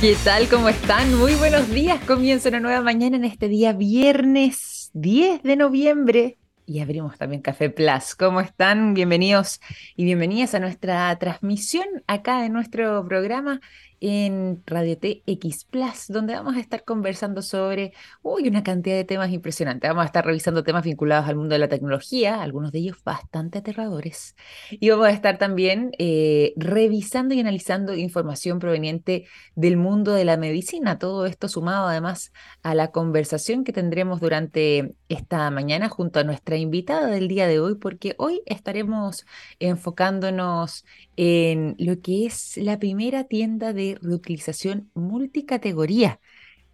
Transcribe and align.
¿Qué 0.00 0.16
tal? 0.22 0.48
¿Cómo 0.48 0.68
están? 0.68 1.12
Muy 1.18 1.34
buenos 1.34 1.68
días. 1.70 2.00
Comienza 2.04 2.50
una 2.50 2.60
nueva 2.60 2.82
mañana 2.82 3.16
en 3.16 3.24
este 3.24 3.48
día 3.48 3.72
viernes 3.72 4.92
10 4.92 5.42
de 5.42 5.56
noviembre 5.56 6.38
y 6.68 6.80
abrimos 6.80 7.16
también 7.16 7.40
Café 7.40 7.70
Plus. 7.70 8.14
¿Cómo 8.14 8.40
están? 8.40 8.92
Bienvenidos 8.92 9.58
y 9.96 10.04
bienvenidas 10.04 10.54
a 10.54 10.60
nuestra 10.60 11.18
transmisión 11.18 11.86
acá 12.06 12.44
en 12.44 12.52
nuestro 12.52 13.04
programa 13.08 13.60
en 14.00 14.62
Radio 14.66 14.96
TX 14.98 15.64
Plus, 15.64 16.06
donde 16.08 16.34
vamos 16.34 16.56
a 16.56 16.60
estar 16.60 16.84
conversando 16.84 17.42
sobre 17.42 17.92
uy, 18.22 18.48
una 18.48 18.62
cantidad 18.62 18.96
de 18.96 19.04
temas 19.04 19.30
impresionantes. 19.30 19.88
Vamos 19.88 20.02
a 20.02 20.06
estar 20.06 20.24
revisando 20.24 20.62
temas 20.64 20.84
vinculados 20.84 21.28
al 21.28 21.36
mundo 21.36 21.54
de 21.54 21.58
la 21.58 21.68
tecnología, 21.68 22.42
algunos 22.42 22.72
de 22.72 22.80
ellos 22.80 22.98
bastante 23.04 23.58
aterradores. 23.58 24.36
Y 24.70 24.90
vamos 24.90 25.06
a 25.06 25.10
estar 25.10 25.38
también 25.38 25.92
eh, 25.98 26.52
revisando 26.56 27.34
y 27.34 27.40
analizando 27.40 27.94
información 27.94 28.58
proveniente 28.58 29.26
del 29.54 29.76
mundo 29.76 30.12
de 30.12 30.24
la 30.24 30.36
medicina. 30.36 30.98
Todo 30.98 31.26
esto 31.26 31.48
sumado 31.48 31.88
además 31.88 32.32
a 32.62 32.74
la 32.74 32.90
conversación 32.90 33.64
que 33.64 33.72
tendremos 33.72 34.20
durante 34.20 34.94
esta 35.08 35.50
mañana 35.50 35.88
junto 35.88 36.20
a 36.20 36.24
nuestra 36.24 36.56
invitada 36.56 37.06
del 37.08 37.28
día 37.28 37.46
de 37.46 37.60
hoy, 37.60 37.74
porque 37.76 38.14
hoy 38.18 38.42
estaremos 38.46 39.26
enfocándonos 39.58 40.84
en 41.16 41.74
lo 41.78 42.00
que 42.00 42.26
es 42.26 42.56
la 42.58 42.78
primera 42.78 43.24
tienda 43.24 43.72
de 43.72 43.87
reutilización 43.96 44.90
multicategoría. 44.94 46.20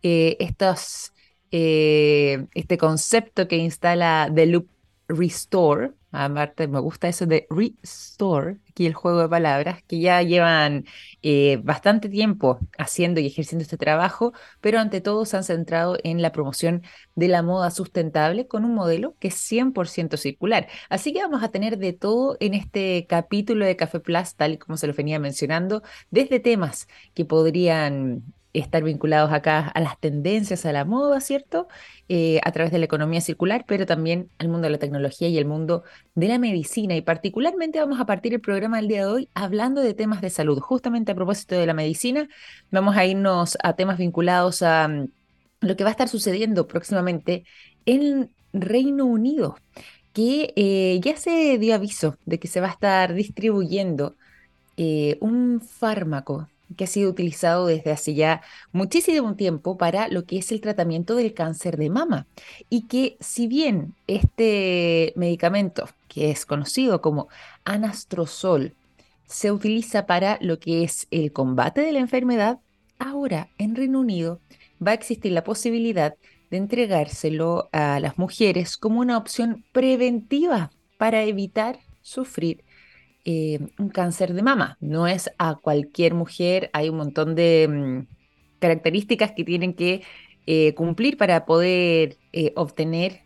Eh, 0.03 0.37
estos, 0.41 1.13
eh, 1.51 2.47
este 2.55 2.79
concepto 2.79 3.49
que 3.49 3.57
instala 3.57 4.31
The 4.35 4.47
Loop 4.47 4.69
Restore, 5.09 5.93
aparte 6.15 6.69
me 6.69 6.81
gusta 6.81 7.09
eso 7.09 7.27
de 7.27 7.47
Restore, 7.51 8.59
aquí 8.69 8.87
el 8.87 8.95
juego 8.95 9.21
de 9.23 9.29
palabras, 9.29 9.83
que 9.85 10.01
ya 10.01 10.23
llevan 10.23 10.85
eh, 11.23 11.59
bastante 11.63 12.09
tiempo 12.09 12.59
haciendo 12.79 13.21
y 13.21 13.27
ejerciendo 13.27 13.63
este 13.63 13.77
trabajo, 13.77 14.33
pero 14.61 14.79
ante 14.79 15.01
todo 15.01 15.25
se 15.25 15.37
han 15.37 15.45
centrado 15.45 15.97
en 16.05 16.23
la 16.23 16.33
promoción 16.33 16.83
de 17.15 17.29
la 17.29 17.43
moda 17.43 17.71
sustentable 17.71 18.47
con 18.47 18.65
un 18.65 18.75
modelo 18.75 19.17
que 19.19 19.29
es 19.29 19.35
100% 19.35 20.17
circular. 20.17 20.69
Así 20.89 21.13
que 21.13 21.23
vamos 21.23 21.43
a 21.43 21.51
tener 21.51 21.79
de 21.79 21.93
todo 21.93 22.37
en 22.41 22.55
este 22.55 23.07
capítulo 23.09 23.65
de 23.67 23.77
Café 23.77 24.01
Plus, 24.01 24.35
tal 24.37 24.55
y 24.55 24.59
como 24.59 24.77
se 24.77 24.87
lo 24.87 24.95
venía 24.95 25.19
mencionando, 25.19 25.83
desde 26.11 26.41
temas 26.41 26.89
que 27.15 27.25
podrían 27.25 28.34
estar 28.55 28.83
vinculados 28.83 29.33
acá 29.33 29.69
a 29.69 29.81
las 29.81 29.99
tendencias, 30.01 30.65
a 30.65 30.73
la 30.73 30.85
moda, 30.85 31.21
¿cierto? 31.21 31.69
Eh, 32.09 32.41
a 32.45 32.53
través 32.53 32.73
de 32.73 32.79
la 32.79 32.85
economía 32.87 33.21
circular, 33.21 33.65
pero 33.67 33.85
también 33.85 34.31
al 34.39 34.49
mundo 34.49 34.67
de 34.67 34.71
la 34.71 34.79
tecnología 34.79 35.29
y 35.29 35.39
el 35.39 35.45
mundo 35.45 35.83
de 36.15 36.29
la 36.29 36.39
medicina. 36.39 36.95
Y 36.97 37.03
particularmente 37.03 37.81
vamos 37.81 38.01
a 38.01 38.07
partir 38.07 38.33
el 38.33 38.41
programa 38.41 38.79
del 38.79 38.89
día 38.89 39.01
de 39.01 39.13
hoy 39.13 39.29
hablando 39.35 39.81
de 39.83 39.95
temas 39.95 40.21
de 40.23 40.31
salud. 40.31 40.61
Justamente 40.61 41.13
a 41.13 41.15
propósito 41.15 41.57
de 41.57 41.67
la 41.67 41.75
medicina, 41.75 42.29
vamos 42.71 42.97
a 42.97 43.05
irnos 43.05 43.59
a 43.63 43.75
temas 43.75 43.99
vinculados 43.99 44.63
a 44.63 44.89
mm, 44.89 45.09
lo 45.61 45.77
que 45.77 45.85
va 45.85 45.91
a 45.91 45.93
estar 45.93 46.09
sucediendo 46.09 46.67
próximamente 46.69 47.45
en 47.87 48.31
Reino 48.53 49.07
Unido, 49.07 49.57
que 50.13 50.53
eh, 50.57 51.01
ya 51.03 51.17
se 51.17 51.59
dio 51.59 51.75
aviso 51.75 52.17
de 52.25 52.39
que 52.39 52.49
se 52.49 52.61
va 52.61 52.69
a 52.69 52.71
estar 52.73 53.15
distribuyendo 53.15 54.17
eh, 54.77 55.19
un 55.21 55.61
fármaco 55.61 56.49
que 56.77 56.85
ha 56.85 56.87
sido 56.87 57.11
utilizado 57.11 57.67
desde 57.67 57.93
hace 57.93 58.15
ya 58.15 58.43
muchísimo 58.73 59.35
tiempo 59.35 59.77
para 59.77 60.09
lo 60.09 60.25
que 60.25 60.39
es 60.39 60.51
el 60.53 60.61
tratamiento 60.61 61.15
del 61.17 61.35
cáncer 61.35 61.77
de 61.77 61.91
mama. 61.91 62.27
Y 62.71 62.83
que 62.83 63.17
si 63.21 63.47
bien 63.47 63.95
este 64.07 65.13
medicamento, 65.17 65.89
que 66.09 66.31
es 66.31 66.47
conocido 66.47 67.01
como 67.01 67.29
anastrozol, 67.65 68.73
se 69.27 69.53
utiliza 69.53 70.07
para 70.07 70.39
lo 70.41 70.59
que 70.59 70.85
es 70.85 71.07
el 71.11 71.33
combate 71.33 71.81
de 71.81 71.93
la 71.93 72.01
enfermedad, 72.01 72.59
ahora 72.99 73.49
en 73.59 73.75
Reino 73.75 74.01
Unido 74.01 74.41
va 74.85 74.93
a 74.93 74.95
existir 74.95 75.33
la 75.33 75.45
posibilidad 75.45 76.15
de 76.51 76.57
entregárselo 76.57 77.69
a 77.73 78.01
las 78.01 78.19
mujeres 78.19 78.77
como 78.77 79.01
una 79.01 79.17
opción 79.17 79.65
preventiva 79.73 80.71
para 80.99 81.23
evitar 81.23 81.79
sufrir 82.03 82.64
eh, 83.25 83.59
un 83.79 83.89
cáncer 83.89 84.35
de 84.35 84.43
mama. 84.43 84.77
No 84.81 85.07
es 85.07 85.31
a 85.39 85.57
cualquier 85.57 86.15
mujer, 86.15 86.71
hay 86.73 86.91
un 86.91 86.99
montón 86.99 87.35
de 87.35 87.69
mm, 87.69 88.15
características 88.59 89.33
que 89.33 89.45
tienen 89.45 89.75
que 89.75 90.03
eh, 90.47 90.75
cumplir 90.75 91.17
para 91.17 91.47
poder 91.47 92.19
eh, 92.33 92.53
obtener 92.57 93.23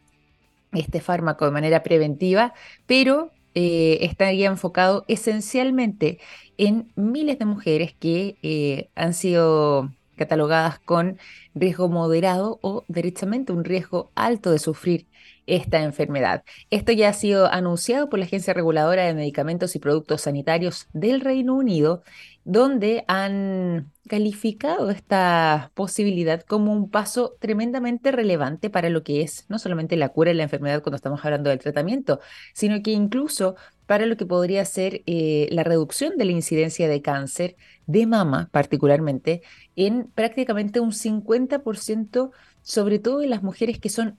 este 0.73 1.01
fármaco 1.01 1.45
de 1.47 1.51
manera 1.51 1.83
preventiva, 1.83 2.55
pero 2.87 3.33
estaría 3.55 4.47
enfocado 4.47 5.05
esencialmente 5.09 6.21
en 6.59 6.93
miles 6.95 7.41
de 7.41 7.45
mujeres 7.45 7.93
que 7.93 8.89
han 8.95 9.15
sido 9.15 9.91
catalogadas 10.15 10.79
con 10.79 11.19
riesgo 11.55 11.89
moderado 11.89 12.61
o 12.63 12.85
derechamente 12.87 13.53
un 13.53 13.65
riesgo 13.65 14.13
alto 14.15 14.53
de 14.53 14.61
sufrir 14.61 15.08
esta 15.49 15.83
enfermedad. 15.83 16.45
Esto 16.71 16.93
ya 16.93 17.09
ha 17.09 17.13
sido 17.13 17.51
anunciado 17.51 18.09
por 18.09 18.19
la 18.19 18.27
Agencia 18.27 18.55
Reguladora 18.55 19.05
de 19.05 19.15
Medicamentos 19.15 19.75
y 19.75 19.79
Productos 19.79 20.23
Sanitarios 20.23 20.87
del 20.93 21.21
Reino 21.21 21.55
Unido, 21.55 22.03
donde 22.45 23.05
han 23.09 23.93
calificado 24.09 24.91
esta 24.91 25.71
posibilidad 25.75 26.43
como 26.43 26.73
un 26.73 26.91
paso 26.91 27.37
tremendamente 27.41 28.11
relevante 28.11 28.71
para 28.71 28.89
lo 28.89 29.03
que 29.03 29.23
es 29.23 29.45
no 29.49 29.59
solamente 29.59 29.97
la 29.97 30.09
cura 30.11 30.31
de 30.31 30.35
la 30.35 30.45
enfermedad 30.45 30.83
cuando 30.83 30.97
estamos 30.97 31.25
hablando 31.25 31.51
del 31.51 31.59
tratamiento, 31.59 32.21
sino 32.55 32.83
que 32.83 32.93
incluso 32.93 33.57
para 33.87 34.07
lo 34.07 34.17
que 34.17 34.27
podría 34.27 34.65
ser 34.65 35.03
eh, 35.07 35.49
la 35.51 35.65
reducción 35.65 36.17
de 36.17 36.27
la 36.27 36.33
incidencia 36.33 36.89
de 36.89 37.03
cáncer 37.03 37.57
de 37.87 38.07
mama, 38.07 38.51
particularmente, 38.53 39.43
en 39.77 40.09
prácticamente 40.09 40.81
un 40.81 40.93
50%, 40.93 42.31
sobre 42.61 42.99
todo 42.99 43.23
en 43.23 43.31
las 43.31 43.43
mujeres 43.43 43.79
que 43.79 43.89
son 43.89 44.19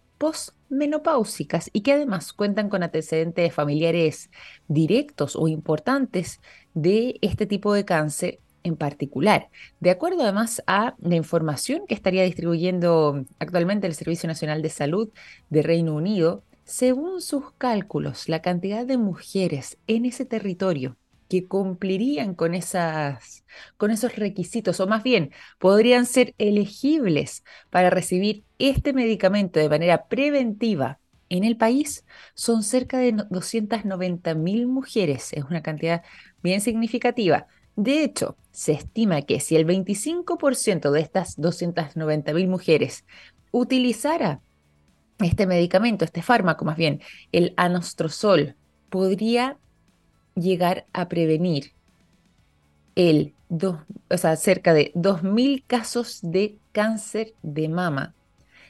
postmenopáusicas 0.69 1.69
y 1.73 1.81
que 1.81 1.93
además 1.93 2.31
cuentan 2.33 2.69
con 2.69 2.83
antecedentes 2.83 3.53
familiares 3.53 4.29
directos 4.67 5.35
o 5.35 5.47
importantes 5.47 6.39
de 6.73 7.17
este 7.21 7.45
tipo 7.45 7.73
de 7.73 7.85
cáncer 7.85 8.39
en 8.63 8.75
particular. 8.75 9.49
De 9.79 9.89
acuerdo 9.89 10.23
además 10.23 10.61
a 10.67 10.95
la 10.99 11.15
información 11.15 11.83
que 11.87 11.95
estaría 11.95 12.23
distribuyendo 12.23 13.25
actualmente 13.39 13.87
el 13.87 13.95
Servicio 13.95 14.27
Nacional 14.27 14.61
de 14.61 14.69
Salud 14.69 15.09
de 15.49 15.63
Reino 15.63 15.95
Unido, 15.95 16.43
según 16.65 17.21
sus 17.21 17.51
cálculos, 17.57 18.29
la 18.29 18.41
cantidad 18.41 18.85
de 18.85 18.97
mujeres 18.97 19.77
en 19.87 20.05
ese 20.05 20.25
territorio 20.25 20.97
que 21.29 21.47
cumplirían 21.47 22.33
con, 22.33 22.55
esas, 22.55 23.45
con 23.77 23.91
esos 23.91 24.15
requisitos, 24.15 24.79
o 24.79 24.87
más 24.87 25.03
bien 25.03 25.31
podrían 25.59 26.05
ser 26.05 26.35
elegibles 26.37 27.43
para 27.69 27.89
recibir 27.89 28.43
este 28.57 28.91
medicamento 28.93 29.59
de 29.59 29.69
manera 29.69 30.07
preventiva 30.07 30.99
en 31.29 31.43
el 31.43 31.55
país, 31.55 32.03
son 32.33 32.63
cerca 32.63 32.97
de 32.97 33.13
290 33.29 34.33
mil 34.33 34.67
mujeres. 34.67 35.31
Es 35.33 35.43
una 35.43 35.61
cantidad 35.61 36.01
bien 36.41 36.59
significativa. 36.59 37.45
De 37.75 38.03
hecho, 38.03 38.35
se 38.51 38.71
estima 38.73 39.21
que 39.21 39.39
si 39.39 39.55
el 39.55 39.67
25% 39.67 40.89
de 40.91 40.99
estas 41.01 41.35
290 41.37 42.33
mil 42.33 42.47
mujeres 42.47 43.05
utilizara 43.51 44.41
este 45.19 45.45
medicamento, 45.45 46.05
este 46.05 46.23
fármaco 46.23 46.65
más 46.65 46.77
bien, 46.77 47.01
el 47.31 47.53
anostrozol, 47.55 48.55
podría 48.89 49.59
llegar 50.39 50.85
a 50.93 51.07
prevenir 51.07 51.73
el 52.95 53.33
o 53.49 54.17
sea, 54.17 54.35
cerca 54.35 54.73
de 54.73 54.91
2.000 54.93 55.63
casos 55.65 56.19
de 56.21 56.57
cáncer 56.71 57.33
de 57.41 57.67
mama, 57.67 58.13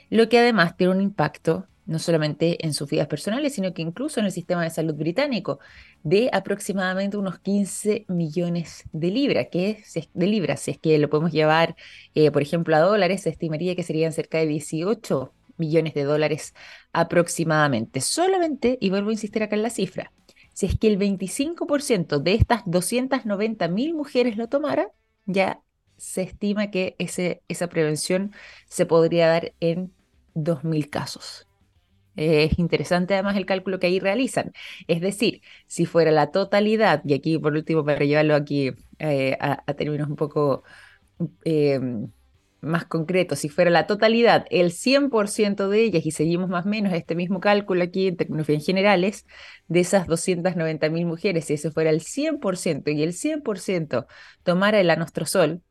lo 0.09 0.29
que 0.29 0.39
además 0.39 0.77
tiene 0.77 0.93
un 0.93 1.01
impacto 1.01 1.67
no 1.85 1.97
solamente 1.97 2.63
en 2.65 2.73
sus 2.75 2.87
vidas 2.87 3.07
personales, 3.07 3.55
sino 3.55 3.73
que 3.73 3.81
incluso 3.81 4.19
en 4.19 4.27
el 4.27 4.31
sistema 4.31 4.63
de 4.63 4.69
salud 4.69 4.93
británico, 4.93 5.59
de 6.03 6.29
aproximadamente 6.31 7.17
unos 7.17 7.39
15 7.39 8.05
millones 8.07 8.83
de 8.91 9.07
libras, 9.09 9.47
que 9.51 9.71
es, 9.71 10.09
de 10.13 10.27
libras, 10.27 10.59
si 10.61 10.71
es 10.71 10.77
que 10.77 10.99
lo 10.99 11.09
podemos 11.09 11.31
llevar, 11.31 11.75
eh, 12.13 12.29
por 12.29 12.43
ejemplo, 12.43 12.75
a 12.75 12.79
dólares, 12.79 13.23
se 13.23 13.29
estimaría 13.29 13.75
que 13.75 13.81
serían 13.81 14.13
cerca 14.13 14.37
de 14.37 14.45
18 14.45 15.33
millones 15.57 15.95
de 15.95 16.03
dólares 16.03 16.53
aproximadamente. 16.93 18.01
Solamente, 18.01 18.77
y 18.79 18.91
vuelvo 18.91 19.09
a 19.09 19.13
insistir 19.13 19.41
acá 19.41 19.55
en 19.55 19.63
la 19.63 19.71
cifra, 19.71 20.11
si 20.59 20.65
es 20.65 20.77
que 20.77 20.87
el 20.87 20.99
25% 20.99 22.19
de 22.19 22.33
estas 22.33 22.63
290 22.65 23.69
mil 23.69 23.93
mujeres 23.93 24.35
lo 24.35 24.49
tomara, 24.49 24.91
ya 25.25 25.61
se 25.95 26.21
estima 26.23 26.69
que 26.69 26.97
ese, 26.99 27.41
esa 27.47 27.69
prevención 27.69 28.33
se 28.67 28.85
podría 28.85 29.29
dar 29.29 29.53
en 29.61 29.93
2.000 30.35 30.89
casos. 30.89 31.47
Es 32.17 32.59
interesante 32.59 33.13
además 33.13 33.37
el 33.37 33.45
cálculo 33.45 33.79
que 33.79 33.87
ahí 33.87 34.01
realizan. 34.01 34.51
Es 34.89 34.99
decir, 34.99 35.43
si 35.65 35.85
fuera 35.85 36.11
la 36.11 36.29
totalidad, 36.31 37.03
y 37.05 37.13
aquí 37.13 37.39
por 37.39 37.53
último 37.53 37.85
para 37.85 38.03
llevarlo 38.03 38.35
aquí 38.35 38.73
eh, 38.99 39.37
a, 39.39 39.73
términos 39.75 40.09
un 40.09 40.17
poco 40.17 40.63
eh, 41.45 41.79
más 42.61 42.85
concreto, 42.85 43.35
si 43.35 43.49
fuera 43.49 43.71
la 43.71 43.87
totalidad, 43.87 44.45
el 44.49 44.71
100% 44.71 45.69
de 45.69 45.81
ellas, 45.81 46.05
y 46.05 46.11
seguimos 46.11 46.49
más 46.49 46.65
o 46.65 46.69
menos 46.69 46.93
este 46.93 47.15
mismo 47.15 47.39
cálculo 47.39 47.83
aquí 47.83 48.07
en 48.07 48.17
tecnologías 48.17 48.65
generales, 48.65 49.25
de 49.67 49.79
esas 49.79 50.07
290 50.07 50.89
mil 50.89 51.05
mujeres, 51.05 51.45
si 51.45 51.53
ese 51.53 51.71
fuera 51.71 51.89
el 51.89 52.01
100% 52.01 52.91
y 52.91 53.03
el 53.03 53.13
100% 53.13 54.07
tomara 54.43 54.79
el 54.79 54.89
anostrozol, 54.89 55.61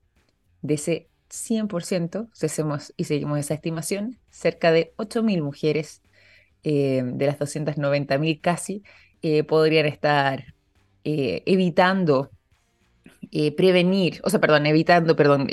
de 0.63 0.75
ese 0.75 1.09
100%, 1.31 2.29
si 2.33 2.47
hacemos 2.47 2.93
y 2.97 3.05
seguimos 3.05 3.39
esa 3.39 3.55
estimación, 3.55 4.19
cerca 4.31 4.73
de 4.73 4.93
8.000 4.97 5.43
mujeres 5.43 6.03
eh, 6.63 7.03
de 7.05 7.27
las 7.27 7.39
290.000 7.39 8.41
casi 8.41 8.83
eh, 9.23 9.45
podrían 9.45 9.87
estar 9.87 10.55
eh, 11.05 11.43
evitando 11.47 12.31
prevenir, 13.57 14.21
o 14.25 14.31
sea, 14.31 14.41
perdón, 14.41 14.65
evitando, 14.65 15.15
perdón, 15.15 15.49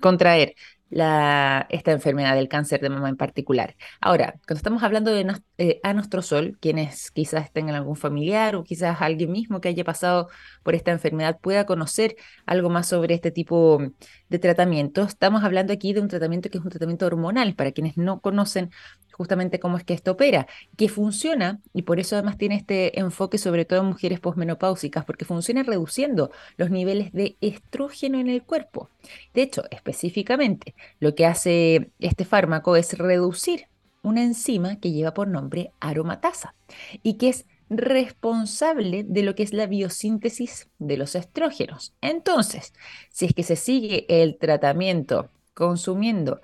contraer 0.00 0.54
esta 0.90 1.92
enfermedad 1.92 2.34
del 2.36 2.48
cáncer 2.48 2.80
de 2.80 2.90
mama 2.90 3.08
en 3.08 3.16
particular. 3.16 3.76
Ahora, 4.00 4.34
cuando 4.46 4.58
estamos 4.58 4.82
hablando 4.82 5.12
de 5.12 5.26
eh, 5.58 5.80
anostrosol, 5.82 6.58
quienes 6.60 7.10
quizás 7.10 7.52
tengan 7.52 7.74
algún 7.74 7.96
familiar 7.96 8.54
o 8.56 8.64
quizás 8.64 9.00
alguien 9.00 9.32
mismo 9.32 9.60
que 9.60 9.68
haya 9.68 9.84
pasado 9.84 10.28
por 10.62 10.74
esta 10.74 10.92
enfermedad 10.92 11.38
pueda 11.40 11.66
conocer 11.66 12.16
algo 12.46 12.70
más 12.70 12.88
sobre 12.88 13.14
este 13.14 13.30
tipo 13.30 13.80
de 14.28 14.38
tratamiento, 14.38 15.02
estamos 15.02 15.44
hablando 15.44 15.72
aquí 15.72 15.92
de 15.92 16.00
un 16.00 16.08
tratamiento 16.08 16.50
que 16.50 16.58
es 16.58 16.64
un 16.64 16.70
tratamiento 16.70 17.06
hormonal, 17.06 17.54
para 17.54 17.72
quienes 17.72 17.96
no 17.96 18.20
conocen 18.20 18.70
justamente 19.16 19.58
cómo 19.58 19.78
es 19.78 19.84
que 19.84 19.94
esto 19.94 20.12
opera, 20.12 20.46
que 20.76 20.88
funciona, 20.88 21.60
y 21.72 21.82
por 21.82 21.98
eso 22.00 22.16
además 22.16 22.36
tiene 22.36 22.56
este 22.56 22.98
enfoque 22.98 23.38
sobre 23.38 23.64
todo 23.64 23.80
en 23.80 23.86
mujeres 23.86 24.20
posmenopáusicas, 24.20 25.04
porque 25.04 25.24
funciona 25.24 25.62
reduciendo 25.62 26.30
los 26.56 26.70
niveles 26.70 27.12
de 27.12 27.36
estrógeno 27.40 28.18
en 28.18 28.28
el 28.28 28.42
cuerpo. 28.42 28.90
De 29.34 29.42
hecho, 29.42 29.64
específicamente, 29.70 30.74
lo 31.00 31.14
que 31.14 31.26
hace 31.26 31.90
este 31.98 32.24
fármaco 32.24 32.76
es 32.76 32.96
reducir 32.98 33.68
una 34.02 34.22
enzima 34.22 34.78
que 34.78 34.92
lleva 34.92 35.14
por 35.14 35.28
nombre 35.28 35.72
aromatasa 35.80 36.54
y 37.02 37.14
que 37.14 37.30
es 37.30 37.46
responsable 37.68 39.04
de 39.04 39.22
lo 39.22 39.34
que 39.34 39.42
es 39.42 39.52
la 39.52 39.66
biosíntesis 39.66 40.68
de 40.78 40.96
los 40.96 41.14
estrógenos. 41.14 41.94
Entonces, 42.00 42.72
si 43.10 43.26
es 43.26 43.34
que 43.34 43.42
se 43.42 43.56
sigue 43.56 44.06
el 44.08 44.38
tratamiento 44.38 45.30
consumiendo 45.54 46.40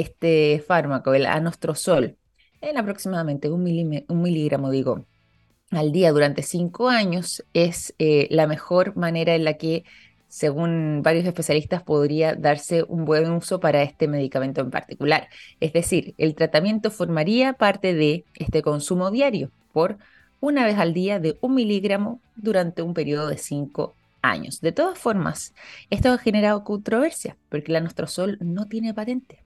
este 0.00 0.62
fármaco, 0.66 1.14
el 1.14 1.26
anostrozol, 1.26 2.16
en 2.60 2.78
aproximadamente 2.78 3.50
un, 3.50 3.62
miligramo, 3.62 4.70
digo, 4.70 5.06
al 5.70 5.92
día 5.92 6.12
durante 6.12 6.42
cinco 6.42 6.88
años, 6.88 7.44
es 7.52 7.94
eh, 7.98 8.26
la 8.30 8.46
mejor 8.46 8.96
manera 8.96 9.34
en 9.34 9.44
la 9.44 9.54
que, 9.54 9.84
según 10.28 11.02
varios 11.02 11.26
especialistas, 11.26 11.82
podría 11.82 12.34
darse 12.34 12.82
un 12.84 13.04
buen 13.04 13.30
uso 13.30 13.60
para 13.60 13.82
este 13.82 14.08
medicamento 14.08 14.60
en 14.60 14.70
particular. 14.70 15.28
Es 15.60 15.72
decir, 15.72 16.14
el 16.18 16.34
tratamiento 16.34 16.90
formaría 16.90 17.52
parte 17.52 17.94
de 17.94 18.24
este 18.34 18.62
consumo 18.62 19.10
diario 19.10 19.50
por 19.72 19.98
una 20.40 20.64
vez 20.64 20.78
al 20.78 20.92
día 20.92 21.20
de 21.20 21.38
un 21.40 21.54
miligramo 21.54 22.20
durante 22.36 22.82
un 22.82 22.94
periodo 22.94 23.28
de 23.28 23.38
cinco 23.38 23.94
años. 24.22 24.60
De 24.60 24.72
todas 24.72 24.98
formas, 24.98 25.54
esto 25.90 26.10
ha 26.10 26.18
generado 26.18 26.64
controversia 26.64 27.36
porque 27.48 27.72
el 27.72 27.76
anostrozol 27.76 28.38
no 28.40 28.66
tiene 28.66 28.94
patente 28.94 29.43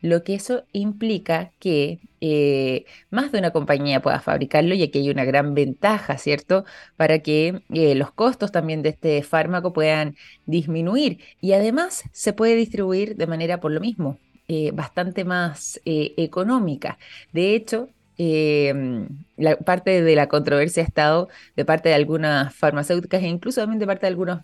lo 0.00 0.22
que 0.24 0.34
eso 0.34 0.64
implica 0.72 1.52
que 1.58 2.00
eh, 2.20 2.84
más 3.10 3.32
de 3.32 3.38
una 3.38 3.50
compañía 3.52 4.02
pueda 4.02 4.20
fabricarlo 4.20 4.74
y 4.74 4.82
aquí 4.82 4.98
hay 5.00 5.10
una 5.10 5.24
gran 5.24 5.54
ventaja, 5.54 6.18
¿cierto? 6.18 6.64
Para 6.96 7.20
que 7.20 7.62
eh, 7.72 7.94
los 7.94 8.12
costos 8.12 8.52
también 8.52 8.82
de 8.82 8.90
este 8.90 9.22
fármaco 9.22 9.72
puedan 9.72 10.16
disminuir 10.46 11.20
y 11.40 11.52
además 11.52 12.04
se 12.12 12.32
puede 12.32 12.56
distribuir 12.56 13.16
de 13.16 13.26
manera 13.26 13.60
por 13.60 13.72
lo 13.72 13.80
mismo. 13.80 14.18
Eh, 14.50 14.70
bastante 14.72 15.26
más 15.26 15.78
económica. 15.84 16.98
De 17.34 17.54
hecho, 17.54 17.90
la 18.16 19.56
parte 19.58 20.02
de 20.02 20.16
la 20.16 20.26
controversia 20.26 20.82
ha 20.82 20.86
estado 20.86 21.28
de 21.54 21.66
parte 21.66 21.90
de 21.90 21.94
algunas 21.94 22.54
farmacéuticas 22.54 23.22
e 23.22 23.28
incluso 23.28 23.60
también 23.60 23.78
de 23.78 23.86
parte 23.86 24.02
de 24.02 24.08
algunos 24.08 24.40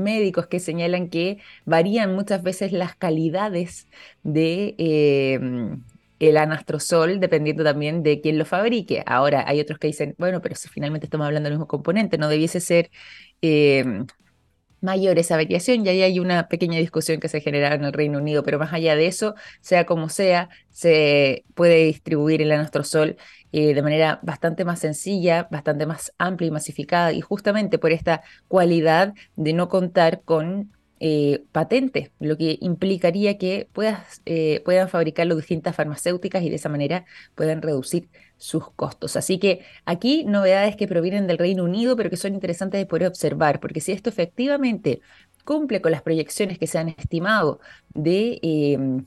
médicos 0.00 0.46
que 0.46 0.60
señalan 0.60 1.08
que 1.10 1.38
varían 1.64 2.14
muchas 2.14 2.42
veces 2.42 2.72
las 2.72 2.96
calidades 2.96 3.88
de 4.22 4.74
em, 4.78 5.82
el 6.18 6.36
anastrozol 6.36 7.20
dependiendo 7.20 7.64
también 7.64 8.02
de 8.02 8.20
quién 8.20 8.38
lo 8.38 8.44
fabrique. 8.44 9.02
Ahora 9.06 9.44
hay 9.46 9.60
otros 9.60 9.78
que 9.78 9.88
dicen, 9.88 10.14
bueno, 10.18 10.40
pero 10.42 10.54
si 10.54 10.68
finalmente 10.68 11.06
estamos 11.06 11.26
hablando 11.26 11.48
del 11.48 11.54
mismo 11.58 11.68
componente, 11.68 12.18
no 12.18 12.28
debiese 12.28 12.60
ser 12.60 12.90
em, 13.40 14.06
mayor 14.80 15.18
esa 15.18 15.36
variación 15.36 15.84
y 15.84 15.88
ahí 15.90 16.02
hay 16.02 16.20
una 16.20 16.48
pequeña 16.48 16.78
discusión 16.78 17.20
que 17.20 17.28
se 17.28 17.40
genera 17.40 17.74
en 17.74 17.84
el 17.84 17.92
Reino 17.92 18.18
Unido, 18.18 18.42
pero 18.42 18.58
más 18.58 18.72
allá 18.72 18.96
de 18.96 19.06
eso, 19.06 19.34
sea 19.60 19.84
como 19.86 20.08
sea, 20.08 20.48
se 20.70 21.44
puede 21.54 21.84
distribuir 21.84 22.42
el 22.42 22.52
anastrozol 22.52 23.16
eh, 23.52 23.74
de 23.74 23.82
manera 23.82 24.20
bastante 24.22 24.64
más 24.64 24.80
sencilla, 24.80 25.48
bastante 25.50 25.86
más 25.86 26.12
amplia 26.18 26.48
y 26.48 26.50
masificada, 26.50 27.12
y 27.12 27.20
justamente 27.20 27.78
por 27.78 27.92
esta 27.92 28.22
cualidad 28.48 29.14
de 29.36 29.52
no 29.52 29.68
contar 29.68 30.22
con 30.22 30.70
eh, 31.02 31.44
patente, 31.50 32.12
lo 32.20 32.36
que 32.36 32.58
implicaría 32.60 33.38
que 33.38 33.68
eh, 34.26 34.60
puedan 34.64 34.88
fabricarlo 34.90 35.34
distintas 35.34 35.74
farmacéuticas 35.74 36.42
y 36.42 36.50
de 36.50 36.56
esa 36.56 36.68
manera 36.68 37.06
puedan 37.34 37.62
reducir 37.62 38.10
sus 38.36 38.70
costos. 38.72 39.16
Así 39.16 39.38
que 39.38 39.64
aquí 39.86 40.24
novedades 40.24 40.76
que 40.76 40.86
provienen 40.86 41.26
del 41.26 41.38
Reino 41.38 41.64
Unido, 41.64 41.96
pero 41.96 42.10
que 42.10 42.18
son 42.18 42.34
interesantes 42.34 42.78
de 42.78 42.84
poder 42.86 43.08
observar, 43.08 43.60
porque 43.60 43.80
si 43.80 43.92
esto 43.92 44.10
efectivamente 44.10 45.00
cumple 45.44 45.80
con 45.80 45.92
las 45.92 46.02
proyecciones 46.02 46.58
que 46.58 46.66
se 46.66 46.78
han 46.78 46.90
estimado 46.90 47.60
de 47.94 48.38
em, 48.42 49.06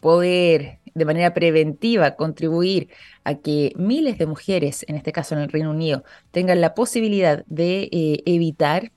poder 0.00 0.79
de 0.94 1.04
manera 1.04 1.34
preventiva 1.34 2.16
contribuir 2.16 2.88
a 3.24 3.36
que 3.36 3.72
miles 3.76 4.18
de 4.18 4.26
mujeres, 4.26 4.84
en 4.88 4.96
este 4.96 5.12
caso 5.12 5.34
en 5.34 5.42
el 5.42 5.50
Reino 5.50 5.70
Unido, 5.70 6.04
tengan 6.30 6.60
la 6.60 6.74
posibilidad 6.74 7.44
de 7.46 7.88
eh, 7.92 8.22
evitar 8.26 8.92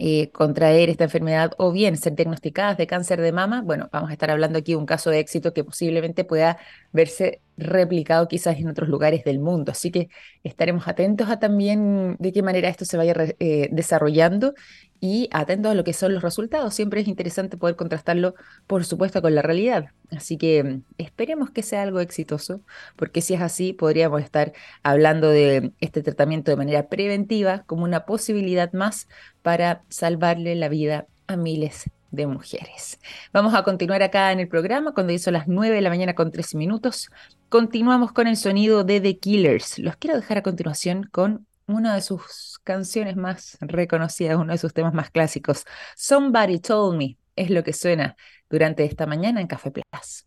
eh, 0.00 0.30
contraer 0.30 0.90
esta 0.90 1.04
enfermedad 1.04 1.52
o 1.58 1.72
bien 1.72 1.96
ser 1.96 2.14
diagnosticadas 2.14 2.76
de 2.76 2.86
cáncer 2.86 3.20
de 3.20 3.32
mama, 3.32 3.62
bueno, 3.62 3.88
vamos 3.90 4.10
a 4.10 4.12
estar 4.12 4.30
hablando 4.30 4.58
aquí 4.58 4.72
de 4.72 4.76
un 4.76 4.86
caso 4.86 5.10
de 5.10 5.18
éxito 5.18 5.52
que 5.52 5.64
posiblemente 5.64 6.22
pueda 6.24 6.58
verse 6.92 7.40
replicado 7.56 8.28
quizás 8.28 8.58
en 8.58 8.68
otros 8.68 8.88
lugares 8.88 9.24
del 9.24 9.40
mundo. 9.40 9.72
Así 9.72 9.90
que 9.90 10.08
estaremos 10.44 10.86
atentos 10.86 11.28
a 11.28 11.40
también 11.40 12.16
de 12.20 12.32
qué 12.32 12.42
manera 12.42 12.68
esto 12.68 12.84
se 12.84 12.96
vaya 12.96 13.14
eh, 13.40 13.68
desarrollando 13.72 14.54
y 15.00 15.28
atentos 15.32 15.72
a 15.72 15.74
lo 15.74 15.84
que 15.84 15.92
son 15.92 16.14
los 16.14 16.22
resultados. 16.22 16.74
Siempre 16.74 17.00
es 17.00 17.08
interesante 17.08 17.56
poder 17.56 17.76
contrastarlo, 17.76 18.34
por 18.66 18.84
supuesto, 18.84 19.22
con 19.22 19.34
la 19.34 19.42
realidad. 19.42 19.90
Así 20.10 20.36
que 20.36 20.64
mm, 20.64 20.82
esperemos 20.98 21.50
que 21.50 21.62
sea 21.62 21.82
algo 21.82 22.00
exitoso, 22.00 22.60
porque 22.96 23.20
si 23.20 23.34
es 23.34 23.40
así, 23.40 23.72
podríamos 23.72 24.22
estar 24.22 24.52
hablando 24.82 25.30
de 25.30 25.72
este 25.80 26.02
tratamiento 26.02 26.50
de 26.50 26.56
manera 26.56 26.88
preventiva 26.88 27.64
como 27.66 27.84
una 27.84 28.06
posibilidad 28.06 28.72
más 28.72 29.08
para 29.42 29.82
salvarle 29.88 30.54
la 30.54 30.68
vida 30.68 31.06
a 31.26 31.36
miles 31.36 31.90
de 32.10 32.26
mujeres. 32.26 32.98
Vamos 33.32 33.54
a 33.54 33.62
continuar 33.62 34.02
acá 34.02 34.32
en 34.32 34.40
el 34.40 34.48
programa 34.48 34.94
cuando 34.94 35.12
hizo 35.12 35.30
las 35.30 35.46
9 35.46 35.76
de 35.76 35.82
la 35.82 35.90
mañana 35.90 36.14
con 36.14 36.30
13 36.30 36.56
minutos. 36.56 37.10
Continuamos 37.48 38.12
con 38.12 38.26
el 38.26 38.36
sonido 38.36 38.84
de 38.84 39.00
The 39.00 39.18
Killers. 39.18 39.78
Los 39.78 39.96
quiero 39.96 40.16
dejar 40.16 40.38
a 40.38 40.42
continuación 40.42 41.04
con 41.12 41.46
una 41.66 41.94
de 41.94 42.00
sus 42.00 42.57
canciones 42.68 43.16
más 43.16 43.56
reconocidas, 43.62 44.36
uno 44.36 44.52
de 44.52 44.58
sus 44.58 44.74
temas 44.74 44.92
más 44.92 45.10
clásicos. 45.10 45.64
Somebody 45.96 46.60
Told 46.60 46.98
Me 46.98 47.16
es 47.34 47.48
lo 47.48 47.64
que 47.64 47.72
suena 47.72 48.14
durante 48.50 48.84
esta 48.84 49.06
mañana 49.06 49.40
en 49.40 49.46
Café 49.46 49.70
Plus. 49.70 50.26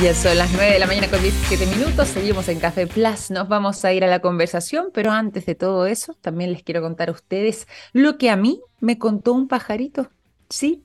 Ya 0.00 0.14
son 0.14 0.38
las 0.38 0.52
9 0.52 0.74
de 0.74 0.78
la 0.78 0.86
mañana 0.86 1.08
con 1.10 1.20
17 1.20 1.66
minutos, 1.66 2.08
seguimos 2.08 2.48
en 2.48 2.60
Café 2.60 2.86
Plus, 2.86 3.32
nos 3.32 3.48
vamos 3.48 3.84
a 3.84 3.92
ir 3.92 4.04
a 4.04 4.06
la 4.06 4.20
conversación, 4.20 4.90
pero 4.94 5.10
antes 5.10 5.46
de 5.46 5.56
todo 5.56 5.86
eso, 5.86 6.16
también 6.20 6.52
les 6.52 6.62
quiero 6.62 6.80
contar 6.80 7.08
a 7.08 7.12
ustedes 7.12 7.66
lo 7.92 8.18
que 8.18 8.30
a 8.30 8.36
mí 8.36 8.60
me 8.78 8.98
contó 8.98 9.32
un 9.32 9.48
pajarito. 9.48 10.10
Sí, 10.48 10.84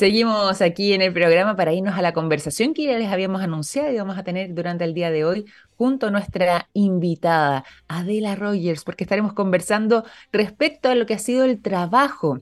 Seguimos 0.00 0.62
aquí 0.62 0.94
en 0.94 1.02
el 1.02 1.12
programa 1.12 1.56
para 1.56 1.74
irnos 1.74 1.98
a 1.98 2.00
la 2.00 2.14
conversación 2.14 2.72
que 2.72 2.84
ya 2.84 2.96
les 2.96 3.12
habíamos 3.12 3.42
anunciado 3.42 3.92
y 3.92 3.98
vamos 3.98 4.16
a 4.16 4.24
tener 4.24 4.54
durante 4.54 4.84
el 4.84 4.94
día 4.94 5.10
de 5.10 5.26
hoy 5.26 5.44
junto 5.76 6.06
a 6.06 6.10
nuestra 6.10 6.70
invitada, 6.72 7.66
Adela 7.86 8.34
Rogers, 8.34 8.82
porque 8.82 9.04
estaremos 9.04 9.34
conversando 9.34 10.06
respecto 10.32 10.88
a 10.88 10.94
lo 10.94 11.04
que 11.04 11.12
ha 11.12 11.18
sido 11.18 11.44
el 11.44 11.60
trabajo 11.60 12.40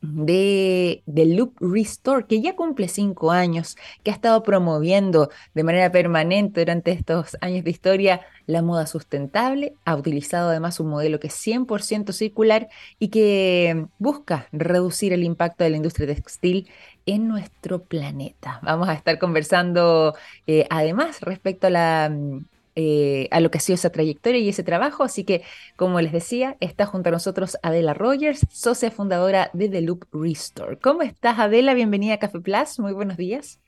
de, 0.00 1.02
de, 1.06 1.26
Loop 1.26 1.54
Restore, 1.60 2.26
que 2.26 2.40
ya 2.40 2.54
cumple 2.54 2.88
cinco 2.88 3.30
años, 3.30 3.76
que 4.02 4.10
ha 4.10 4.14
estado 4.14 4.42
promoviendo 4.42 5.30
de 5.54 5.64
manera 5.64 5.90
permanente 5.90 6.60
durante 6.60 6.92
estos 6.92 7.36
años 7.40 7.64
de 7.64 7.70
historia 7.70 8.20
la 8.46 8.62
moda 8.62 8.86
sustentable, 8.86 9.74
ha 9.84 9.96
utilizado 9.96 10.50
además 10.50 10.80
un 10.80 10.88
modelo 10.88 11.20
que 11.20 11.26
es 11.26 11.34
100% 11.34 12.12
circular 12.12 12.68
y 12.98 13.08
que 13.08 13.86
busca 13.98 14.48
reducir 14.52 15.12
el 15.12 15.24
impacto 15.24 15.64
de 15.64 15.70
la 15.70 15.76
industria 15.76 16.06
textil 16.06 16.68
en 17.04 17.28
nuestro 17.28 17.84
planeta. 17.84 18.60
Vamos 18.62 18.88
a 18.88 18.94
estar 18.94 19.18
conversando 19.18 20.14
eh, 20.46 20.66
además 20.70 21.20
respecto 21.20 21.66
a 21.66 21.70
la 21.70 22.10
eh, 22.80 23.26
a 23.32 23.40
lo 23.40 23.50
que 23.50 23.58
ha 23.58 23.60
sido 23.60 23.74
esa 23.74 23.90
trayectoria 23.90 24.40
y 24.40 24.48
ese 24.48 24.62
trabajo. 24.62 25.02
Así 25.02 25.24
que, 25.24 25.42
como 25.74 26.00
les 26.00 26.12
decía, 26.12 26.56
está 26.60 26.86
junto 26.86 27.08
a 27.08 27.12
nosotros 27.12 27.58
Adela 27.64 27.92
Rogers, 27.92 28.46
socia 28.52 28.92
fundadora 28.92 29.50
de 29.52 29.68
The 29.68 29.80
Loop 29.80 30.04
Restore. 30.12 30.78
¿Cómo 30.78 31.02
estás, 31.02 31.40
Adela? 31.40 31.74
Bienvenida 31.74 32.14
a 32.14 32.18
Café 32.18 32.38
Plus. 32.38 32.78
Muy 32.78 32.92
buenos 32.92 33.16
días. 33.16 33.58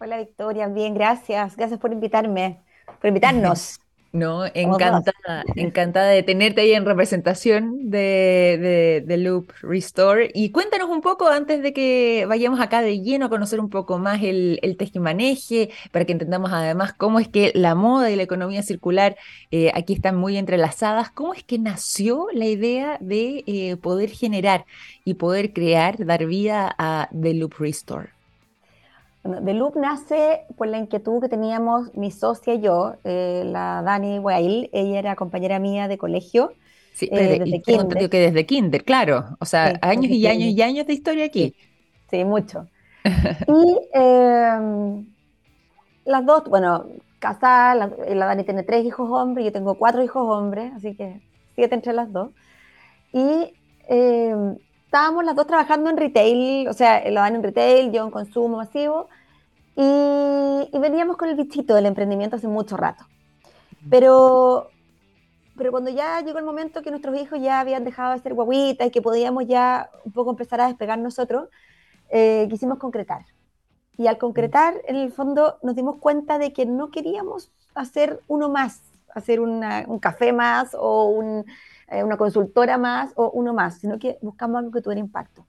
Hola, 0.00 0.16
Victoria. 0.16 0.66
Bien, 0.68 0.94
gracias. 0.94 1.56
Gracias 1.56 1.78
por 1.78 1.92
invitarme, 1.92 2.62
por 2.86 3.08
invitarnos. 3.08 3.80
No, 4.14 4.46
encantada, 4.46 5.42
encantada 5.56 6.06
de 6.06 6.22
tenerte 6.22 6.60
ahí 6.60 6.72
en 6.72 6.84
representación 6.84 7.90
de, 7.90 9.02
de, 9.04 9.16
Loop 9.16 9.50
Restore. 9.60 10.30
Y 10.32 10.50
cuéntanos 10.50 10.88
un 10.88 11.00
poco, 11.00 11.26
antes 11.26 11.60
de 11.64 11.72
que 11.72 12.24
vayamos 12.28 12.60
acá 12.60 12.80
de 12.80 13.00
lleno 13.00 13.26
a 13.26 13.28
conocer 13.28 13.58
un 13.58 13.70
poco 13.70 13.98
más 13.98 14.22
el, 14.22 14.60
el 14.62 14.76
tejimaneje, 14.76 15.70
para 15.90 16.04
que 16.04 16.12
entendamos 16.12 16.52
además 16.52 16.92
cómo 16.92 17.18
es 17.18 17.26
que 17.26 17.50
la 17.56 17.74
moda 17.74 18.08
y 18.12 18.14
la 18.14 18.22
economía 18.22 18.62
circular 18.62 19.16
eh, 19.50 19.72
aquí 19.74 19.94
están 19.94 20.14
muy 20.14 20.36
entrelazadas, 20.36 21.10
cómo 21.10 21.34
es 21.34 21.42
que 21.42 21.58
nació 21.58 22.28
la 22.32 22.46
idea 22.46 22.98
de 23.00 23.42
eh, 23.48 23.76
poder 23.78 24.10
generar 24.10 24.64
y 25.04 25.14
poder 25.14 25.52
crear, 25.52 26.06
dar 26.06 26.24
vida 26.26 26.72
a 26.78 27.08
The 27.20 27.34
Loop 27.34 27.54
Restore. 27.58 28.13
The 29.24 29.54
Loop 29.54 29.76
nace 29.76 30.44
por 30.54 30.68
la 30.68 30.76
inquietud 30.76 31.22
que 31.22 31.30
teníamos 31.30 31.94
mi 31.94 32.10
socia 32.10 32.54
y 32.54 32.60
yo, 32.60 32.96
eh, 33.04 33.42
la 33.46 33.80
Dani 33.82 34.18
Weil, 34.18 34.68
ella 34.70 34.98
era 34.98 35.16
compañera 35.16 35.58
mía 35.58 35.88
de 35.88 35.96
colegio. 35.96 36.52
Sí, 36.92 37.08
eh, 37.10 37.38
desde 37.38 37.62
kinder. 37.62 38.10
que 38.10 38.18
desde 38.18 38.44
kinder, 38.44 38.84
claro. 38.84 39.24
O 39.40 39.46
sea, 39.46 39.78
años 39.80 40.10
y 40.10 40.26
años 40.26 40.50
y 40.50 40.60
años 40.60 40.86
de 40.86 40.92
historia 40.92 41.24
aquí. 41.24 41.56
Sí, 42.10 42.22
mucho. 42.22 42.68
y 43.48 43.78
em, 43.94 45.06
las 46.04 46.26
dos, 46.26 46.44
bueno, 46.44 46.86
casadas, 47.18 47.92
la, 48.06 48.26
Dani 48.26 48.44
tiene 48.44 48.62
tres 48.62 48.84
hijos 48.84 49.10
hombres, 49.10 49.46
yo 49.46 49.52
tengo 49.52 49.76
cuatro 49.76 50.04
hijos 50.04 50.22
hombres, 50.22 50.70
así 50.76 50.94
que 50.94 51.22
siete 51.54 51.74
entre 51.74 51.94
las 51.94 52.12
dos. 52.12 52.28
Y 53.10 53.54
em, 53.88 54.58
estábamos 54.94 55.24
las 55.24 55.34
dos 55.34 55.48
trabajando 55.48 55.90
en 55.90 55.96
retail, 55.96 56.68
o 56.68 56.72
sea, 56.72 57.02
la 57.10 57.26
en 57.26 57.42
retail, 57.42 57.90
yo 57.90 58.04
en 58.04 58.12
consumo 58.12 58.58
masivo, 58.58 59.08
y, 59.74 60.78
veníamos 60.78 61.16
con 61.16 61.28
el 61.28 61.34
bichito 61.34 61.74
del 61.74 61.86
emprendimiento 61.86 62.36
hace 62.36 62.46
mucho 62.46 62.76
rato. 62.76 63.04
Pero, 63.90 64.68
pero 65.56 65.72
cuando 65.72 65.90
ya 65.90 66.20
llegó 66.20 66.38
el 66.38 66.44
momento 66.44 66.80
que 66.82 66.90
nuestros 66.92 67.20
hijos 67.20 67.40
ya 67.40 67.58
habían 67.58 67.82
dejado 67.82 68.12
de 68.12 68.20
ser 68.20 68.34
guaguitas 68.34 68.86
y 68.86 68.90
que 68.92 69.02
podíamos 69.02 69.48
ya 69.48 69.90
un 70.04 70.12
poco 70.12 70.30
empezar 70.30 70.60
a 70.60 70.68
despegar 70.68 70.96
nosotros, 71.00 71.48
eh, 72.10 72.46
quisimos 72.48 72.78
concretar. 72.78 73.26
Y 73.98 74.06
al 74.06 74.16
concretar, 74.16 74.74
en 74.86 74.94
el 74.94 75.10
fondo, 75.10 75.58
nos 75.64 75.74
dimos 75.74 75.96
cuenta 75.96 76.38
de 76.38 76.52
que 76.52 76.66
no 76.66 76.92
queríamos 76.92 77.50
hacer 77.74 78.22
uno 78.28 78.48
más, 78.48 78.80
hacer 79.12 79.40
un 79.40 79.98
café 79.98 80.32
más 80.32 80.72
o 80.78 81.06
un, 81.06 81.46
eh, 81.88 82.02
una 82.02 82.16
consultora 82.16 82.78
más 82.78 83.12
o 83.16 83.30
uno 83.30 83.52
más, 83.52 83.78
sino 83.78 83.98
que 83.98 84.18
buscamos 84.22 84.58
algo 84.58 84.70
que 84.70 84.80
tuviera 84.80 85.00
impacto. 85.00 85.46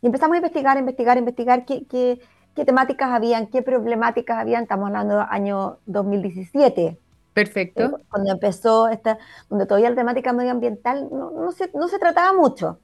Y 0.00 0.06
empezamos 0.06 0.34
a 0.34 0.38
investigar, 0.38 0.78
investigar, 0.78 1.18
investigar 1.18 1.64
qué, 1.64 1.86
qué, 1.86 2.20
qué 2.54 2.64
temáticas 2.64 3.10
habían, 3.10 3.46
qué 3.48 3.62
problemáticas 3.62 4.38
habían. 4.38 4.62
Estamos 4.62 4.88
hablando 4.88 5.18
del 5.18 5.26
año 5.28 5.78
2017. 5.86 6.98
Perfecto. 7.34 7.82
Eh, 7.82 8.04
cuando 8.08 8.32
empezó 8.32 8.88
esta, 8.88 9.18
donde 9.48 9.66
todavía 9.66 9.90
la 9.90 9.96
temática 9.96 10.32
medioambiental 10.32 11.08
no, 11.10 11.30
no, 11.30 11.52
se, 11.52 11.70
no 11.74 11.88
se, 11.88 11.98
trataba 11.98 12.32
mucho. 12.32 12.78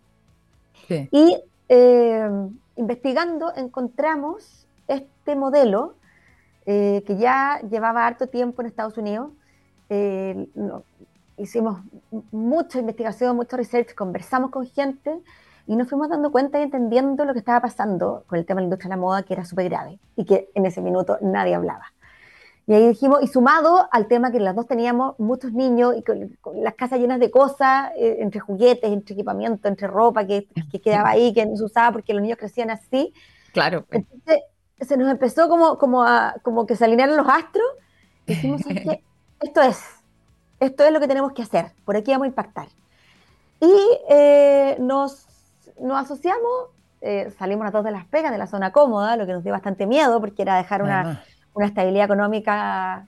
Sí. 0.86 1.08
Y 1.10 1.42
eh, 1.68 2.30
investigando 2.76 3.52
encontramos 3.56 4.66
este 4.86 5.36
modelo 5.36 5.94
que 6.64 7.16
ya 7.18 7.62
llevaba 7.70 8.06
harto 8.06 8.26
tiempo 8.26 8.60
en 8.60 8.68
Estados 8.68 8.98
Unidos. 8.98 9.30
No, 9.88 10.84
hicimos 11.38 11.80
mucha 12.30 12.78
investigación, 12.78 13.36
mucho 13.36 13.56
research, 13.56 13.94
conversamos 13.94 14.50
con 14.50 14.66
gente 14.66 15.20
y 15.66 15.76
nos 15.76 15.88
fuimos 15.88 16.08
dando 16.08 16.32
cuenta 16.32 16.58
y 16.58 16.62
entendiendo 16.62 17.24
lo 17.24 17.32
que 17.32 17.38
estaba 17.38 17.60
pasando 17.60 18.24
con 18.26 18.38
el 18.38 18.46
tema 18.46 18.60
de 18.60 18.62
la 18.62 18.66
industria 18.66 18.88
de 18.88 18.96
la 18.96 19.00
moda, 19.00 19.22
que 19.22 19.34
era 19.34 19.44
súper 19.44 19.68
grave 19.68 19.98
y 20.16 20.24
que 20.24 20.50
en 20.54 20.66
ese 20.66 20.80
minuto 20.80 21.18
nadie 21.20 21.54
hablaba. 21.54 21.92
Y 22.66 22.74
ahí 22.74 22.86
dijimos, 22.86 23.22
y 23.22 23.28
sumado 23.28 23.88
al 23.90 24.08
tema 24.08 24.30
que 24.30 24.40
las 24.40 24.54
dos 24.54 24.66
teníamos 24.66 25.18
muchos 25.18 25.52
niños 25.52 25.94
y 25.96 26.02
con, 26.02 26.62
las 26.62 26.74
casas 26.74 27.00
llenas 27.00 27.18
de 27.18 27.30
cosas, 27.30 27.90
eh, 27.96 28.18
entre 28.20 28.40
juguetes, 28.40 28.90
entre 28.90 29.14
equipamiento, 29.14 29.68
entre 29.68 29.86
ropa 29.86 30.26
que, 30.26 30.48
que, 30.70 30.78
quedaba 30.78 31.10
ahí, 31.10 31.32
que 31.32 31.46
no 31.46 31.56
se 31.56 31.64
usaba 31.64 31.92
porque 31.92 32.12
los 32.12 32.20
niños 32.20 32.36
crecían 32.36 32.68
así. 32.68 33.14
Claro. 33.54 33.86
Entonces 33.90 34.40
se 34.80 34.96
nos 34.96 35.10
empezó 35.10 35.48
como, 35.48 35.78
como, 35.78 36.02
a, 36.02 36.36
como 36.42 36.66
que 36.66 36.76
se 36.76 36.84
alinearon 36.84 37.16
los 37.16 37.28
astros. 37.28 37.66
Y 38.26 38.34
dijimos, 38.34 38.60
esto 39.40 39.62
es, 39.62 39.82
esto 40.60 40.84
es 40.84 40.92
lo 40.92 41.00
que 41.00 41.08
tenemos 41.08 41.32
que 41.32 41.42
hacer, 41.42 41.72
por 41.84 41.96
aquí 41.96 42.10
vamos 42.10 42.24
a 42.24 42.28
impactar. 42.28 42.68
Y 43.60 43.74
eh, 44.08 44.76
nos, 44.80 45.26
nos, 45.80 45.98
asociamos, 45.98 46.68
eh, 47.00 47.32
salimos 47.38 47.66
a 47.66 47.70
todos 47.70 47.84
de 47.84 47.90
las 47.90 48.06
pegas, 48.06 48.30
de 48.30 48.38
la 48.38 48.46
zona 48.46 48.72
cómoda, 48.72 49.16
lo 49.16 49.26
que 49.26 49.32
nos 49.32 49.42
dio 49.42 49.52
bastante 49.52 49.86
miedo, 49.86 50.20
porque 50.20 50.42
era 50.42 50.56
dejar 50.56 50.82
una, 50.82 51.24
una, 51.54 51.66
estabilidad 51.66 52.04
económica 52.04 53.06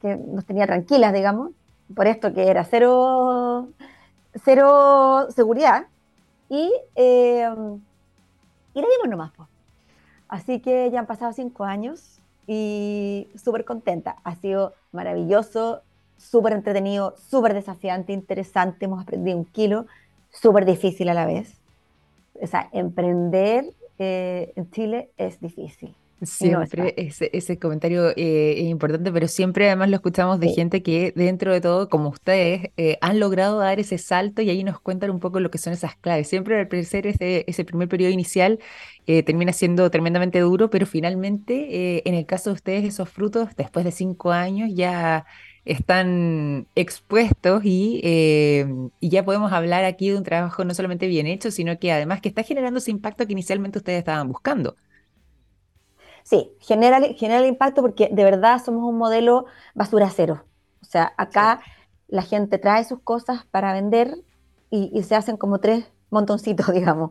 que 0.00 0.16
nos 0.16 0.44
tenía 0.44 0.66
tranquilas, 0.66 1.12
digamos, 1.12 1.50
por 1.94 2.06
esto 2.06 2.32
que 2.32 2.48
era 2.48 2.64
cero, 2.64 3.68
cero 4.44 5.26
seguridad. 5.30 5.86
Y, 6.48 6.72
eh, 6.94 7.50
y 8.74 8.80
le 8.80 8.86
dimos 8.86 9.08
nomás. 9.08 9.32
Así 10.28 10.60
que 10.60 10.90
ya 10.90 11.00
han 11.00 11.06
pasado 11.06 11.32
cinco 11.32 11.64
años 11.64 12.20
y 12.46 13.28
súper 13.42 13.64
contenta. 13.64 14.16
Ha 14.24 14.34
sido 14.36 14.74
maravilloso 14.92 15.82
súper 16.18 16.52
entretenido, 16.52 17.14
súper 17.16 17.54
desafiante, 17.54 18.12
interesante, 18.12 18.84
hemos 18.84 19.02
aprendido 19.02 19.38
un 19.38 19.44
kilo, 19.46 19.86
súper 20.30 20.66
difícil 20.66 21.08
a 21.08 21.14
la 21.14 21.24
vez. 21.24 21.54
O 22.40 22.46
sea, 22.46 22.68
emprender 22.72 23.64
eh, 23.98 24.52
en 24.56 24.70
Chile 24.70 25.10
es 25.16 25.40
difícil. 25.40 25.94
Siempre 26.20 26.94
ese, 26.96 27.30
ese, 27.32 27.60
comentario 27.60 28.10
eh, 28.16 28.54
es 28.56 28.64
importante, 28.64 29.12
pero 29.12 29.28
siempre 29.28 29.68
además 29.68 29.88
lo 29.88 29.94
escuchamos 29.94 30.40
de 30.40 30.48
gente 30.48 30.82
que 30.82 31.12
dentro 31.14 31.52
de 31.52 31.60
todo, 31.60 31.88
como 31.88 32.08
ustedes, 32.08 32.70
eh, 32.76 32.98
han 33.00 33.20
logrado 33.20 33.58
dar 33.60 33.78
ese 33.78 33.98
salto 33.98 34.42
y 34.42 34.50
ahí 34.50 34.64
nos 34.64 34.80
cuentan 34.80 35.10
un 35.10 35.20
poco 35.20 35.38
lo 35.38 35.52
que 35.52 35.58
son 35.58 35.72
esas 35.72 35.94
claves. 35.94 36.26
Siempre 36.26 36.58
al 36.58 36.66
parecer 36.66 37.06
ese, 37.06 37.44
ese 37.46 37.64
primer 37.64 37.88
periodo 37.88 38.10
inicial 38.10 38.58
termina 39.06 39.54
siendo 39.54 39.90
tremendamente 39.90 40.38
duro, 40.40 40.68
pero 40.68 40.84
finalmente 40.84 42.06
en 42.06 42.14
el 42.14 42.26
caso 42.26 42.50
de 42.50 42.54
ustedes 42.54 42.84
esos 42.84 43.08
frutos, 43.08 43.48
después 43.56 43.82
de 43.86 43.90
cinco 43.90 44.32
años, 44.32 44.70
ya 44.74 45.24
están 45.64 46.66
expuestos 46.74 47.62
eh, 47.64 48.66
y, 49.00 49.08
ya 49.08 49.24
podemos 49.24 49.52
hablar 49.52 49.84
aquí 49.84 50.10
de 50.10 50.16
un 50.16 50.24
trabajo 50.24 50.64
no 50.64 50.74
solamente 50.74 51.06
bien 51.06 51.26
hecho, 51.26 51.50
sino 51.50 51.78
que 51.78 51.92
además 51.92 52.20
que 52.20 52.28
está 52.28 52.42
generando 52.42 52.78
ese 52.78 52.90
impacto 52.90 53.26
que 53.26 53.32
inicialmente 53.32 53.78
ustedes 53.78 53.98
estaban 53.98 54.28
buscando. 54.28 54.76
Sí, 56.22 56.52
genera, 56.60 57.00
genera 57.14 57.40
el 57.40 57.46
impacto 57.46 57.82
porque 57.82 58.08
de 58.12 58.24
verdad 58.24 58.62
somos 58.62 58.82
un 58.88 58.98
modelo 58.98 59.46
basura 59.74 60.10
cero. 60.14 60.44
O 60.82 60.84
sea, 60.84 61.12
acá 61.16 61.60
la 62.06 62.22
gente 62.22 62.58
trae 62.58 62.84
sus 62.84 63.00
cosas 63.00 63.44
para 63.50 63.72
vender 63.72 64.14
y, 64.70 65.02
se 65.02 65.14
hacen 65.14 65.36
como 65.36 65.60
tres 65.60 65.90
montoncitos, 66.10 66.66
digamos. 66.72 67.10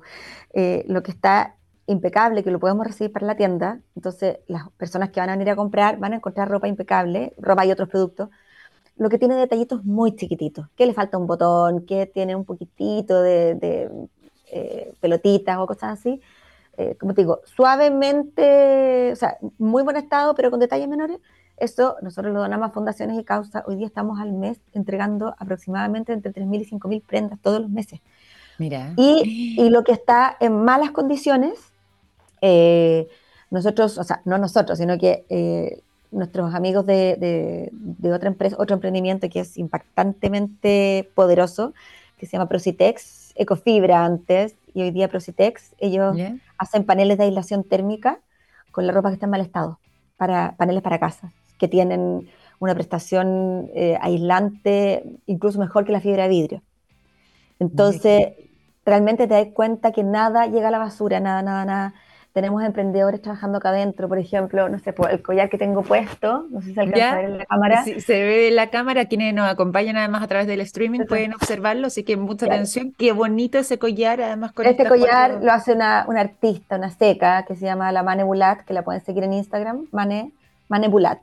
Eh, 0.53 0.83
lo 0.87 1.03
que 1.03 1.11
está 1.11 1.55
impecable, 1.87 2.43
que 2.43 2.51
lo 2.51 2.59
podemos 2.59 2.85
recibir 2.85 3.11
para 3.11 3.25
la 3.25 3.35
tienda. 3.35 3.79
Entonces, 3.95 4.39
las 4.47 4.69
personas 4.71 5.09
que 5.09 5.19
van 5.19 5.29
a 5.29 5.33
venir 5.33 5.49
a 5.49 5.55
comprar 5.55 5.97
van 5.97 6.13
a 6.13 6.17
encontrar 6.17 6.49
ropa 6.49 6.67
impecable, 6.67 7.33
ropa 7.37 7.65
y 7.65 7.71
otros 7.71 7.89
productos, 7.89 8.29
lo 8.97 9.09
que 9.09 9.17
tiene 9.17 9.35
detallitos 9.35 9.83
muy 9.85 10.15
chiquititos, 10.15 10.67
que 10.75 10.85
le 10.85 10.93
falta 10.93 11.17
un 11.17 11.27
botón, 11.27 11.85
que 11.85 12.05
tiene 12.07 12.35
un 12.35 12.45
poquitito 12.45 13.21
de, 13.21 13.89
eh, 14.51 14.93
pelotitas 14.99 15.57
o 15.57 15.67
cosas 15.67 15.99
así. 15.99 16.21
Eh, 16.77 16.95
como 16.99 17.13
te 17.13 17.21
digo, 17.21 17.41
suavemente, 17.45 19.11
o 19.11 19.15
sea, 19.15 19.37
muy 19.57 19.83
buen 19.83 19.95
estado, 19.97 20.35
pero 20.35 20.51
con 20.51 20.59
detalles 20.59 20.87
menores. 20.87 21.19
Eso 21.57 21.95
nosotros 22.03 22.33
lo 22.33 22.41
donamos 22.41 22.69
a 22.69 22.71
fundaciones 22.71 23.19
y 23.19 23.23
causas. 23.23 23.63
Hoy 23.65 23.77
día 23.77 23.87
estamos 23.87 24.19
al 24.19 24.31
mes 24.33 24.59
entregando 24.73 25.33
aproximadamente 25.39 26.13
entre 26.13 26.31
3.000 26.31 26.61
y 26.61 26.65
5.000 26.65 27.01
prendas 27.01 27.39
todos 27.41 27.61
los 27.61 27.69
meses. 27.69 27.99
Mira. 28.59 28.93
Y, 28.95 29.55
y, 29.57 29.69
lo 29.69 29.83
que 29.83 29.91
está 29.91 30.35
en 30.39 30.63
malas 30.63 30.91
condiciones, 30.91 31.73
eh, 32.41 33.07
nosotros, 33.49 33.97
o 33.97 34.03
sea, 34.03 34.21
no 34.25 34.37
nosotros, 34.37 34.77
sino 34.77 34.97
que 34.97 35.25
nuestros 36.11 36.53
amigos 36.53 36.85
de, 36.85 37.71
otra 38.13 38.27
empresa, 38.27 38.55
otro 38.59 38.75
emprendimiento 38.75 39.29
que 39.29 39.41
es 39.41 39.57
impactantemente 39.57 41.09
poderoso, 41.15 41.73
que 42.17 42.25
se 42.25 42.33
llama 42.33 42.49
Procitex, 42.49 43.33
Ecofibra 43.35 44.03
antes, 44.03 44.55
y 44.73 44.81
hoy 44.81 44.91
día 44.91 45.07
Procitex, 45.07 45.75
ellos 45.79 46.15
hacen 46.57 46.85
paneles 46.85 47.17
de 47.17 47.25
aislación 47.25 47.63
térmica 47.63 48.19
con 48.71 48.87
la 48.87 48.93
ropa 48.93 49.09
que 49.09 49.15
está 49.15 49.25
en 49.25 49.31
mal 49.31 49.41
estado, 49.41 49.79
para 50.17 50.55
paneles 50.57 50.81
para 50.81 50.99
casa, 50.99 51.31
que 51.59 51.67
tienen 51.67 52.29
una 52.59 52.73
prestación 52.73 53.69
eh, 53.75 53.97
aislante 54.01 55.03
incluso 55.27 55.59
mejor 55.59 55.85
que 55.85 55.91
la 55.91 56.01
fibra 56.01 56.23
de 56.23 56.29
vidrio. 56.29 56.61
Entonces, 57.59 58.33
realmente 58.85 59.27
te 59.27 59.33
das 59.33 59.47
cuenta 59.53 59.91
que 59.91 60.03
nada 60.03 60.47
llega 60.47 60.69
a 60.69 60.71
la 60.71 60.79
basura, 60.79 61.19
nada, 61.19 61.41
nada, 61.41 61.65
nada 61.65 61.93
tenemos 62.37 62.63
emprendedores 62.63 63.19
trabajando 63.19 63.57
acá 63.57 63.69
adentro, 63.69 64.07
por 64.07 64.19
ejemplo, 64.19 64.69
no 64.69 64.77
sé, 64.77 64.93
el 65.09 65.23
collar 65.23 65.49
que 65.49 65.57
tengo 65.57 65.81
puesto, 65.81 66.45
no 66.51 66.61
sé 66.61 66.67
si 66.67 66.73
se 66.75 66.81
alcanza 66.81 67.13
a 67.13 67.15
ver 67.15 67.25
en 67.25 67.37
la 67.39 67.45
cámara. 67.45 67.83
Sí, 67.83 67.99
se 67.99 68.13
ve 68.13 68.49
en 68.49 68.55
la 68.55 68.69
cámara, 68.69 69.05
quienes 69.05 69.33
nos 69.33 69.49
acompañan 69.49 69.97
además 69.97 70.21
a 70.21 70.27
través 70.27 70.45
del 70.45 70.61
streaming 70.61 71.07
pueden 71.07 71.33
observarlo, 71.33 71.87
así 71.87 72.03
que 72.03 72.15
mucha 72.15 72.45
atención, 72.45 72.93
qué 72.95 73.11
bonito 73.11 73.57
ese 73.57 73.79
collar, 73.79 74.21
además 74.21 74.51
con 74.51 74.67
Este 74.67 74.87
collar 74.87 75.39
lo 75.41 75.51
hace 75.51 75.73
una, 75.73 76.05
una, 76.07 76.21
artista, 76.21 76.75
una 76.75 76.91
seca, 76.91 77.43
que 77.47 77.55
se 77.55 77.65
llama 77.65 77.91
la 77.91 78.03
Mane 78.03 78.23
Bulat, 78.23 78.65
que 78.65 78.73
la 78.75 78.83
pueden 78.83 79.03
seguir 79.03 79.23
en 79.23 79.33
Instagram, 79.33 79.87
Mane, 79.91 80.31
Mane 80.69 80.89
Bulat. 80.89 81.17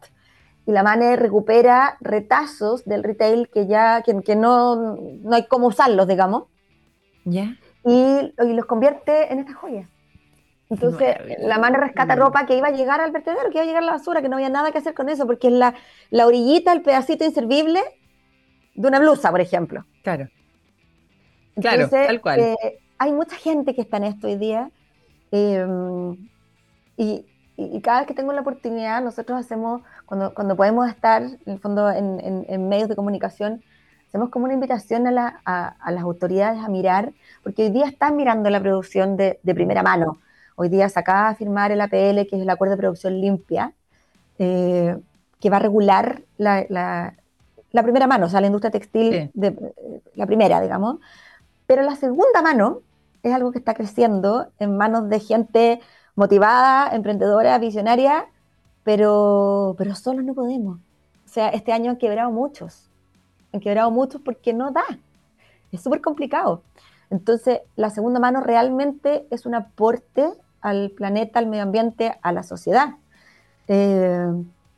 Y 0.66 0.72
la 0.72 0.82
Mane 0.82 1.14
recupera 1.14 1.96
retazos 2.00 2.84
del 2.86 3.04
retail 3.04 3.48
que 3.54 3.68
ya, 3.68 4.02
que, 4.02 4.20
que 4.22 4.34
no, 4.34 4.96
no 4.96 5.32
hay 5.36 5.46
cómo 5.46 5.68
usarlos, 5.68 6.08
digamos. 6.08 6.46
Ya. 7.24 7.56
Y, 7.84 8.34
y 8.36 8.52
los 8.52 8.64
convierte 8.64 9.32
en 9.32 9.38
estas 9.38 9.54
joyas. 9.54 9.93
Entonces, 10.74 11.16
la 11.38 11.58
mano 11.58 11.78
rescata 11.78 12.16
ropa 12.16 12.46
que 12.46 12.56
iba 12.56 12.68
a 12.68 12.72
llegar 12.72 13.00
al 13.00 13.12
vertedero, 13.12 13.50
que 13.50 13.58
iba 13.58 13.62
a 13.62 13.66
llegar 13.66 13.82
a 13.82 13.86
la 13.86 13.92
basura, 13.92 14.22
que 14.22 14.28
no 14.28 14.36
había 14.36 14.48
nada 14.48 14.72
que 14.72 14.78
hacer 14.78 14.94
con 14.94 15.08
eso, 15.08 15.26
porque 15.26 15.48
es 15.48 15.54
la, 15.54 15.74
la 16.10 16.26
orillita, 16.26 16.72
el 16.72 16.82
pedacito 16.82 17.24
inservible 17.24 17.80
de 18.74 18.88
una 18.88 18.98
blusa, 18.98 19.30
por 19.30 19.40
ejemplo. 19.40 19.84
Claro. 20.02 20.28
claro, 21.60 21.88
tal 21.88 22.20
cual. 22.20 22.40
Eh, 22.40 22.56
hay 22.98 23.12
mucha 23.12 23.36
gente 23.36 23.74
que 23.74 23.82
está 23.82 23.98
en 23.98 24.04
esto 24.04 24.26
hoy 24.26 24.36
día. 24.36 24.70
Em, 25.30 26.28
y, 26.96 27.26
y, 27.56 27.80
cada 27.80 28.00
vez 28.00 28.08
que 28.08 28.14
tengo 28.14 28.32
la 28.32 28.40
oportunidad, 28.40 29.02
nosotros 29.02 29.38
hacemos, 29.38 29.82
cuando, 30.06 30.34
cuando 30.34 30.56
podemos 30.56 30.88
estar, 30.88 31.22
en 31.22 31.38
el 31.46 31.58
fondo, 31.58 31.90
en, 31.90 32.44
en, 32.48 32.68
medios 32.68 32.88
de 32.88 32.96
comunicación, 32.96 33.62
hacemos 34.08 34.30
como 34.30 34.44
una 34.44 34.54
invitación 34.54 35.06
a, 35.06 35.10
la, 35.10 35.40
a, 35.44 35.90
las 35.90 36.02
autoridades 36.02 36.62
a 36.62 36.68
mirar, 36.68 37.12
porque 37.42 37.64
hoy 37.64 37.70
día 37.70 37.86
están 37.86 38.16
mirando 38.16 38.48
la 38.50 38.60
producción 38.60 39.16
de, 39.16 39.40
de 39.42 39.54
primera 39.54 39.82
mano 39.82 40.18
Hoy 40.56 40.68
día 40.68 40.88
se 40.88 40.98
acaba 41.00 41.30
de 41.30 41.36
firmar 41.36 41.72
el 41.72 41.80
APL, 41.80 42.26
que 42.28 42.30
es 42.32 42.42
el 42.42 42.50
Acuerdo 42.50 42.72
de 42.72 42.78
Producción 42.78 43.20
Limpia, 43.20 43.72
eh, 44.38 44.96
que 45.40 45.50
va 45.50 45.56
a 45.56 45.60
regular 45.60 46.22
la, 46.36 47.14
primera 47.82 48.06
mano, 48.06 48.26
o 48.26 48.28
sea, 48.28 48.40
la 48.40 48.46
industria 48.46 48.70
textil, 48.70 49.30
de, 49.34 49.74
la 50.14 50.26
primera, 50.26 50.60
digamos. 50.60 50.98
Pero 51.66 51.82
la 51.82 51.96
segunda 51.96 52.40
mano 52.42 52.80
es 53.22 53.32
algo 53.32 53.50
que 53.50 53.58
está 53.58 53.74
creciendo 53.74 54.46
en 54.58 54.76
manos 54.76 55.08
de 55.08 55.18
gente 55.18 55.80
motivada, 56.14 56.94
emprendedora, 56.94 57.58
visionaria, 57.58 58.26
pero, 58.84 59.74
pero 59.76 59.94
solos 59.96 60.24
no 60.24 60.34
podemos. 60.34 60.78
O 60.78 61.28
sea, 61.28 61.48
este 61.48 61.72
año 61.72 61.90
han 61.90 61.96
quebrado 61.96 62.30
muchos. 62.30 62.90
Han 63.52 63.60
quebrado 63.60 63.90
muchos 63.90 64.20
porque 64.20 64.52
no 64.52 64.70
da. 64.70 64.84
Es 65.72 65.82
súper 65.82 66.00
complicado. 66.00 66.62
Entonces, 67.10 67.60
la 67.76 67.90
segunda 67.90 68.20
mano 68.20 68.40
realmente 68.40 69.26
es 69.30 69.46
un 69.46 69.54
aporte 69.54 70.30
al 70.64 70.90
planeta, 70.90 71.38
al 71.38 71.46
medio 71.46 71.62
ambiente, 71.62 72.14
a 72.22 72.32
la 72.32 72.42
sociedad. 72.42 72.96
Eh, 73.68 74.26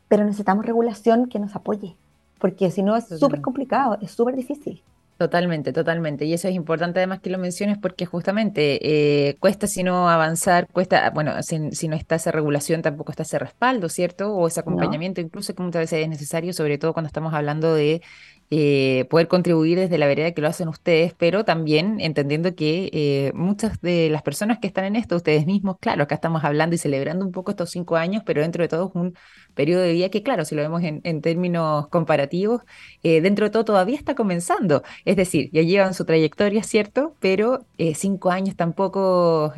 pero 0.09 0.25
necesitamos 0.25 0.67
regulación 0.67 1.29
que 1.29 1.39
nos 1.39 1.57
apoye, 1.57 1.97
porque 2.39 2.71
si 2.71 2.83
no 2.83 2.97
es 2.97 3.09
súper 3.09 3.41
complicado, 3.41 3.99
es 4.03 4.11
súper 4.11 4.37
difícil. 4.37 4.83
Totalmente, 5.19 5.73
totalmente. 5.73 6.27
Y 6.27 6.35
eso 6.35 6.47
es 6.47 6.55
importante 6.55 6.99
además 6.99 7.21
que 7.21 7.31
lo 7.31 7.39
menciones 7.39 7.79
porque 7.79 8.05
justamente 8.05 8.79
eh, 8.83 9.37
cuesta 9.41 9.67
si 9.67 9.83
no 9.83 10.11
avanzar, 10.11 10.69
cuesta, 10.71 11.09
bueno, 11.11 11.33
si, 11.43 11.89
no 11.89 11.97
está 11.97 12.17
esa 12.17 12.33
regulación 12.33 12.83
tampoco 12.83 13.13
está 13.13 13.23
ese 13.23 13.39
respaldo, 13.39 13.89
¿cierto? 13.89 14.35
O 14.35 14.47
ese 14.47 14.61
acompañamiento, 14.61 15.23
incluso 15.23 15.55
que 15.55 15.63
muchas 15.63 15.81
veces 15.81 16.03
es 16.03 16.09
necesario, 16.11 16.53
sobre 16.53 16.77
todo 16.77 16.93
cuando 16.93 17.07
estamos 17.07 17.33
hablando 17.33 17.75
de 17.75 18.03
eh, 18.51 19.07
poder 19.11 19.29
contribuir 19.29 19.79
desde 19.79 19.99
la 19.99 20.07
vereda 20.07 20.33
que 20.33 20.41
lo 20.41 20.49
hacen 20.49 20.69
ustedes, 20.69 21.15
pero 21.15 21.45
también 21.45 22.01
entendiendo 22.01 22.55
que 22.55 22.91
eh, 22.93 23.33
muchas 23.35 23.81
de 23.81 24.09
las 24.11 24.23
personas 24.23 24.59
que 24.59 24.67
están 24.69 24.85
en 24.85 24.97
esto, 24.97 25.17
ustedes 25.17 25.47
mismos, 25.47 25.77
claro, 25.81 26.05
acá 26.05 26.15
estamos 26.15 26.45
hablando 26.45 26.75
y 26.77 26.79
celebrando 26.79 27.25
un 27.25 27.33
poco 27.33 27.51
estos 27.51 27.71
cinco 27.71 27.97
años, 27.97 28.23
pero 28.25 28.43
dentro 28.43 28.63
de 28.63 28.69
todo 28.69 28.89
es 28.89 28.95
un 28.95 29.15
periodo 29.55 29.83
de 29.83 29.93
vida 29.93 30.11
que, 30.11 30.23
claro, 30.23 30.45
si 30.45 30.55
lo 30.55 30.63
vemos 30.63 30.83
en, 30.83 31.21
términos 31.23 31.89
comparativos, 31.89 32.63
eh, 33.03 33.21
dentro 33.21 33.47
de 33.47 33.51
todo 33.51 33.65
todavía 33.65 33.97
está 33.97 34.15
comenzando. 34.15 34.83
Es 35.05 35.17
decir, 35.17 35.51
ya 35.53 35.63
llevan 35.63 35.95
su 35.95 36.05
trayectoria, 36.05 36.63
¿cierto? 36.63 37.17
Pero 37.21 37.67
cinco 37.95 38.31
años 38.31 38.57
tampoco 38.57 39.55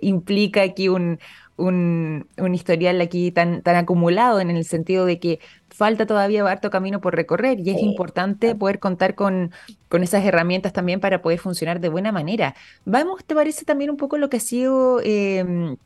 implica 0.00 0.62
aquí 0.62 0.88
un, 0.88 1.18
un, 1.60 2.26
historial 2.54 3.00
aquí 3.00 3.30
tan, 3.30 3.62
tan 3.62 3.76
acumulado 3.76 4.40
en 4.40 4.50
el 4.50 4.64
sentido 4.64 5.06
de 5.06 5.20
que 5.20 5.40
falta 5.68 6.06
todavía 6.06 6.44
harto 6.46 6.70
camino 6.70 7.00
por 7.00 7.14
recorrer 7.14 7.60
y 7.60 7.70
es 7.70 7.80
importante 7.80 8.54
poder 8.54 8.78
contar 8.78 9.14
con, 9.14 9.52
con 9.88 10.02
esas 10.02 10.24
herramientas 10.24 10.72
también 10.72 11.00
para 11.00 11.22
poder 11.22 11.38
funcionar 11.38 11.80
de 11.80 11.88
buena 11.88 12.12
manera. 12.12 12.54
Vamos, 12.84 13.24
¿te 13.24 13.34
parece 13.34 13.64
también 13.64 13.90
un 13.90 13.96
poco 13.96 14.18
lo 14.18 14.28
que 14.28 14.38
ha 14.38 14.40
sido... 14.40 15.00
Em, 15.02 15.76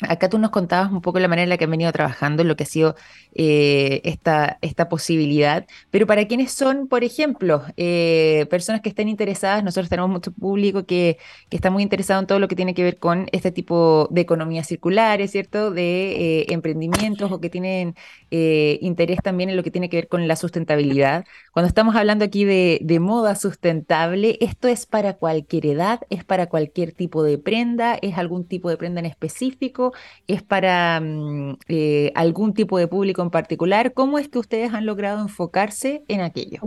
Acá 0.00 0.28
tú 0.28 0.38
nos 0.38 0.50
contabas 0.50 0.92
un 0.92 1.00
poco 1.00 1.18
la 1.20 1.28
manera 1.28 1.44
en 1.44 1.48
la 1.48 1.56
que 1.56 1.64
han 1.64 1.70
venido 1.70 1.90
trabajando, 1.90 2.44
lo 2.44 2.54
que 2.54 2.64
ha 2.64 2.66
sido 2.66 2.96
eh, 3.34 4.02
esta, 4.04 4.58
esta 4.60 4.90
posibilidad, 4.90 5.66
pero 5.90 6.06
para 6.06 6.26
quienes 6.26 6.52
son, 6.52 6.86
por 6.86 7.02
ejemplo, 7.02 7.62
eh, 7.78 8.46
personas 8.50 8.82
que 8.82 8.90
estén 8.90 9.08
interesadas, 9.08 9.64
nosotros 9.64 9.88
tenemos 9.88 10.10
mucho 10.10 10.32
público 10.32 10.84
que, 10.84 11.16
que, 11.48 11.56
está 11.56 11.70
muy 11.70 11.82
interesado 11.82 12.20
en 12.20 12.26
todo 12.26 12.38
lo 12.38 12.46
que 12.48 12.56
tiene 12.56 12.74
que 12.74 12.82
ver 12.82 12.98
con 12.98 13.26
este 13.32 13.52
tipo 13.52 14.06
de 14.10 14.20
economías 14.20 14.66
circulares, 14.66 15.30
¿cierto? 15.30 15.70
De 15.70 16.40
eh, 16.40 16.46
emprendimientos 16.50 17.32
o 17.32 17.40
que 17.40 17.48
tienen 17.48 17.94
interés 18.28 19.20
también 19.22 19.48
en 19.48 19.56
lo 19.56 19.62
que 19.62 19.70
tiene 19.70 19.88
que 19.88 19.96
ver 19.96 20.08
con 20.08 20.28
la 20.28 20.36
sustentabilidad. 20.36 21.24
Cuando 21.52 21.68
estamos 21.68 21.96
hablando 21.96 22.24
aquí 22.24 22.44
de, 22.44 22.80
de 22.82 23.00
moda 23.00 23.34
sustentable, 23.34 24.36
esto 24.40 24.68
es 24.68 24.84
para 24.84 25.14
cualquier 25.14 25.64
edad, 25.66 26.00
es 26.10 26.24
para 26.24 26.48
cualquier 26.48 26.92
tipo 26.92 27.22
de 27.22 27.38
prenda, 27.38 27.94
es 28.02 28.18
algún 28.18 28.44
tipo 28.44 28.68
de 28.68 28.76
prenda 28.76 29.00
en 29.00 29.06
específico 29.06 29.85
¿Es 30.26 30.42
para 30.42 31.00
mm, 31.00 31.58
eh, 31.68 32.12
algún 32.14 32.54
tipo 32.54 32.78
de 32.78 32.88
público 32.88 33.22
en 33.22 33.30
particular? 33.30 33.92
¿Cómo 33.92 34.18
es 34.18 34.28
que 34.28 34.38
ustedes 34.38 34.72
han 34.72 34.86
logrado 34.86 35.20
enfocarse 35.20 36.04
en 36.08 36.20
aquello? 36.20 36.60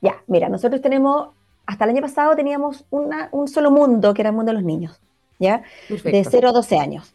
Ya, 0.00 0.22
mira, 0.26 0.48
nosotros 0.48 0.80
tenemos, 0.80 1.28
hasta 1.66 1.84
el 1.84 1.90
año 1.90 2.02
pasado 2.02 2.36
teníamos 2.36 2.84
un 2.90 3.48
solo 3.48 3.70
mundo, 3.70 4.14
que 4.14 4.22
era 4.22 4.30
el 4.30 4.36
mundo 4.36 4.50
de 4.50 4.54
los 4.54 4.64
niños, 4.64 5.00
¿ya? 5.38 5.62
De 5.88 6.24
0 6.28 6.48
a 6.48 6.52
12 6.52 6.78
años. 6.78 7.14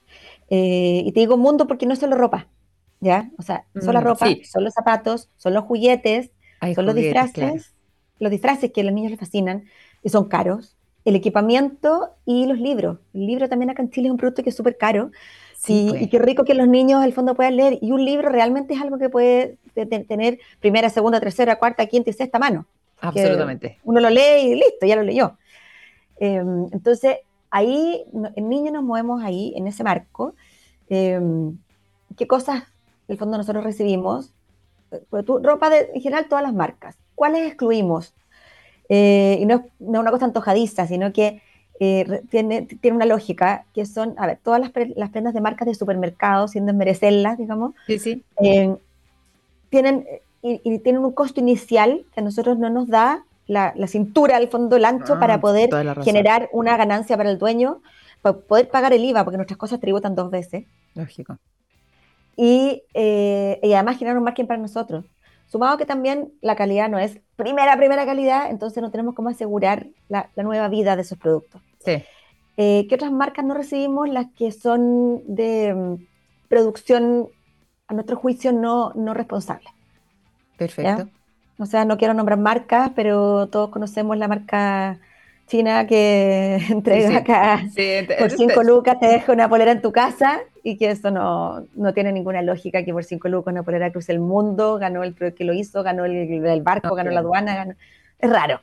Eh, 0.50 1.04
y 1.06 1.12
te 1.12 1.20
digo 1.20 1.38
mundo 1.38 1.68
porque 1.68 1.86
no 1.86 1.94
es 1.94 2.00
solo 2.00 2.16
ropa, 2.16 2.48
¿ya? 3.00 3.30
O 3.38 3.44
sea, 3.44 3.66
son 3.80 3.94
la 3.94 4.02
mm, 4.02 4.04
ropa, 4.04 4.28
son 4.44 4.64
los 4.64 4.74
zapatos, 4.74 5.30
son 5.38 5.54
los 5.54 5.64
juguetes, 5.66 6.32
son 6.74 6.86
los 6.86 6.96
disfraces, 6.96 7.76
los 8.18 8.32
disfraces 8.32 8.72
que 8.72 8.82
a 8.82 8.84
los 8.84 8.94
niños 8.94 9.12
les 9.12 9.20
fascinan 9.20 9.66
y 10.02 10.10
son 10.10 10.28
caros, 10.28 10.76
el 11.06 11.16
equipamiento 11.16 12.12
y 12.26 12.46
los 12.46 12.60
libros. 12.60 13.00
El 13.14 13.28
libro 13.28 13.50
también 13.50 13.70
acá 13.70 13.82
en 13.82 13.90
Chile 13.90 14.08
es 14.08 14.12
un 14.12 14.18
producto 14.18 14.44
que 14.44 14.50
es 14.50 14.56
súper 14.56 14.78
caro. 14.78 15.12
y, 15.68 15.90
pues. 15.90 16.10
qué 16.10 16.20
rico 16.20 16.44
que 16.44 16.54
los 16.54 16.68
niños 16.68 17.02
al 17.02 17.14
fondo 17.14 17.36
puedan 17.36 17.56
leer. 17.56 17.80
Y 17.82 17.92
un 17.92 18.04
libro 18.04 18.30
realmente 18.30 18.74
es 18.74 18.82
algo 18.82 18.98
que 18.98 19.10
puede 19.10 19.58
tener 19.74 20.40
primera, 20.60 20.90
segunda, 20.90 21.20
tercera, 21.20 21.58
cuarta, 21.58 21.86
quinta 21.86 22.10
y 22.10 22.14
sexta 22.14 22.40
mano. 22.40 22.66
Absolutamente. 23.02 23.80
Uno 23.84 24.00
lo 24.00 24.10
lee 24.10 24.42
y 24.42 24.56
listo, 24.56 24.86
ya 24.86 24.96
lo 24.96 25.04
leyó. 25.04 25.38
Em, 26.20 26.68
entonces, 26.72 27.18
ahí, 27.50 28.04
en 28.36 28.50
niños 28.50 28.74
nos 28.74 28.84
movemos 28.84 29.24
ahí, 29.24 29.54
en 29.56 29.68
ese 29.68 29.84
marco. 29.84 30.36
Em, 30.90 31.58
¿Qué 32.18 32.28
cosas, 32.28 32.64
en 33.08 33.14
el 33.14 33.18
fondo, 33.18 33.38
nosotros 33.38 33.64
recibimos? 33.64 34.34
Pues, 35.10 35.26
ropa 35.26 35.70
de, 35.70 35.92
en 35.94 36.02
general, 36.02 36.28
todas 36.28 36.44
las 36.44 36.54
marcas. 36.54 36.98
¿Cuáles 37.16 37.48
excluimos? 37.48 38.14
Eh, 38.90 39.38
y 39.40 39.46
no 39.46 39.56
es, 39.56 39.62
una 39.80 40.12
cosa 40.12 40.26
antojadiza, 40.26 40.88
sino 40.88 41.14
que 41.14 41.42
eh, 41.80 42.24
tiene, 42.30 42.64
tiene 42.64 42.98
una 42.98 43.06
lógica, 43.06 43.66
que 43.74 43.86
son, 43.86 44.16
a 44.18 44.26
ver, 44.26 44.40
todas 44.44 44.60
las, 44.60 44.72
las 44.96 45.12
prendas 45.12 45.34
de 45.34 45.42
marcas 45.42 45.68
de 45.68 45.76
supermercados, 45.76 46.52
sin 46.52 46.66
desmerecerlas, 46.66 47.38
digamos, 47.38 47.74
sí, 47.86 48.00
sí. 48.00 48.24
Eh, 48.42 48.76
tienen, 49.70 50.06
y, 50.42 50.80
tienen 50.80 51.04
un 51.04 51.12
costo 51.12 51.40
inicial 51.40 52.04
que 52.14 52.20
a 52.20 52.24
nosotros 52.24 52.58
no 52.58 52.70
nos 52.72 52.88
da 52.88 53.24
la, 53.46 53.74
la 53.76 53.88
cintura, 53.88 54.38
al 54.38 54.48
fondo, 54.48 54.76
el 54.76 54.86
ancho, 54.86 55.14
ah, 55.14 55.20
para 55.20 55.40
poder 55.40 55.70
generar 56.04 56.50
una 56.52 56.76
ganancia 56.76 57.16
para 57.16 57.30
el 57.30 57.38
dueño, 57.38 57.82
para 58.22 58.38
poder 58.38 58.70
pagar 58.70 58.94
el 58.94 59.06
IVA, 59.06 59.24
porque 59.24 59.38
nuestras 59.38 59.58
cosas 59.58 59.80
tributan 59.80 60.16
dos 60.16 60.32
veces. 60.32 60.66
Lógico. 60.96 61.38
Y, 62.36 62.84
y 62.94 63.74
además 63.74 63.98
generar 63.98 64.18
un 64.18 64.24
margen 64.24 64.48
para 64.48 64.60
nosotros. 64.60 65.06
Sumado 65.50 65.78
que 65.78 65.86
también 65.86 66.32
la 66.42 66.56
calidad 66.56 66.90
no 66.90 67.00
es 67.00 67.20
primera, 67.36 67.76
primera 67.76 68.06
calidad, 68.06 68.52
entonces 68.52 68.84
no 68.84 68.92
tenemos 68.92 69.16
cómo 69.16 69.30
asegurar 69.30 69.88
la, 70.08 70.30
nueva 70.36 70.70
vida 70.70 70.96
de 70.96 71.02
esos 71.02 71.18
productos. 71.18 71.62
Sí. 71.84 72.04
Eh, 72.58 72.86
¿Qué 72.88 72.96
otras 72.96 73.12
marcas 73.12 73.44
no 73.44 73.56
recibimos? 73.56 74.08
Las 74.10 74.28
que 74.38 74.52
son 74.52 75.24
de 75.26 75.74
mm, 75.74 76.48
producción, 76.50 77.30
a 77.88 77.96
nuestro 77.96 78.16
juicio, 78.16 78.54
no, 78.54 78.94
no 78.94 79.16
responsable. 79.16 79.68
Perfecto. 80.56 81.10
O 81.58 81.66
sea, 81.66 81.84
no 81.84 81.98
quiero 81.98 82.14
nombrar 82.14 82.38
marcas, 82.38 82.92
pero 82.96 83.48
todos 83.48 83.70
conocemos 83.70 84.18
la 84.18 84.28
marca 84.28 85.00
china 85.50 85.88
que 85.88 86.60
entrega 86.70 87.18
acá 87.18 87.64
por 88.20 88.32
5 88.32 88.64
lucas 88.64 89.00
te 89.00 89.08
deja 89.08 89.34
una 89.34 89.50
polera 89.50 89.72
en 89.72 89.82
tu 89.82 89.92
casa 89.92 90.40
y 90.64 90.78
que 90.78 90.92
eso 90.92 91.12
no, 91.12 91.66
no, 91.76 91.94
tiene 91.94 92.14
ninguna 92.14 92.42
lógica 92.42 92.86
que 92.86 92.94
por 92.94 93.04
5 93.04 93.28
lucas 93.28 93.52
una 93.52 93.64
polera 93.64 93.92
cruce 93.92 94.12
el 94.14 94.20
mundo, 94.20 94.78
ganó 94.78 95.04
el 95.04 95.16
que 95.16 95.44
lo 95.44 95.54
hizo, 95.54 95.84
ganó 95.84 96.06
el, 96.06 96.62
barco, 96.62 96.96
ganó 96.96 97.12
la 97.12 97.20
aduana, 97.20 97.76
es 98.20 98.30
raro. 98.30 98.62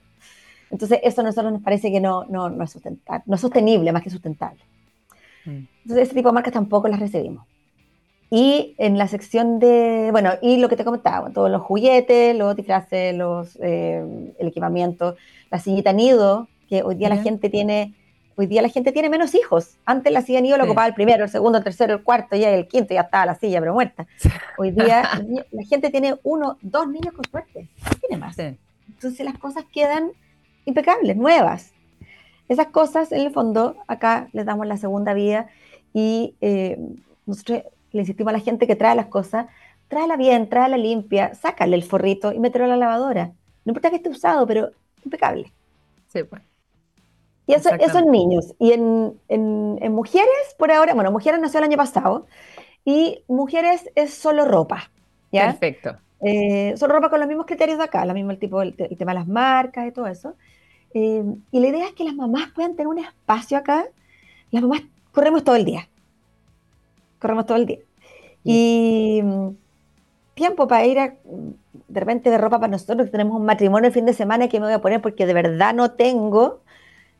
Entonces 0.71 1.01
eso 1.03 1.21
a 1.21 1.25
nosotros 1.25 1.53
nos 1.53 1.63
parece 1.63 1.93
que 1.93 2.01
no, 2.01 2.25
no, 2.25 2.49
no 2.49 2.65
es 2.65 2.71
sustentable, 2.71 3.23
no 3.27 3.35
es 3.35 3.41
sostenible 3.41 3.93
más 3.93 4.03
que 4.03 4.11
sustentable. 4.11 4.61
Mm. 5.45 5.67
Entonces 5.83 6.09
ese 6.09 6.15
tipo 6.15 6.29
de 6.29 6.35
marcas 6.35 6.55
tampoco 6.55 6.89
las 6.89 7.01
recibimos. 7.01 7.47
Y 8.29 8.75
en 8.79 8.99
la 8.99 9.07
sección 9.07 9.61
de, 9.61 10.09
bueno, 10.11 10.33
y 10.43 10.57
lo 10.57 10.69
que 10.69 10.77
te 10.77 10.85
comentaba, 10.85 11.31
todos 11.31 11.49
los 11.49 11.63
juguetes, 11.63 12.37
los 12.37 12.57
disfraces, 12.57 13.15
los, 13.15 13.57
eh, 13.63 14.35
el 14.39 14.49
equipamiento, 14.49 15.15
la 15.51 15.61
sillita 15.61 15.93
nido, 15.93 16.49
que 16.69 16.83
hoy 16.83 16.95
día 16.97 17.09
la 17.09 17.23
gente 17.23 17.49
tiene, 17.51 17.95
hoy 18.37 18.47
día 18.47 18.63
la 18.63 18.69
gente 18.69 18.93
tiene 18.93 19.09
menos 19.09 19.35
hijos. 19.35 19.77
Antes 19.85 20.13
la 20.13 20.23
silla 20.23 20.41
nido 20.41 20.59
lo 20.59 20.65
ocupaba 20.65 20.87
el 20.87 20.95
primero, 20.95 21.25
el 21.25 21.31
segundo, 21.31 21.59
el 21.59 21.65
tercero, 21.65 21.95
el 21.95 22.03
cuarto, 22.03 22.37
y 22.37 22.45
el 22.45 22.67
quinto 22.69 22.95
ya 22.95 23.03
estaba 23.03 23.27
la 23.27 23.35
silla, 23.35 23.61
pero 23.61 23.75
muerta. 23.75 24.07
Hoy 24.59 24.71
día 24.71 25.03
la 25.51 25.63
gente 25.65 25.91
tiene 25.91 26.17
uno, 26.23 26.59
dos 26.63 26.89
niños 26.89 27.15
con 27.15 27.25
suerte, 27.31 27.69
tiene 28.01 28.17
más. 28.19 28.39
Entonces 28.39 29.25
las 29.25 29.39
cosas 29.39 29.65
quedan 29.73 30.13
impecables, 30.65 31.17
nuevas. 31.17 31.73
Esas 32.49 32.69
cosas, 32.69 33.11
en 33.13 33.21
el 33.21 33.33
fondo, 33.33 33.77
acá 33.89 34.29
les 34.33 34.47
damos 34.47 34.67
la 34.67 34.77
segunda 34.77 35.15
vía 35.15 35.49
y 35.93 36.35
eh, 36.41 36.79
nosotros 37.25 37.63
le 37.93 38.01
insistimos 38.01 38.31
a 38.31 38.37
la 38.37 38.43
gente 38.43 38.67
que 38.67 38.77
trae 38.77 38.95
las 38.95 39.07
cosas, 39.07 39.47
tráela 39.89 40.17
bien, 40.17 40.49
tráela 40.49 40.77
limpia, 40.77 41.35
sácale 41.35 41.75
el 41.77 41.83
forrito 41.83 42.33
y 42.33 42.39
mételo 42.39 42.67
a 42.67 42.69
la 42.69 42.77
lavadora. 42.77 43.33
No 43.65 43.71
importa 43.71 43.91
que 43.91 43.97
esté 43.97 44.11
usado, 44.11 44.47
pero 44.47 44.71
impecable. 45.05 45.53
Sí, 46.09 46.23
pues. 46.23 46.43
Y 47.47 47.55
eso, 47.55 47.71
eso 47.79 47.99
en 47.99 48.11
niños. 48.11 48.55
Y 48.59 48.73
en, 48.73 49.19
en, 49.29 49.93
mujeres, 49.93 50.29
por 50.59 50.73
ahora, 50.73 50.95
bueno, 50.95 51.13
mujeres 51.13 51.41
nació 51.41 51.59
el 51.59 51.65
año 51.65 51.77
pasado, 51.77 52.27
y 52.85 53.23
mujeres 53.29 53.89
es 53.95 54.15
solo 54.15 54.45
ropa. 54.45 54.91
¿ya? 55.33 55.47
Perfecto. 55.47 55.97
Eh, 56.23 56.75
solo 56.77 56.95
ropa 56.95 57.11
con 57.11 57.21
los 57.21 57.29
mismos 57.29 57.47
criterios 57.47 57.79
de 57.79 57.85
acá, 57.85 58.05
lo 58.05 58.15
mismo 58.15 58.31
el, 58.31 58.39
tipo, 58.39 58.63
el, 58.63 58.75
tema 58.75 59.13
de 59.13 59.19
las 59.19 59.29
marcas 59.29 59.87
y 59.87 59.93
todo 59.93 60.07
eso. 60.07 60.35
Eh, 60.95 61.25
y 61.53 61.61
la 61.61 61.67
idea 61.69 61.87
es 61.87 61.93
que 61.93 62.05
las 62.05 62.15
mamás 62.15 62.51
puedan 62.55 62.73
tener 62.73 62.89
un 62.89 62.99
espacio 62.99 63.59
acá. 63.59 63.87
Las 64.51 64.63
mamás 64.63 64.83
corremos 65.13 65.45
todo 65.45 65.57
el 65.57 65.65
día. 65.65 65.89
Corremos 67.21 67.47
todo 67.47 67.59
el 67.59 67.67
día. 67.67 67.79
Y 68.45 69.21
mm, 69.23 69.49
tiempo 70.35 70.69
para 70.69 70.87
ir 70.87 70.99
a, 70.99 71.15
de 71.89 72.01
repente 72.01 72.31
de 72.31 72.39
ropa 72.39 72.59
para 72.61 72.71
nosotros, 72.71 73.07
que 73.07 73.13
tenemos 73.13 73.39
un 73.39 73.47
matrimonio 73.47 73.89
el 73.89 73.93
fin 73.93 74.07
de 74.07 74.13
semana 74.13 74.49
que 74.49 74.61
me 74.61 74.67
voy 74.67 74.75
a 74.75 74.81
poner 74.81 75.01
porque 75.01 75.27
de 75.27 75.35
verdad 75.35 75.75
no 75.75 75.93
tengo, 75.93 76.61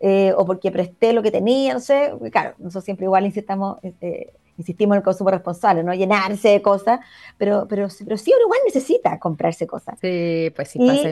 eh, 0.01 0.33
o 0.37 0.45
porque 0.45 0.71
presté 0.71 1.13
lo 1.13 1.23
que 1.23 1.31
tenía, 1.31 1.75
no 1.75 1.81
sé. 1.81 2.13
Claro, 2.31 2.55
nosotros 2.59 2.85
siempre 2.85 3.05
igual 3.05 3.27
insistamos, 3.27 3.79
este, 3.83 4.33
insistimos 4.59 4.95
en 4.95 4.99
el 4.99 5.05
consumo 5.05 5.31
responsable, 5.31 5.83
no 5.83 5.95
llenarse 5.95 6.49
de 6.49 6.63
cosas, 6.63 7.01
pero, 7.39 7.67
pero, 7.69 7.89
pero 8.05 8.17
sí 8.17 8.33
uno 8.35 8.47
igual 8.47 8.61
necesita 8.65 9.19
comprarse 9.19 9.67
cosas. 9.67 9.99
Sí, 10.01 10.53
pues 10.55 10.69
sí, 10.69 10.79
pasa 10.79 11.09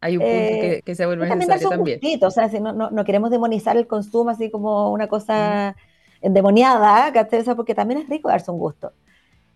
hay 0.00 0.16
un 0.18 0.22
punto 0.22 0.34
que, 0.34 0.82
eh, 0.84 0.94
se 0.94 1.06
vuelve 1.06 1.34
necesario 1.34 1.68
también. 1.68 2.00
o 2.22 2.30
sea, 2.30 2.48
si 2.48 2.60
no, 2.60 2.72
no, 2.72 2.90
no, 2.90 3.04
queremos 3.04 3.30
demonizar 3.30 3.76
el 3.76 3.86
consumo 3.86 4.30
así 4.30 4.50
como 4.50 4.92
una 4.92 5.08
cosa 5.08 5.74
endemoniada, 6.20 7.12
porque 7.56 7.74
también 7.74 8.00
es 8.00 8.08
rico 8.08 8.28
darse 8.28 8.50
un 8.50 8.58
gusto. 8.58 8.92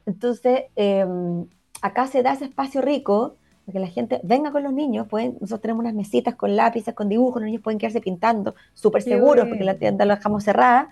Entonces, 0.06 0.64
em, 0.76 1.46
acá 1.82 2.06
se 2.06 2.22
da 2.22 2.32
ese 2.32 2.46
espacio 2.46 2.80
rico 2.80 3.36
que 3.70 3.78
la 3.78 3.86
gente 3.86 4.20
venga 4.22 4.50
con 4.50 4.62
los 4.62 4.72
niños. 4.72 5.06
Pueden, 5.08 5.34
nosotros 5.34 5.60
tenemos 5.62 5.82
unas 5.82 5.94
mesitas 5.94 6.34
con 6.34 6.56
lápices, 6.56 6.94
con 6.94 7.08
dibujos, 7.08 7.40
los 7.40 7.46
niños 7.46 7.62
pueden 7.62 7.78
quedarse 7.78 8.00
pintando, 8.00 8.54
súper 8.74 9.02
seguros, 9.02 9.46
porque 9.48 9.64
la 9.64 9.74
tienda 9.74 10.04
la 10.04 10.16
dejamos 10.16 10.44
cerrada. 10.44 10.88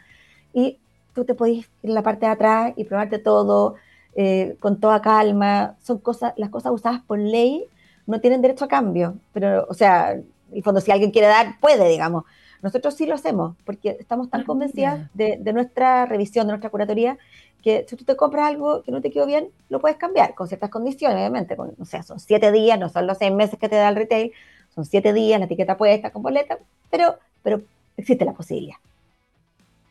Y 0.53 0.79
tú 1.15 1.25
te 1.25 1.35
podés 1.35 1.59
ir 1.59 1.67
en 1.83 1.95
la 1.95 2.03
parte 2.03 2.27
de 2.27 2.33
atrás 2.33 2.73
y 2.77 2.85
probarte 2.85 3.19
todo 3.19 3.77
eh, 4.15 4.57
con 4.61 4.81
toda 4.81 5.03
calma. 5.03 5.77
Son 5.83 5.99
cosas, 5.99 6.33
las 6.37 6.51
cosas 6.51 6.73
usadas 6.73 7.03
por 7.07 7.19
ley 7.19 7.65
no 8.07 8.21
tienen 8.21 8.41
derecho 8.41 8.65
a 8.65 8.69
cambio. 8.69 9.17
Pero, 9.33 9.67
o 9.69 9.75
sea, 9.75 10.13
en 10.13 10.27
el 10.53 10.63
fondo, 10.63 10.81
si 10.81 10.91
alguien 10.91 11.11
quiere 11.11 11.29
dar, 11.29 11.59
puede, 11.61 11.89
digamos. 11.89 12.25
Nosotros 12.63 12.95
sí 12.95 13.07
lo 13.07 13.15
hacemos, 13.15 13.57
porque 13.65 13.97
estamos 14.01 14.31
tan 14.31 14.43
ah, 14.43 14.45
convencidas 14.45 15.09
de, 15.15 15.37
de, 15.39 15.53
nuestra 15.53 16.07
revisión, 16.07 16.47
de 16.47 16.53
nuestra 16.53 16.71
curatoría, 16.71 17.19
que 17.63 17.85
si 17.89 17.97
tú 17.97 18.05
te 18.05 18.17
compras 18.17 18.49
algo 18.49 18.83
que 18.83 18.93
no 18.93 19.01
te 19.01 19.11
quedó 19.11 19.27
bien, 19.27 19.49
lo 19.69 19.81
puedes 19.81 19.97
cambiar 19.97 20.35
con 20.35 20.49
ciertas 20.49 20.71
condiciones, 20.71 21.19
obviamente. 21.19 21.57
Con, 21.57 21.73
o 21.79 21.85
sea, 21.85 22.03
son 22.03 22.21
siete 22.21 22.53
días, 22.53 22.79
no 22.79 22.89
son 22.89 23.07
los 23.07 23.19
seis 23.19 23.33
meses 23.33 23.59
que 23.59 23.69
te 23.69 23.77
da 23.77 23.89
el 23.89 23.97
retail, 23.97 24.33
son 24.75 24.85
siete 24.85 25.13
días, 25.13 25.39
la 25.39 25.47
etiqueta 25.47 25.77
puesta 25.77 26.11
con 26.11 26.23
boleta, 26.23 26.59
pero, 26.91 27.17
pero 27.43 27.63
existe 27.97 28.25
la 28.25 28.33
posibilidad. 28.33 28.77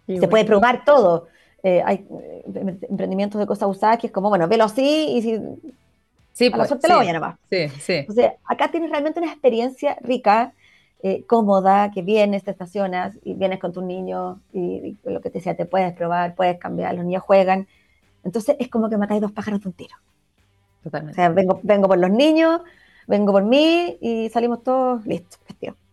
Se 0.07 0.27
puede 0.27 0.45
probar 0.45 0.85
todo. 0.85 1.27
Eh, 1.63 1.81
hay 1.85 2.05
eh, 2.23 2.43
emprendimientos 2.89 3.39
de 3.39 3.45
cosas 3.45 3.67
usadas 3.67 3.97
que 3.97 4.07
es 4.07 4.13
como, 4.13 4.29
bueno, 4.29 4.47
velo 4.47 4.63
así 4.63 5.07
y 5.15 5.21
si... 5.21 5.39
Sí, 6.31 6.51
a 6.53 6.57
la 6.57 6.65
pues, 6.65 6.87
lo 6.87 6.97
voy 6.97 7.07
a 7.09 7.13
nomás. 7.13 7.35
Sí, 7.49 7.67
sí. 7.79 8.05
O 8.07 8.13
sea, 8.13 8.35
acá 8.45 8.69
tienes 8.69 8.91
realmente 8.91 9.19
una 9.19 9.31
experiencia 9.31 9.97
rica, 10.01 10.53
eh, 11.03 11.25
cómoda, 11.25 11.91
que 11.91 12.01
vienes, 12.01 12.43
te 12.43 12.51
estacionas 12.51 13.17
y 13.23 13.35
vienes 13.35 13.59
con 13.59 13.71
tu 13.71 13.81
niño 13.81 14.41
y, 14.51 14.97
lo 15.03 15.21
que 15.21 15.29
te 15.29 15.39
decía, 15.39 15.55
te 15.55 15.65
puedes 15.65 15.93
probar, 15.93 16.35
puedes 16.35 16.57
cambiar, 16.57 16.95
los 16.95 17.05
niños 17.05 17.23
juegan. 17.23 17.67
Entonces 18.23 18.55
es 18.59 18.67
como 18.67 18.89
que 18.89 18.97
matáis 18.97 19.21
dos 19.21 19.31
pájaros 19.31 19.61
de 19.61 19.69
un 19.69 19.73
tiro. 19.73 19.95
Totalmente. 20.83 21.13
O 21.13 21.15
sea, 21.15 21.29
vengo, 21.29 21.59
vengo 21.63 21.87
por 21.87 21.97
los 21.97 22.09
niños, 22.09 22.61
vengo 23.07 23.31
por 23.31 23.43
mí 23.43 23.97
y 24.01 24.29
salimos 24.29 24.63
todos 24.63 25.05
listos, 25.05 25.39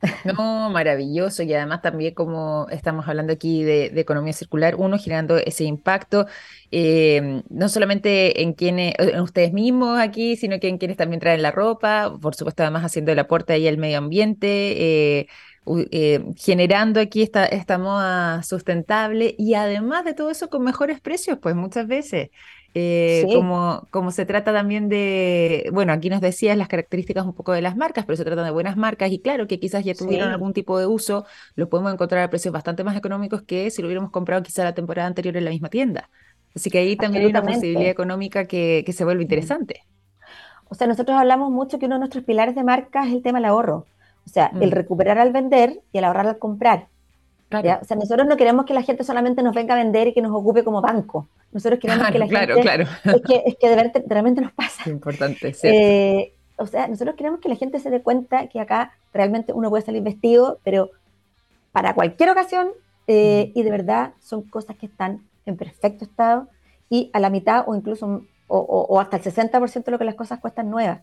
No, 0.25 0.69
maravilloso. 0.71 1.43
Y 1.43 1.55
además 1.55 1.81
también 1.81 2.13
como 2.13 2.67
estamos 2.71 3.09
hablando 3.09 3.33
aquí 3.33 3.63
de, 3.63 3.87
economía 3.99 4.35
circular, 4.35 4.75
uno 4.77 4.99
generando 4.99 5.39
ese 5.39 5.65
impacto, 5.65 6.27
eh, 6.71 7.43
no 7.49 7.69
solamente 7.71 8.43
en 8.43 8.53
quienes, 8.53 8.95
en 8.99 9.21
ustedes 9.21 9.53
mismos 9.53 9.99
aquí, 9.99 10.37
sino 10.37 10.61
que 10.61 10.69
en 10.69 10.77
quienes 10.77 10.99
también 10.99 11.21
traen 11.21 11.41
la 11.41 11.53
ropa, 11.53 12.15
por 12.21 12.35
supuesto 12.35 12.63
además 12.63 12.85
haciendo 12.85 13.13
el 13.13 13.19
aporte 13.19 13.55
ahí 13.55 13.67
al 13.67 13.79
medio 13.79 13.99
ambiente. 13.99 15.21
Eh, 15.21 15.27
eh, 15.67 16.23
generando 16.37 17.01
aquí 17.01 17.23
esta, 17.23 17.47
esta 17.47 17.79
moda 17.79 18.43
sustentable 18.43 19.35
y 19.39 19.55
además 19.55 20.05
de 20.05 20.13
todo 20.13 20.31
eso 20.31 20.51
con 20.51 20.63
mejores 20.63 21.01
precios, 21.01 21.39
pues 21.41 21.55
muchas 21.55 21.87
veces. 21.87 22.29
Eh, 22.77 23.25
como, 23.33 23.87
como 23.91 24.11
se 24.11 24.27
trata 24.27 24.53
también 24.53 24.89
de, 24.89 25.71
bueno, 25.73 25.93
aquí 25.93 26.11
nos 26.11 26.21
decías 26.21 26.57
las 26.59 26.67
características 26.67 27.25
un 27.25 27.33
poco 27.33 27.53
de 27.53 27.63
las 27.63 27.77
marcas, 27.77 28.05
pero 28.05 28.17
se 28.17 28.25
trata 28.25 28.43
de 28.43 28.51
buenas 28.51 28.77
marcas 28.77 29.13
y 29.13 29.21
claro 29.21 29.47
que 29.47 29.61
quizás 29.61 29.85
ya 29.85 29.95
tuvieron 29.95 30.31
algún 30.31 30.53
tipo 30.53 30.77
de 30.79 30.87
uso, 30.87 31.25
lo 31.55 31.69
podemos 31.69 31.93
encontrar 31.93 32.25
a 32.25 32.31
precios 32.31 32.53
bastante 32.53 32.83
más 32.83 32.97
económicos 32.97 33.43
que 33.43 33.71
si 33.71 33.81
lo 33.81 33.87
hubiéramos 33.87 34.11
comprado 34.11 34.43
quizá 34.43 34.65
la 34.65 34.75
temporada 34.75 35.07
anterior 35.07 35.37
en 35.37 35.45
la 35.45 35.51
misma 35.51 35.69
tienda. 35.69 36.11
Así 36.55 36.69
que 36.69 36.79
ahí 36.79 36.97
también 36.97 37.25
hay 37.25 37.31
una 37.31 37.43
posibilidad 37.43 37.91
económica 37.91 38.47
que, 38.47 38.83
que 38.85 38.93
se 38.93 39.05
vuelve 39.05 39.23
interesante. 39.23 39.85
O 40.69 40.75
sea, 40.75 40.87
nosotros 40.87 41.17
hablamos 41.17 41.53
mucho 41.53 41.79
que 41.79 41.87
uno 41.87 41.97
de 41.97 42.01
nuestros 42.01 42.25
pilares 42.25 42.57
de 42.57 42.65
marca 42.65 43.07
es 43.07 43.13
el 43.13 43.23
tema 43.23 43.39
del 43.39 43.47
ahorro. 43.47 43.87
O 44.27 44.29
sea, 44.29 44.51
el 44.61 44.71
mm. 44.71 44.73
recuperar 44.73 45.19
al 45.19 45.33
vender 45.33 45.81
y 45.93 45.99
el 45.99 46.05
ahorrar 46.05 46.27
al 46.27 46.39
comprar. 46.39 46.89
O 47.61 47.85
sea, 47.85 47.97
nosotros 47.97 48.27
no 48.27 48.37
queremos 48.37 48.65
que 48.67 48.75
la 48.75 48.83
gente 48.83 49.05
solamente 49.05 49.43
nos 49.43 49.55
venga 49.55 49.75
a 49.75 49.79
vender 49.79 50.09
y 50.09 50.15
que 50.15 50.23
nos 50.23 50.33
ocupe 50.33 50.65
como 50.65 50.81
banco. 50.81 51.29
Nosotros 51.53 51.79
queremos 51.81 52.09
que 52.09 52.19
la 52.19 52.27
claro, 52.27 52.55
gente... 52.55 52.63
Claro. 52.63 52.85
Es 53.05 53.23
que, 53.23 53.43
es 53.47 53.57
que 53.57 53.69
de, 53.69 53.77
verdad, 53.77 54.03
realmente 54.07 54.41
nos 54.41 54.53
pasa. 54.53 54.89
Importante. 54.91 55.55
Eh, 55.63 56.33
o 56.57 56.67
sea, 56.67 56.89
nosotros 56.89 57.17
queremos 57.17 57.41
que 57.41 57.49
la 57.49 57.57
gente 57.57 57.79
se 57.79 57.91
dé 57.91 58.03
cuenta 58.03 58.49
que 58.49 58.61
acá 58.61 58.93
realmente 59.13 59.53
uno 59.53 59.71
puede 59.71 59.85
salir 59.85 60.03
vestido, 60.03 60.59
pero 60.65 60.91
para 61.73 61.95
cualquier 61.95 62.31
ocasión, 62.31 62.69
eh, 63.07 63.53
mm. 63.55 63.59
y 63.59 63.63
de 63.63 63.71
verdad 63.71 64.13
son 64.21 64.43
cosas 64.43 64.77
que 64.77 64.87
están 64.87 65.23
en 65.47 65.57
perfecto 65.57 66.05
estado 66.05 66.49
y 66.89 67.11
a 67.13 67.21
la 67.21 67.31
mitad 67.31 67.65
o 67.67 67.75
incluso 67.75 68.25
o, 68.47 69.01
hasta 69.01 69.17
el 69.17 69.23
60% 69.23 69.85
de 69.85 69.91
lo 69.91 69.99
que 69.99 70.05
las 70.05 70.15
cosas 70.15 70.39
cuestan 70.39 70.71
nuevas. 70.71 71.01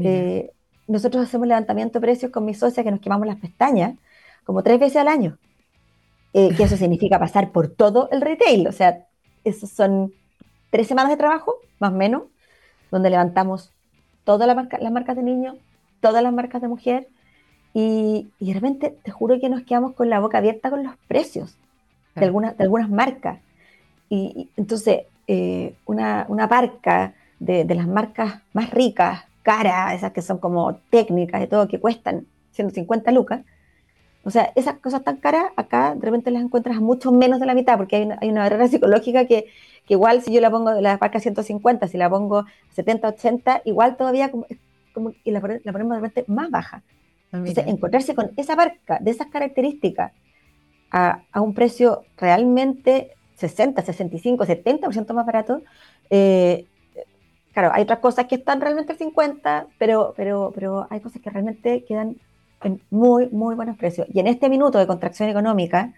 Eh, 0.00 0.50
nosotros 0.86 1.24
hacemos 1.24 1.48
levantamiento 1.48 1.98
de 1.98 2.06
precios 2.06 2.30
con 2.30 2.44
mi 2.44 2.54
socia 2.54 2.84
que 2.84 2.90
nos 2.90 3.00
quemamos 3.00 3.26
las 3.26 3.36
pestañas 3.36 3.94
como 4.44 4.62
tres 4.62 4.78
veces 4.78 4.96
al 4.98 5.08
año. 5.08 5.38
Eh, 6.38 6.54
que 6.54 6.64
eso 6.64 6.76
significa 6.76 7.18
pasar 7.18 7.50
por 7.50 7.68
todo 7.68 8.10
el 8.12 8.20
retail. 8.20 8.68
O 8.68 8.72
sea, 8.72 9.06
esos 9.42 9.70
son 9.70 10.12
tres 10.68 10.86
semanas 10.86 11.10
de 11.10 11.16
trabajo, 11.16 11.54
más 11.78 11.92
o 11.92 11.96
menos, 11.96 12.24
donde 12.90 13.08
levantamos 13.08 13.72
todas 14.24 14.46
las 14.46 14.92
marcas 14.92 15.16
de 15.16 15.22
niños, 15.22 15.56
todas 16.02 16.22
las 16.22 16.34
marcas 16.34 16.60
de 16.60 16.68
mujer, 16.68 17.08
y, 17.72 18.28
y, 18.38 18.48
de 18.48 18.52
repente 18.52 18.94
te 19.02 19.10
juro 19.10 19.40
que 19.40 19.48
nos 19.48 19.62
quedamos 19.62 19.94
con 19.94 20.10
la 20.10 20.20
boca 20.20 20.36
abierta 20.36 20.68
con 20.68 20.84
los 20.84 20.94
precios 21.08 21.56
de, 22.14 22.26
algunas, 22.26 22.54
de 22.58 22.64
algunas 22.64 22.90
marcas. 22.90 23.38
Y, 24.10 24.50
entonces, 24.58 25.04
eh, 25.26 25.74
una, 25.86 26.26
una 26.28 26.50
parca 26.50 27.14
de, 27.38 27.64
de, 27.64 27.74
las 27.74 27.86
marcas 27.86 28.42
más 28.52 28.70
ricas, 28.72 29.24
caras, 29.42 29.94
esas 29.94 30.12
que 30.12 30.20
son 30.20 30.36
como 30.36 30.74
técnicas 30.90 31.42
y 31.42 31.46
todo, 31.46 31.66
que 31.66 31.80
cuestan 31.80 32.26
150 32.52 33.10
lucas, 33.12 33.40
o 34.26 34.30
sea, 34.30 34.52
esas 34.56 34.78
cosas 34.80 35.04
tan 35.04 35.18
caras, 35.18 35.44
acá 35.54 35.94
de 35.94 36.00
repente 36.00 36.32
las 36.32 36.42
encuentras 36.42 36.78
a 36.78 36.80
mucho 36.80 37.12
menos 37.12 37.38
de 37.38 37.46
la 37.46 37.54
mitad, 37.54 37.76
porque 37.76 37.94
hay 37.94 38.02
una, 38.02 38.18
hay 38.20 38.28
una 38.28 38.42
barrera 38.42 38.66
psicológica 38.68 39.24
que, 39.26 39.46
que, 39.86 39.94
igual 39.94 40.20
si 40.20 40.32
yo 40.32 40.40
la 40.40 40.50
pongo, 40.50 40.72
la 40.72 40.98
parca 40.98 41.20
150, 41.20 41.86
si 41.86 41.96
la 41.96 42.10
pongo 42.10 42.44
70, 42.70 43.06
80, 43.06 43.62
igual 43.66 43.96
todavía 43.96 44.32
como, 44.32 44.46
como 44.92 45.12
y 45.22 45.30
la, 45.30 45.40
la, 45.62 45.72
ponemos 45.72 45.96
de 45.96 46.00
repente 46.00 46.24
más 46.26 46.50
baja. 46.50 46.82
Ah, 47.30 47.38
Entonces, 47.38 47.68
encontrarse 47.68 48.16
con 48.16 48.32
esa 48.36 48.56
marca 48.56 48.98
de 49.00 49.12
esas 49.12 49.28
características 49.28 50.10
a, 50.90 51.22
a, 51.30 51.40
un 51.40 51.54
precio 51.54 52.02
realmente 52.16 53.12
60, 53.36 53.80
65, 53.80 54.44
70% 54.44 55.14
más 55.14 55.24
barato, 55.24 55.62
eh, 56.10 56.66
claro, 57.52 57.70
hay 57.72 57.84
otras 57.84 58.00
cosas 58.00 58.26
que 58.26 58.34
están 58.34 58.60
realmente 58.60 58.90
al 58.90 58.98
50, 58.98 59.68
pero, 59.78 60.14
pero, 60.16 60.50
pero 60.52 60.88
hay 60.90 60.98
cosas 60.98 61.22
que 61.22 61.30
realmente 61.30 61.84
quedan 61.84 62.16
en 62.66 62.80
muy, 62.90 63.28
muy 63.30 63.54
buenos 63.54 63.76
precios. 63.76 64.06
Y 64.12 64.20
en 64.20 64.26
este 64.26 64.48
minuto 64.48 64.78
de 64.78 64.86
contracción 64.86 65.28
económica, 65.28 65.92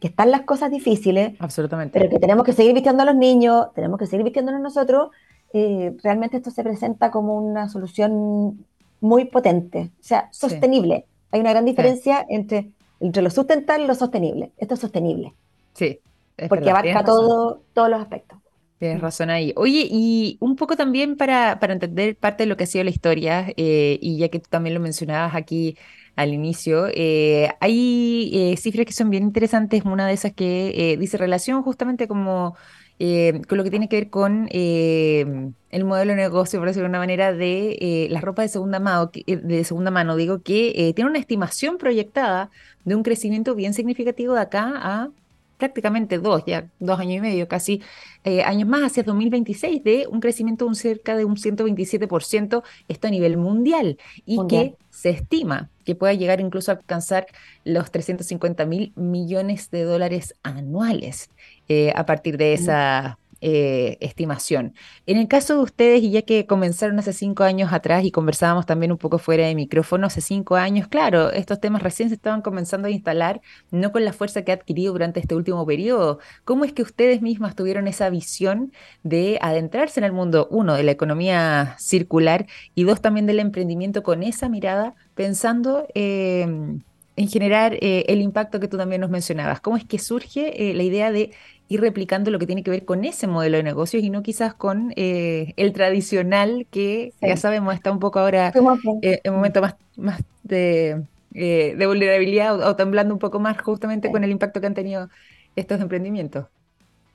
que 0.00 0.08
están 0.08 0.30
las 0.30 0.42
cosas 0.42 0.70
difíciles, 0.70 1.34
Absolutamente. 1.38 1.98
pero 1.98 2.10
que 2.10 2.18
tenemos 2.18 2.44
que 2.44 2.52
seguir 2.52 2.72
vistiendo 2.72 3.02
a 3.02 3.06
los 3.06 3.16
niños, 3.16 3.66
tenemos 3.74 3.98
que 3.98 4.06
seguir 4.06 4.24
vistiéndonos 4.24 4.60
nosotros, 4.60 5.10
eh, 5.52 5.96
realmente 6.02 6.36
esto 6.36 6.50
se 6.50 6.62
presenta 6.62 7.10
como 7.10 7.36
una 7.36 7.68
solución 7.68 8.64
muy 9.00 9.24
potente, 9.26 9.90
o 10.00 10.02
sea, 10.02 10.28
sostenible. 10.30 11.04
Sí. 11.06 11.14
Hay 11.32 11.40
una 11.40 11.50
gran 11.50 11.64
diferencia 11.64 12.20
sí. 12.20 12.34
entre, 12.34 12.70
entre 13.00 13.22
lo 13.22 13.30
sustentable 13.30 13.84
y 13.84 13.88
lo 13.88 13.94
sostenible. 13.94 14.52
Esto 14.56 14.74
es 14.74 14.80
sostenible. 14.80 15.34
Sí. 15.74 16.00
porque 16.48 16.66
verdad, 16.66 16.86
abarca 16.86 17.04
todo, 17.04 17.60
todos 17.72 17.88
los 17.88 18.00
aspectos. 18.00 18.37
Tienes 18.78 19.00
razón 19.00 19.28
ahí. 19.30 19.52
Oye, 19.56 19.88
y 19.90 20.36
un 20.40 20.54
poco 20.54 20.76
también 20.76 21.16
para, 21.16 21.58
para 21.58 21.72
entender 21.72 22.16
parte 22.16 22.44
de 22.44 22.48
lo 22.48 22.56
que 22.56 22.62
ha 22.62 22.66
sido 22.66 22.84
la 22.84 22.90
historia, 22.90 23.52
eh, 23.56 23.98
y 24.00 24.18
ya 24.18 24.28
que 24.28 24.38
tú 24.38 24.48
también 24.48 24.74
lo 24.74 24.80
mencionabas 24.80 25.34
aquí 25.34 25.76
al 26.14 26.32
inicio, 26.32 26.86
eh, 26.94 27.50
hay 27.60 28.30
eh, 28.32 28.56
cifras 28.56 28.86
que 28.86 28.92
son 28.92 29.10
bien 29.10 29.24
interesantes. 29.24 29.84
Una 29.84 30.06
de 30.06 30.12
esas 30.12 30.32
que 30.32 30.96
dice 30.98 31.16
relación 31.16 31.62
justamente 31.62 32.06
como 32.06 32.56
con 32.98 33.58
lo 33.58 33.64
que 33.64 33.70
tiene 33.70 33.88
que 33.88 33.96
ver 33.96 34.10
con 34.10 34.48
el 34.50 35.84
modelo 35.84 36.12
de 36.12 36.16
negocio, 36.16 36.58
por 36.60 36.68
decirlo 36.68 36.86
de 36.86 36.90
una 36.90 36.98
manera, 36.98 37.32
de 37.32 38.08
la 38.10 38.20
ropa 38.20 38.42
de 38.42 38.48
segunda 38.48 38.78
mano, 38.80 39.10
de 39.26 39.64
segunda 39.64 39.90
mano. 39.90 40.16
Digo 40.16 40.42
que 40.42 40.92
tiene 40.94 41.10
una 41.10 41.18
estimación 41.18 41.78
proyectada 41.78 42.50
de 42.84 42.94
un 42.94 43.02
crecimiento 43.02 43.54
bien 43.54 43.74
significativo 43.74 44.34
de 44.34 44.40
acá 44.40 44.72
a 44.76 45.10
prácticamente 45.58 46.18
dos, 46.18 46.44
ya 46.46 46.68
dos 46.78 46.98
años 46.98 47.16
y 47.16 47.20
medio, 47.20 47.48
casi 47.48 47.82
eh, 48.24 48.42
años 48.42 48.68
más, 48.68 48.84
hacia 48.92 49.02
2026, 49.02 49.84
de 49.84 50.06
un 50.10 50.20
crecimiento 50.20 50.64
de 50.64 50.68
un 50.70 50.74
cerca 50.74 51.16
de 51.16 51.24
un 51.24 51.36
127%, 51.36 52.62
esto 52.88 53.06
a 53.06 53.10
nivel 53.10 53.36
mundial, 53.36 53.98
y 54.24 54.36
mundial. 54.36 54.70
que 54.70 54.84
se 54.90 55.10
estima 55.10 55.70
que 55.84 55.94
pueda 55.94 56.14
llegar 56.14 56.40
incluso 56.40 56.70
a 56.70 56.76
alcanzar 56.76 57.26
los 57.64 57.90
350 57.90 58.64
mil 58.66 58.92
millones 58.94 59.70
de 59.70 59.82
dólares 59.82 60.34
anuales 60.42 61.30
eh, 61.68 61.92
a 61.94 62.06
partir 62.06 62.36
de 62.36 62.54
esa 62.54 63.17
eh, 63.40 63.98
estimación. 64.00 64.74
En 65.06 65.16
el 65.18 65.28
caso 65.28 65.54
de 65.54 65.60
ustedes, 65.60 66.02
y 66.02 66.10
ya 66.10 66.22
que 66.22 66.46
comenzaron 66.46 66.98
hace 66.98 67.12
cinco 67.12 67.44
años 67.44 67.72
atrás 67.72 68.04
y 68.04 68.10
conversábamos 68.10 68.66
también 68.66 68.92
un 68.92 68.98
poco 68.98 69.18
fuera 69.18 69.46
de 69.46 69.54
micrófono, 69.54 70.06
hace 70.06 70.20
cinco 70.20 70.56
años, 70.56 70.88
claro, 70.88 71.30
estos 71.32 71.60
temas 71.60 71.82
recién 71.82 72.08
se 72.08 72.16
estaban 72.16 72.42
comenzando 72.42 72.88
a 72.88 72.90
instalar, 72.90 73.40
no 73.70 73.92
con 73.92 74.04
la 74.04 74.12
fuerza 74.12 74.42
que 74.42 74.52
ha 74.52 74.56
adquirido 74.56 74.92
durante 74.92 75.20
este 75.20 75.34
último 75.34 75.64
periodo. 75.66 76.18
¿Cómo 76.44 76.64
es 76.64 76.72
que 76.72 76.82
ustedes 76.82 77.22
mismas 77.22 77.54
tuvieron 77.54 77.86
esa 77.86 78.10
visión 78.10 78.72
de 79.02 79.38
adentrarse 79.40 80.00
en 80.00 80.04
el 80.04 80.12
mundo, 80.12 80.48
uno, 80.50 80.74
de 80.74 80.82
la 80.82 80.92
economía 80.92 81.76
circular 81.78 82.46
y 82.74 82.84
dos, 82.84 83.00
también 83.00 83.26
del 83.26 83.40
emprendimiento 83.40 84.02
con 84.02 84.22
esa 84.22 84.48
mirada, 84.48 84.94
pensando... 85.14 85.86
Eh, 85.94 86.78
en 87.18 87.28
generar 87.28 87.74
eh, 87.74 88.04
el 88.08 88.20
impacto 88.20 88.60
que 88.60 88.68
tú 88.68 88.76
también 88.76 89.00
nos 89.00 89.10
mencionabas. 89.10 89.60
¿Cómo 89.60 89.76
es 89.76 89.84
que 89.84 89.98
surge 89.98 90.70
eh, 90.70 90.74
la 90.74 90.84
idea 90.84 91.10
de 91.10 91.32
ir 91.68 91.80
replicando 91.80 92.30
lo 92.30 92.38
que 92.38 92.46
tiene 92.46 92.62
que 92.62 92.70
ver 92.70 92.84
con 92.84 93.04
ese 93.04 93.26
modelo 93.26 93.56
de 93.56 93.64
negocios 93.64 94.02
y 94.02 94.08
no 94.08 94.22
quizás 94.22 94.54
con 94.54 94.92
eh, 94.96 95.52
el 95.56 95.72
tradicional 95.72 96.66
que 96.70 97.12
sí. 97.20 97.26
ya 97.26 97.36
sabemos 97.36 97.74
está 97.74 97.90
un 97.92 97.98
poco 97.98 98.20
ahora 98.20 98.52
en 98.54 99.30
un 99.30 99.36
momento 99.36 99.60
más, 99.60 99.74
más 99.96 100.22
de, 100.44 101.02
de 101.30 101.86
vulnerabilidad 101.86 102.58
o, 102.58 102.70
o, 102.70 102.76
temblando 102.76 103.12
un 103.12 103.18
poco 103.18 103.40
más 103.40 103.60
justamente 103.60 104.08
sí. 104.08 104.12
con 104.12 104.24
el 104.24 104.30
impacto 104.30 104.60
que 104.60 104.66
han 104.68 104.74
tenido 104.74 105.10
estos 105.56 105.80
emprendimientos. 105.80 106.46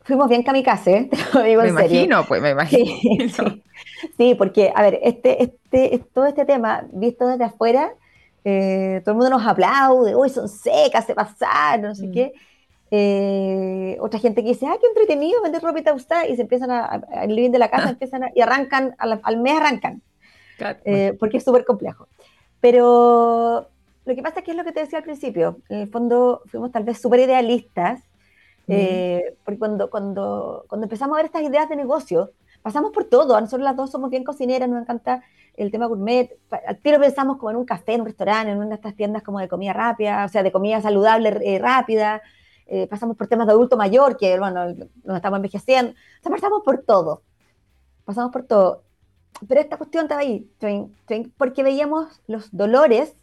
Fuimos 0.03 0.27
bien 0.27 0.43
kamikaze, 0.43 1.09
te 1.31 1.37
lo 1.37 1.43
digo 1.43 1.61
me 1.61 1.69
en 1.69 1.73
imagino, 1.73 2.17
serio. 2.17 2.25
pues 2.27 2.41
me 2.41 2.49
imagino. 2.51 2.85
Sí, 2.85 3.29
sí. 3.29 3.63
sí, 4.17 4.35
porque, 4.35 4.71
a 4.75 4.81
ver, 4.81 4.99
este, 5.01 5.43
este, 5.43 5.99
todo 6.13 6.25
este 6.25 6.45
tema, 6.45 6.85
visto 6.91 7.25
desde 7.27 7.45
afuera, 7.45 7.93
eh, 8.45 9.01
todo 9.03 9.11
el 9.11 9.17
mundo 9.17 9.37
nos 9.37 9.47
aplaude, 9.47 10.15
uy, 10.15 10.29
son 10.29 10.49
secas, 10.49 11.05
se 11.05 11.15
pasaron, 11.15 11.89
no 11.89 11.95
sé 11.95 12.07
mm. 12.07 12.11
qué. 12.11 12.33
Eh, 12.91 13.97
otra 14.01 14.19
gente 14.19 14.43
que 14.43 14.49
dice, 14.49 14.67
ah, 14.67 14.77
qué 14.79 14.85
entretenido 14.85 15.41
vender 15.41 15.63
ropita 15.63 15.93
usada, 15.93 16.27
y 16.27 16.35
se 16.35 16.43
empiezan 16.43 16.69
a, 16.69 16.85
al 16.85 17.35
living 17.35 17.51
de 17.51 17.59
la 17.59 17.69
casa, 17.69 17.89
empiezan 17.89 18.23
a, 18.23 18.31
y 18.35 18.41
arrancan, 18.41 18.95
al, 18.99 19.19
al 19.23 19.37
mes 19.37 19.59
arrancan, 19.59 20.01
claro. 20.57 20.79
eh, 20.85 21.15
porque 21.19 21.37
es 21.37 21.43
súper 21.43 21.65
complejo. 21.65 22.07
Pero 22.59 23.67
lo 24.05 24.15
que 24.15 24.21
pasa 24.21 24.39
es 24.39 24.45
que 24.45 24.51
es 24.51 24.57
lo 24.57 24.63
que 24.63 24.73
te 24.73 24.81
decía 24.81 24.99
al 24.99 25.05
principio, 25.05 25.59
en 25.69 25.79
el 25.79 25.87
fondo 25.87 26.41
fuimos 26.47 26.71
tal 26.71 26.83
vez 26.83 27.01
súper 27.01 27.21
idealistas, 27.21 28.01
mm. 28.67 28.71
eh, 28.71 29.35
porque 29.43 29.57
cuando, 29.57 29.89
cuando, 29.89 30.65
cuando 30.67 30.85
empezamos 30.85 31.15
a 31.15 31.17
ver 31.17 31.25
estas 31.25 31.43
ideas 31.43 31.69
de 31.69 31.77
negocio, 31.77 32.31
pasamos 32.61 32.91
por 32.91 33.05
todo, 33.05 33.35
a 33.35 33.41
nosotros 33.41 33.63
las 33.63 33.75
dos 33.75 33.89
somos 33.89 34.09
bien 34.09 34.23
cocineras, 34.23 34.69
nos 34.69 34.81
encanta 34.81 35.23
el 35.55 35.71
tema 35.71 35.85
gourmet, 35.85 36.37
al 36.65 36.77
tiro 36.77 36.99
pensamos 36.99 37.37
como 37.37 37.51
en 37.51 37.57
un 37.57 37.65
café, 37.65 37.93
en 37.93 38.01
un 38.01 38.07
restaurante, 38.07 38.51
en 38.51 38.57
una 38.57 38.69
de 38.69 38.75
estas 38.75 38.95
tiendas 38.95 39.23
como 39.23 39.39
de 39.39 39.47
comida 39.47 39.73
rápida, 39.73 40.25
o 40.25 40.29
sea, 40.29 40.43
de 40.43 40.51
comida 40.51 40.81
saludable 40.81 41.37
eh, 41.43 41.59
rápida, 41.59 42.21
eh, 42.65 42.87
pasamos 42.87 43.17
por 43.17 43.27
temas 43.27 43.47
de 43.47 43.53
adulto 43.53 43.77
mayor, 43.77 44.17
que 44.17 44.37
bueno, 44.39 44.65
nos 45.03 45.15
estamos 45.15 45.37
envejeciendo, 45.37 45.91
o 45.91 46.23
sea, 46.23 46.31
pasamos 46.31 46.61
por 46.63 46.83
todo, 46.83 47.21
pasamos 48.05 48.31
por 48.31 48.43
todo. 48.43 48.83
Pero 49.47 49.59
esta 49.59 49.77
cuestión 49.77 50.05
estaba 50.05 50.21
ahí, 50.21 50.49
porque 51.37 51.63
veíamos 51.63 52.21
los 52.27 52.55
dolores, 52.55 53.15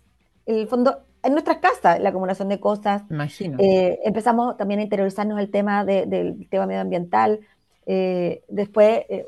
en 0.47 0.57
el 0.57 0.69
fondo, 0.69 1.05
en 1.23 1.33
nuestras 1.33 1.59
casas, 1.59 2.01
la 2.01 2.11
acumulación 2.11 2.49
de 2.49 2.61
cosas. 2.61 3.03
Imagino. 3.11 3.59
Eh, 3.61 4.01
empezamos 4.05 4.57
también 4.57 4.81
a 4.81 4.83
interiorizarnos 4.85 5.39
el 5.39 5.51
tema 5.51 5.85
de, 5.85 6.07
del 6.07 6.49
tema 6.49 6.67
medioambiental. 6.67 7.41
Eh, 7.87 8.43
después, 8.49 9.05
eh, 9.09 9.27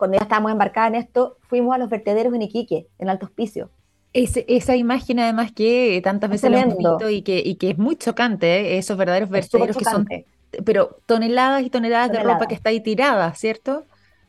cuando 0.00 0.16
ya 0.16 0.22
estábamos 0.22 0.50
embarcadas 0.50 0.88
en 0.88 0.94
esto, 0.94 1.36
fuimos 1.42 1.74
a 1.74 1.78
los 1.78 1.90
vertederos 1.90 2.32
en 2.32 2.40
Iquique, 2.40 2.86
en 2.98 3.10
Alto 3.10 3.26
Hospicio. 3.26 3.68
Ese, 4.14 4.46
esa 4.48 4.74
imagen 4.74 5.20
además 5.20 5.52
que 5.52 6.00
tantas 6.02 6.30
veces 6.30 6.50
lo 6.50 6.56
hemos 6.56 6.78
visto 6.78 7.10
y 7.10 7.20
que, 7.20 7.42
y 7.44 7.56
que 7.56 7.70
es 7.70 7.78
muy 7.78 7.96
chocante, 7.96 8.46
¿eh? 8.46 8.78
esos 8.78 8.96
verdaderos 8.96 9.28
vertederos 9.28 9.76
que 9.76 9.84
son, 9.84 10.08
pero 10.64 10.96
toneladas 11.04 11.62
y 11.62 11.68
toneladas, 11.68 12.08
toneladas, 12.08 12.26
de 12.26 12.32
ropa 12.32 12.48
que 12.48 12.54
está 12.54 12.70
ahí 12.70 12.80
tirada, 12.80 13.32
¿cierto? 13.34 13.84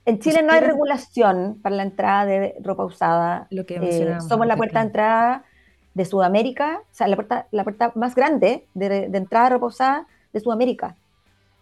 En 0.06 0.20
Chile 0.20 0.44
no 0.44 0.52
hay 0.52 0.60
regulación 0.60 1.58
para 1.64 1.78
la 1.78 1.84
entrada 1.84 2.26
de 2.26 2.56
ropa 2.62 2.84
usada. 2.84 3.48
Lo 3.50 3.66
que 3.66 3.80
eh, 3.82 4.18
somos 4.28 4.46
la 4.46 4.58
puerta 4.58 4.80
de 4.80 4.86
entrada 4.88 5.46
de 5.94 6.06
Sudamérica, 6.06 6.82
o 6.84 6.94
sea, 6.94 7.08
la 7.08 7.16
puerta, 7.16 7.48
la 7.52 7.64
puerta 7.64 7.94
más 7.96 8.14
grande 8.14 8.66
de, 8.74 9.08
de 9.08 9.18
entrada 9.18 9.46
de 9.46 9.50
ropa 9.52 9.68
usada 9.68 10.08
de 10.34 10.40
Sudamérica. 10.42 10.98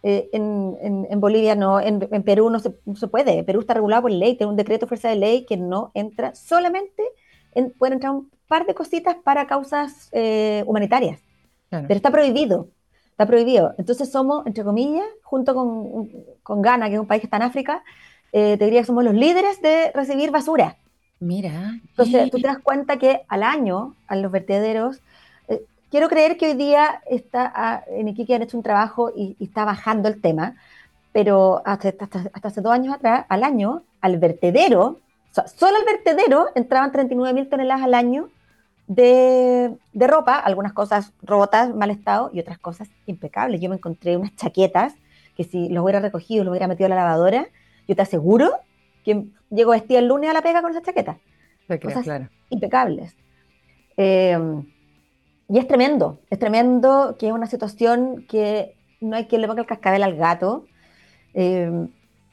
Eh, 0.01 0.29
en, 0.31 0.77
en, 0.81 1.07
en, 1.09 1.19
Bolivia 1.19 1.55
no, 1.55 1.81
en, 1.81 2.07
en 2.09 2.23
Perú 2.23 2.49
no 2.49 2.59
se, 2.59 2.73
no 2.85 2.95
se, 2.95 3.07
puede. 3.07 3.43
Perú 3.43 3.59
está 3.59 3.73
regulado 3.73 4.03
por 4.03 4.11
ley, 4.11 4.35
tiene 4.35 4.51
un 4.51 4.55
decreto 4.55 4.85
de 4.85 4.87
fuerza 4.87 5.09
de 5.09 5.17
ley 5.17 5.45
que 5.45 5.57
no 5.57 5.91
entra, 5.93 6.33
solamente 6.35 7.03
en, 7.53 7.71
pueden 7.71 7.95
entrar 7.95 8.13
un 8.13 8.31
par 8.47 8.65
de 8.65 8.73
cositas 8.73 9.17
para 9.17 9.45
causas 9.45 10.09
eh, 10.13 10.63
humanitarias. 10.67 11.19
Claro. 11.69 11.85
Pero 11.87 11.97
está 11.97 12.11
prohibido, 12.11 12.69
está 13.11 13.25
prohibido. 13.25 13.75
Entonces 13.77 14.09
somos, 14.09 14.47
entre 14.47 14.63
comillas, 14.63 15.05
junto 15.21 15.53
con, 15.53 16.09
con 16.43 16.61
Ghana, 16.61 16.87
que 16.87 16.95
es 16.95 16.99
un 17.01 17.07
país 17.07 17.21
que 17.21 17.27
está 17.27 17.37
en 17.37 17.43
África, 17.43 17.83
eh, 18.31 18.57
te 18.57 18.65
diría 18.65 18.81
que 18.81 18.87
somos 18.87 19.03
los 19.03 19.13
líderes 19.13 19.61
de 19.61 19.91
recibir 19.93 20.31
basura. 20.31 20.77
Mira. 21.19 21.73
Entonces 21.89 22.31
tú 22.31 22.39
te 22.39 22.47
das 22.47 22.59
cuenta 22.59 22.97
que 22.97 23.23
al 23.27 23.43
año, 23.43 23.95
a 24.07 24.15
los 24.15 24.31
vertederos, 24.31 25.01
quiero 25.89 26.07
creer 26.09 26.37
que 26.37 26.47
hoy 26.47 26.53
día 26.53 27.01
está, 27.09 27.51
ah, 27.55 27.83
en 27.87 28.07
Iquique 28.07 28.35
han 28.35 28.41
hecho 28.41 28.57
un 28.57 28.63
trabajo 28.63 29.11
y, 29.15 29.35
y 29.39 29.45
está 29.45 29.65
bajando 29.65 30.07
el 30.07 30.21
tema, 30.21 30.55
pero 31.11 31.61
hasta, 31.65 31.89
hasta, 31.89 32.19
hasta, 32.33 32.47
hace 32.47 32.61
dos 32.61 32.71
años 32.71 32.95
atrás, 32.95 33.25
al 33.29 33.43
año, 33.43 33.83
al 34.01 34.17
vertedero, 34.17 34.99
solo 35.31 35.77
al 35.77 35.85
vertedero 35.85 36.47
entraban 36.55 36.91
39 36.91 37.33
mil 37.33 37.49
toneladas 37.49 37.83
al 37.83 37.93
año 37.93 38.29
de, 38.87 39.75
de, 39.93 40.07
ropa, 40.07 40.37
algunas 40.37 40.73
cosas 40.73 41.13
rotas, 41.21 41.73
mal 41.75 41.91
estado 41.91 42.31
y 42.33 42.39
otras 42.39 42.57
cosas 42.57 42.89
impecables. 43.05 43.61
Yo 43.61 43.69
me 43.69 43.75
encontré 43.75 44.17
unas 44.17 44.35
chaquetas 44.35 44.95
que 45.35 45.43
si 45.43 45.69
los 45.69 45.83
hubiera 45.83 45.99
recogido, 45.99 46.43
los 46.43 46.51
hubiera 46.51 46.67
metido 46.67 46.87
a 46.87 46.89
la 46.89 46.95
lavadora, 46.95 47.47
yo 47.87 47.95
te 47.95 48.01
aseguro 48.01 48.51
que 49.05 49.25
llego 49.49 49.71
vestida 49.71 49.99
el 49.99 50.07
lunes 50.07 50.29
a 50.29 50.33
la 50.33 50.41
pega 50.41 50.61
con 50.61 50.71
esas 50.71 50.83
chaquetas. 50.83 51.17
cosas 51.81 52.03
claro. 52.03 52.29
impecables. 52.49 53.15
Eh, 53.95 54.37
y 55.49 55.57
es 55.57 55.67
tremendo, 55.67 56.19
es 56.29 56.37
tremendo 56.37 57.15
que 57.17 57.27
es 57.27 57.33
una 57.33 57.47
situación 57.47 58.25
que 58.29 58.75
no 59.01 59.15
hay 59.15 59.25
quien 59.25 59.41
le 59.41 59.47
ponga 59.47 59.61
el 59.61 59.67
cascabel 59.67 60.03
al 60.03 60.15
gato. 60.15 60.65
Eh, 61.33 61.87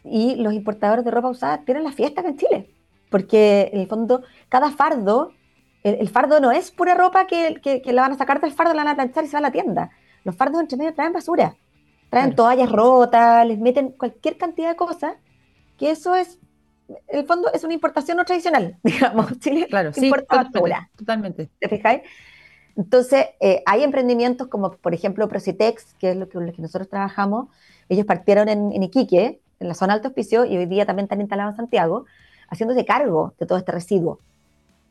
y 0.05 0.37
los 0.37 0.53
importadores 0.53 1.05
de 1.05 1.11
ropa 1.11 1.31
usada 1.31 1.65
tienen 1.65 1.85
la 1.85 1.93
fiesta 1.93 2.21
acá 2.21 2.31
en 2.31 2.37
Chile, 2.37 2.71
porque 3.11 3.71
en 3.73 3.81
el 3.81 3.89
fondo 3.89 4.23
cada 4.49 4.71
fardo, 4.71 5.33
el, 5.83 5.97
el 5.97 6.09
fardo 6.09 6.41
no 6.41 6.53
es 6.53 6.71
pura 6.71 6.95
ropa 6.95 7.27
que, 7.27 7.57
que, 7.63 7.83
que, 7.83 7.93
la 7.93 8.03
van 8.03 8.13
a 8.13 8.19
sacar 8.19 8.41
del 8.41 8.53
fardo, 8.53 8.75
la 8.75 8.85
van 8.85 8.93
a 8.93 8.97
planchar 8.97 9.25
y 9.25 9.29
se 9.29 9.33
va 9.33 9.39
a 9.39 9.43
la 9.43 9.51
tienda. 9.51 9.91
Los 10.23 10.37
fardos 10.37 10.61
entre 10.61 10.77
medio 10.77 10.95
traen 10.95 11.13
basura, 11.13 11.57
traen 12.11 12.33
claro. 12.33 12.37
toallas 12.37 12.71
rotas, 12.71 13.47
les 13.47 13.59
meten 13.59 13.93
cualquier 13.93 14.37
cantidad 14.37 14.69
de 14.69 14.77
cosas, 14.77 15.15
que 15.79 15.91
eso 15.91 16.15
es 16.15 16.39
el 17.09 17.27
fondo 17.27 17.51
es 17.53 17.65
una 17.65 17.75
importación 17.75 18.17
no 18.17 18.25
tradicional, 18.25 18.79
digamos. 18.83 19.39
Chile 19.41 19.67
claro, 19.69 19.93
sí, 19.93 20.07
importa 20.07 20.45
totalmente, 20.45 20.91
totalmente. 20.97 21.51
¿Te 21.59 21.69
fijáis? 21.69 22.03
Entonces, 22.77 23.27
eh, 23.41 23.63
hay 23.65 23.83
emprendimientos 23.83 24.49
como, 24.49 24.73
por 24.73 24.93
ejemplo, 24.93 25.29
Procitex, 25.29 25.95
que 25.95 26.11
es 26.11 26.17
lo 26.17 26.29
que, 26.29 26.39
lo 26.39 26.53
que 26.53 26.61
nosotros 26.61 26.89
trabajamos. 26.89 27.49
Ellos 27.89 28.05
partieron 28.05 28.49
en, 28.49 28.73
en, 28.73 28.83
Iquique, 28.83 29.41
en 29.61 29.69
la 29.69 29.75
zona 29.75 29.95
alto 29.95 30.09
hospicio, 30.09 30.45
y 30.45 30.57
hoy 30.57 30.67
día 30.67 30.85
también 30.85 31.05
están 31.05 31.21
instalados 31.21 31.53
en 31.53 31.57
Santiago, 31.57 32.05
haciéndose 32.51 32.85
cargo 32.85 33.33
de 33.39 33.47
todo 33.47 33.59
este 33.59 33.73
residuo 33.73 34.21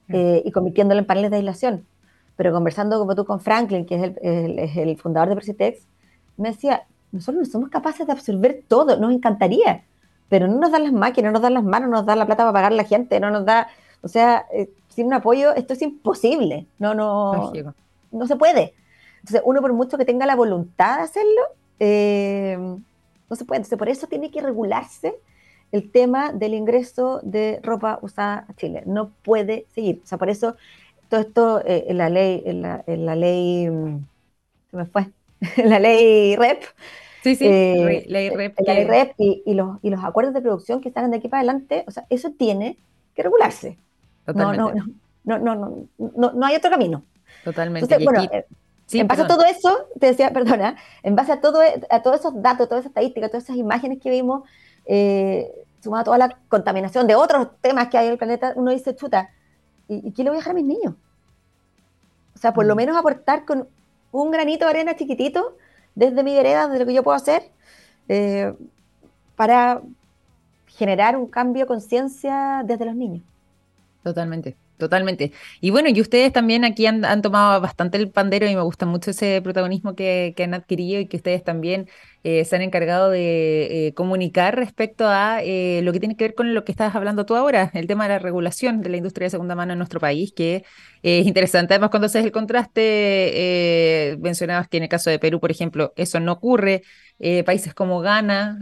mm. 0.08 0.16
eh, 0.16 0.42
y 0.44 0.52
convirtiéndolo 0.52 1.00
en 1.00 1.06
paneles 1.06 1.30
de 1.30 1.38
aislación. 1.38 1.86
Pero 2.36 2.52
conversando 2.52 2.98
como 3.00 3.16
tú 3.16 3.24
con 3.24 3.40
Franklin, 3.40 3.86
que 3.86 3.96
es 3.96 4.04
el, 4.04 4.20
el, 4.22 4.60
el 4.90 4.98
fundador 4.98 5.30
de 5.30 5.36
Procitex, 5.36 5.88
me 6.38 6.50
decía, 6.50 6.86
nosotros 7.12 7.48
no 7.48 7.52
somos 7.52 7.70
capaces 7.70 8.06
de 8.06 8.14
absorber 8.14 8.64
todo, 8.68 9.00
nos 9.00 9.14
encantaría, 9.14 9.86
pero 10.28 10.48
no 10.48 10.60
nos 10.60 10.72
dan 10.72 10.84
las 10.84 10.92
máquinas, 10.92 11.30
no 11.30 11.34
nos 11.34 11.42
dan 11.44 11.54
las 11.54 11.64
manos, 11.64 11.90
no 11.90 11.98
nos 11.98 12.06
dan 12.06 12.20
la 12.20 12.26
plata 12.26 12.44
para 12.44 12.54
pagar 12.54 12.74
a 12.74 12.76
la 12.76 12.84
gente, 12.84 13.20
no 13.20 13.30
nos 13.30 13.46
da, 13.46 13.68
o 14.02 14.08
sea, 14.08 14.46
eh, 14.52 14.70
sin 14.96 15.08
un 15.08 15.14
apoyo 15.14 15.54
esto 15.56 15.74
es 15.74 15.82
imposible, 15.82 16.68
no, 16.80 16.94
no, 16.94 17.52
no 18.12 18.28
se 18.28 18.36
puede. 18.36 18.74
Entonces, 19.20 19.42
uno 19.46 19.62
por 19.62 19.74
mucho 19.74 19.98
que 19.98 20.06
tenga 20.06 20.26
la 20.26 20.36
voluntad 20.36 20.98
de 20.98 21.04
hacerlo, 21.04 21.42
eh, 21.80 22.58
no 23.30 23.36
se 23.36 23.46
puede. 23.46 23.58
Entonces, 23.58 23.78
por 23.78 23.90
eso 23.90 24.08
tiene 24.08 24.32
que 24.32 24.42
regularse 24.42 25.16
el 25.72 25.92
tema 25.92 26.32
del 26.32 26.54
ingreso 26.54 27.20
de 27.24 27.60
ropa 27.64 28.00
usada 28.02 28.46
a 28.48 28.54
Chile. 28.54 28.84
No 28.86 29.12
puede 29.24 29.66
seguir. 29.74 30.02
O 30.04 30.08
sea, 30.08 30.18
por 30.18 30.30
eso 30.30 30.56
todo 31.10 31.22
esto 31.22 31.62
eh, 31.66 31.86
en 31.88 31.98
la 31.98 32.10
ley, 32.10 32.44
en 32.46 32.62
la, 32.62 32.84
en 32.88 33.06
la 33.06 33.16
ley, 33.16 33.70
mm, 33.70 34.06
se 34.72 34.78
me 34.78 34.86
fue, 34.86 35.10
en 35.58 35.70
la 35.70 35.80
ley 35.80 36.36
REP, 36.36 36.64
Sí, 37.24 37.36
sí, 37.36 37.46
eh, 37.48 38.06
ley 38.08 38.30
REP. 38.30 38.60
La 38.60 38.76
ley 38.76 38.84
REP 38.84 39.16
y, 39.18 39.44
y, 39.46 39.54
los, 39.56 39.80
y 39.82 39.90
los 39.90 40.04
acuerdos 40.04 40.36
de 40.36 40.42
producción 40.42 40.80
que 40.80 40.90
están 40.90 41.10
de 41.10 41.18
aquí 41.18 41.28
para 41.28 41.40
adelante, 41.42 41.84
o 41.88 41.92
sea, 41.92 42.06
eso 42.12 42.32
tiene 42.38 42.78
que 43.16 43.24
regularse. 43.24 43.80
Totalmente. 44.26 44.82
No, 45.24 45.38
no, 45.38 45.40
no, 45.40 45.56
no, 45.56 45.56
no, 45.98 46.12
no, 46.16 46.32
no 46.32 46.46
hay 46.46 46.56
otro 46.56 46.70
camino. 46.70 47.04
Totalmente. 47.44 47.86
Entonces, 47.86 48.06
bueno, 48.06 48.24
eh, 48.32 48.46
sí, 48.86 49.00
en 49.00 49.08
base 49.08 49.24
perdón. 49.24 49.40
a 49.40 49.44
todo 49.44 49.48
eso, 49.50 49.88
te 50.00 50.08
decía, 50.08 50.30
perdona, 50.34 50.78
en 51.04 51.16
base 51.16 51.32
a, 51.32 51.42
todo, 51.42 51.60
a 51.90 52.02
todos 52.02 52.20
esos 52.20 52.42
datos, 52.42 52.68
todas 52.68 52.82
esas 52.84 52.92
estadísticas, 52.92 53.32
todas 53.32 53.44
esas 53.44 53.58
imágenes 53.58 54.00
que 54.02 54.10
vimos, 54.10 54.44
eh, 54.86 55.52
sumado 55.82 56.02
a 56.02 56.04
toda 56.06 56.18
la 56.18 56.38
contaminación 56.48 57.08
de 57.08 57.16
otros 57.16 57.50
temas 57.62 57.90
que 57.90 57.98
hay 57.98 58.08
en 58.08 58.14
el 58.14 58.18
planeta, 58.18 58.54
uno 58.56 58.72
dice, 58.72 58.96
chuta, 58.96 59.30
¿y, 59.88 60.08
y 60.08 60.12
qué 60.12 60.24
le 60.24 60.30
voy 60.30 60.38
a 60.38 60.40
dejar 60.40 60.52
a 60.52 60.56
mis 60.56 60.66
niños? 60.66 60.96
O 62.36 62.40
sea, 62.40 62.54
por 62.54 62.66
mm. 62.66 62.68
lo 62.68 62.76
menos 62.76 62.98
aportar 62.98 63.46
con 63.46 63.68
un 64.12 64.32
granito 64.32 64.66
de 64.66 64.72
arena 64.72 64.96
chiquitito 64.96 65.58
desde 65.94 66.24
mi 66.24 66.36
vereda, 66.36 66.68
desde 66.68 66.80
lo 66.80 66.86
que 66.86 66.94
yo 66.94 67.04
puedo 67.04 67.16
hacer, 67.16 67.52
eh, 68.08 68.54
para 69.36 69.82
generar 70.68 71.18
un 71.18 71.28
cambio 71.28 71.64
de 71.64 71.68
conciencia 71.68 72.62
desde 72.66 72.86
los 72.86 72.96
niños. 72.96 73.24
Totalmente. 74.06 74.56
Totalmente. 74.78 75.32
Y 75.62 75.72
bueno, 75.72 75.90
y 75.90 76.00
ustedes 76.00 76.32
también 76.32 76.64
aquí 76.64 76.86
han, 76.86 77.22
tomado 77.24 77.60
bastante 77.60 77.98
el 77.98 78.12
pandero 78.12 78.46
y 78.48 78.54
me 78.54 78.62
gusta 78.62 78.86
mucho 78.86 79.10
ese 79.10 79.42
protagonismo 79.42 79.96
que, 79.96 80.36
han 80.38 80.54
adquirido 80.54 81.00
y 81.00 81.08
que 81.08 81.18
ustedes 81.18 81.44
también 81.44 81.90
eh, 82.24 82.46
se 82.46 82.56
han 82.56 82.62
encargado 82.62 83.10
de 83.10 83.88
eh, 83.88 83.94
comunicar 83.96 84.56
respecto 84.56 85.08
a 85.08 85.42
eh, 85.42 85.82
lo 85.82 85.92
que 85.92 86.00
tiene 86.00 86.16
que 86.16 86.26
ver 86.26 86.36
con 86.36 86.54
lo 86.54 86.64
que 86.66 86.72
estás 86.72 86.94
hablando 86.94 87.26
tú 87.26 87.36
ahora, 87.36 87.72
el 87.74 87.88
tema 87.88 88.04
de 88.04 88.10
la 88.10 88.20
regulación 88.20 88.82
de 88.84 88.90
la 88.90 88.98
industria 88.98 89.26
de 89.26 89.32
segunda 89.32 89.56
mano 89.56 89.72
en 89.74 89.80
nuestro 89.80 90.00
país, 90.00 90.32
que 90.34 90.64
es 91.02 91.26
interesante. 91.26 91.74
Además, 91.74 91.90
cuando 91.90 92.06
haces 92.06 92.24
el 92.24 92.32
contraste, 92.32 94.18
mencionabas 94.22 94.68
que 94.68 94.78
en 94.78 94.84
el 94.84 94.90
caso 94.90 95.10
de 95.10 95.18
Perú, 95.18 95.40
por 95.40 95.50
ejemplo, 95.50 95.94
eso 95.96 96.20
no 96.20 96.34
ocurre. 96.34 96.84
países 97.44 97.74
como 97.74 98.02
Ghana 98.02 98.60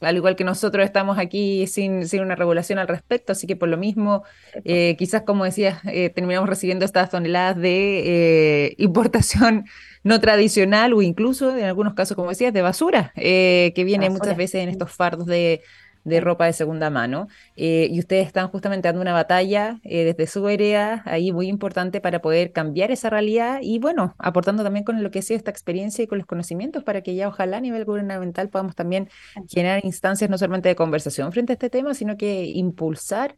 al 0.00 0.16
igual 0.16 0.36
que 0.36 0.44
nosotros 0.44 0.84
estamos 0.84 1.18
aquí 1.18 1.66
sin, 1.66 2.06
sin, 2.06 2.20
una 2.22 2.34
regulación 2.34 2.78
al 2.78 2.88
respecto, 2.88 3.32
así 3.32 3.46
que 3.46 3.56
por 3.56 3.68
lo 3.68 3.76
mismo, 3.76 4.24
eh, 4.64 4.96
quizás 4.98 5.22
como 5.22 5.44
decías, 5.44 5.80
eh, 5.86 6.10
terminamos 6.10 6.48
recibiendo 6.48 6.84
estas 6.84 7.10
toneladas 7.10 7.56
de 7.56 8.66
eh, 8.66 8.74
importación 8.78 9.64
no 10.02 10.20
tradicional 10.20 10.92
o 10.92 11.02
incluso 11.02 11.56
en 11.56 11.64
algunos 11.64 11.94
casos, 11.94 12.14
como 12.14 12.28
decías, 12.28 12.52
de 12.52 12.62
basura, 12.62 13.12
que 13.16 13.72
viene 13.76 14.08
basura. 14.08 14.18
muchas 14.24 14.36
veces 14.36 14.62
en 14.62 14.68
estos 14.68 14.92
fardos 14.92 15.26
de, 15.26 15.62
de 16.06 16.20
ropa 16.20 16.46
de 16.46 16.52
segunda 16.52 16.88
mano. 16.88 17.26
Eh, 17.56 17.88
y 17.90 17.98
ustedes 17.98 18.28
están 18.28 18.48
justamente 18.48 18.86
dando 18.88 19.02
una 19.02 19.12
batalla 19.12 19.80
eh, 19.82 20.04
desde 20.04 20.28
su 20.28 20.40
vereda, 20.40 21.02
ahí 21.04 21.32
muy 21.32 21.48
importante 21.48 22.00
para 22.00 22.22
poder 22.22 22.52
cambiar 22.52 22.92
esa 22.92 23.10
realidad 23.10 23.58
y 23.60 23.80
bueno, 23.80 24.14
aportando 24.18 24.62
también 24.62 24.84
con 24.84 25.02
lo 25.02 25.10
que 25.10 25.18
ha 25.18 25.22
sido 25.22 25.36
esta 25.36 25.50
experiencia 25.50 26.04
y 26.04 26.06
con 26.06 26.18
los 26.18 26.26
conocimientos 26.26 26.84
para 26.84 27.02
que 27.02 27.16
ya 27.16 27.26
ojalá 27.26 27.56
a 27.56 27.60
nivel 27.60 27.84
gubernamental 27.84 28.48
podamos 28.48 28.76
también 28.76 29.08
generar 29.48 29.84
instancias 29.84 30.30
no 30.30 30.38
solamente 30.38 30.68
de 30.68 30.76
conversación 30.76 31.32
frente 31.32 31.52
a 31.52 31.54
este 31.54 31.70
tema, 31.70 31.92
sino 31.92 32.16
que 32.16 32.44
impulsar 32.44 33.36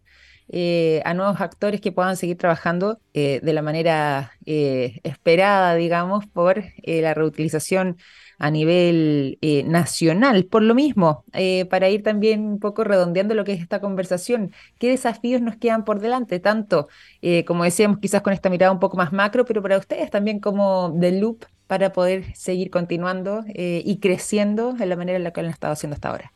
eh, 0.50 1.00
a 1.06 1.14
nuevos 1.14 1.40
actores 1.40 1.80
que 1.80 1.92
puedan 1.92 2.16
seguir 2.18 2.36
trabajando 2.36 3.00
de 3.14 3.52
la 3.52 3.62
manera 3.62 4.32
esperada, 4.44 5.74
digamos, 5.74 6.26
por 6.26 6.62
la 6.84 7.14
reutilización 7.14 7.96
a 8.38 8.50
nivel 8.50 9.38
eh, 9.40 9.64
nacional. 9.64 10.44
Por 10.44 10.62
lo 10.62 10.74
mismo, 10.74 11.24
eh, 11.32 11.66
para 11.66 11.88
ir 11.88 12.02
también 12.02 12.44
un 12.46 12.58
poco 12.60 12.84
redondeando 12.84 13.34
lo 13.34 13.44
que 13.44 13.52
es 13.52 13.60
esta 13.60 13.80
conversación, 13.80 14.52
¿qué 14.78 14.88
desafíos 14.90 15.42
nos 15.42 15.56
quedan 15.56 15.84
por 15.84 16.00
delante? 16.00 16.38
Tanto, 16.38 16.88
eh, 17.20 17.44
como 17.44 17.64
decíamos, 17.64 17.98
quizás 17.98 18.22
con 18.22 18.32
esta 18.32 18.48
mirada 18.48 18.72
un 18.72 18.78
poco 18.78 18.96
más 18.96 19.12
macro, 19.12 19.44
pero 19.44 19.60
para 19.62 19.76
ustedes 19.76 20.10
también 20.10 20.38
como 20.40 20.96
The 20.98 21.20
Loop 21.20 21.44
para 21.66 21.92
poder 21.92 22.34
seguir 22.34 22.70
continuando 22.70 23.44
y 23.46 23.98
creciendo 23.98 24.74
en 24.80 24.88
la 24.88 24.96
manera 24.96 25.18
en 25.18 25.24
la 25.24 25.32
que 25.32 25.42
lo 25.42 25.48
han 25.48 25.52
estado 25.52 25.74
haciendo 25.74 25.96
hasta 25.96 26.08
ahora. 26.08 26.32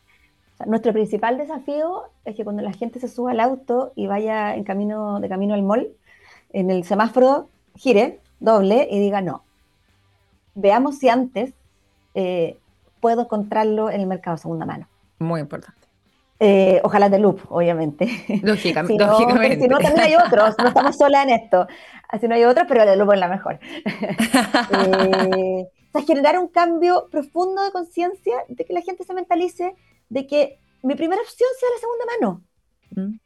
Nuestro 0.67 0.93
principal 0.93 1.39
desafío 1.39 2.03
es 2.23 2.35
que 2.35 2.43
cuando 2.43 2.61
la 2.61 2.71
gente 2.71 2.99
se 2.99 3.07
suba 3.07 3.31
al 3.31 3.39
auto 3.39 3.93
y 3.95 4.05
vaya 4.05 4.55
en 4.55 4.63
camino, 4.63 5.19
de 5.19 5.29
camino 5.29 5.55
al 5.55 5.63
mall, 5.63 5.87
en 6.51 6.69
el 6.69 6.83
semáforo 6.83 7.49
gire 7.75 8.19
doble 8.39 8.87
y 8.91 8.99
diga 8.99 9.21
no. 9.21 9.43
Veamos 10.53 10.99
si 10.99 11.09
antes 11.09 11.55
eh, 12.13 12.57
puedo 12.99 13.21
encontrarlo 13.21 13.89
en 13.89 14.01
el 14.01 14.07
mercado 14.07 14.35
de 14.37 14.41
segunda 14.41 14.65
mano. 14.65 14.87
Muy 15.19 15.41
importante. 15.41 15.83
Eh, 16.39 16.81
ojalá 16.83 17.09
de 17.09 17.19
Loop, 17.19 17.39
obviamente. 17.49 18.05
Lógicamente. 18.43 18.93
si, 18.93 18.97
no, 18.97 19.11
lógicamente. 19.11 19.61
si 19.61 19.67
no, 19.67 19.79
también 19.79 20.07
hay 20.07 20.15
otros, 20.15 20.55
no 20.57 20.67
estamos 20.67 20.97
solas 20.97 21.23
en 21.23 21.29
esto. 21.29 21.67
Así 22.09 22.27
no 22.27 22.35
hay 22.35 22.43
otros, 22.43 22.65
pero 22.67 22.85
de 22.85 22.95
Loop 22.95 23.13
es 23.13 23.19
la 23.19 23.27
mejor. 23.27 23.59
eh, 23.85 25.65
o 25.65 25.91
sea, 25.91 26.01
generar 26.05 26.37
un 26.39 26.47
cambio 26.47 27.07
profundo 27.09 27.63
de 27.63 27.71
conciencia 27.71 28.35
de 28.49 28.65
que 28.65 28.73
la 28.73 28.81
gente 28.81 29.03
se 29.03 29.13
mentalice 29.13 29.73
de 30.09 30.27
que 30.27 30.59
mi 30.81 30.95
primera 30.95 31.21
opción 31.21 31.49
sea 31.59 31.69
la 31.69 31.79
segunda 31.79 32.05
mano. 32.13 32.41
Mm. 32.95 33.19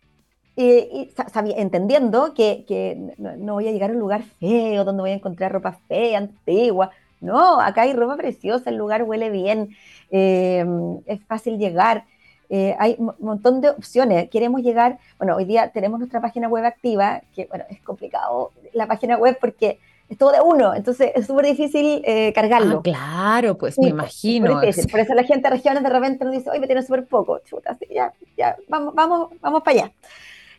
Eh, 0.60 0.90
y 0.92 1.32
sabía, 1.32 1.56
entendiendo 1.58 2.34
que, 2.34 2.66
que 2.68 3.14
no, 3.18 3.36
no, 3.38 3.54
voy 3.54 3.68
a 3.68 3.72
llegar 3.72 3.92
a 3.92 3.94
un 3.94 4.00
lugar 4.00 4.24
feo 4.40 4.84
donde 4.84 5.02
voy 5.02 5.12
a 5.12 5.16
encontrar 5.16 5.52
ropa 5.52 5.80
fea, 5.88 6.18
antigua. 6.18 6.92
No, 7.22 7.60
acá 7.60 7.82
hay 7.82 7.94
ropa 7.94 8.18
preciosa, 8.18 8.70
el 8.70 8.78
lugar 8.78 9.04
huele 9.04 9.30
bien, 9.30 9.76
eh, 10.12 10.66
es 11.06 11.24
fácil 11.26 11.58
llegar. 11.58 12.06
Eh, 12.50 12.76
hay 12.80 12.96
un 12.98 13.14
montón 13.20 13.60
de 13.60 13.70
opciones. 13.70 14.30
Queremos 14.30 14.62
llegar, 14.62 15.00
bueno, 15.18 15.36
hoy 15.36 15.46
día 15.46 15.70
tenemos 15.72 16.00
nuestra 16.00 16.22
página 16.22 16.48
web 16.48 16.64
activa, 16.64 17.22
que 17.36 17.46
bueno, 17.46 17.66
es 17.70 17.82
complicado 17.82 18.52
la 18.74 18.88
página 18.88 19.18
web 19.18 19.38
porque 19.40 19.80
es 20.10 20.18
todo 20.18 20.32
de 20.32 20.40
uno, 20.40 20.74
entonces 20.74 21.12
es 21.16 21.28
súper 21.28 21.48
difícil 21.48 22.02
eh, 22.06 22.32
cargarlo. 22.34 22.78
Ah, 22.78 22.82
claro, 22.84 23.58
pues 23.58 23.76
sí, 23.76 23.82
me 23.82 23.90
imagino. 23.90 24.62
Por 24.90 25.00
eso 25.00 25.14
la 25.14 25.24
gente 25.24 25.50
de 25.50 25.56
regiones 25.56 25.84
de 25.84 25.90
repente 25.90 26.24
nos 26.24 26.34
dice, 26.34 26.50
oye, 26.50 26.60
me 26.60 26.68
tiene 26.68 26.82
súper 26.82 27.06
poco, 27.06 27.40
chuta, 27.40 27.76
sí, 27.76 27.88
ya, 27.94 28.14
ya, 28.38 28.56
vamos, 28.70 28.96
vamos, 28.96 29.30
vamos 29.42 29.64
para 29.64 29.82
allá. 29.82 29.92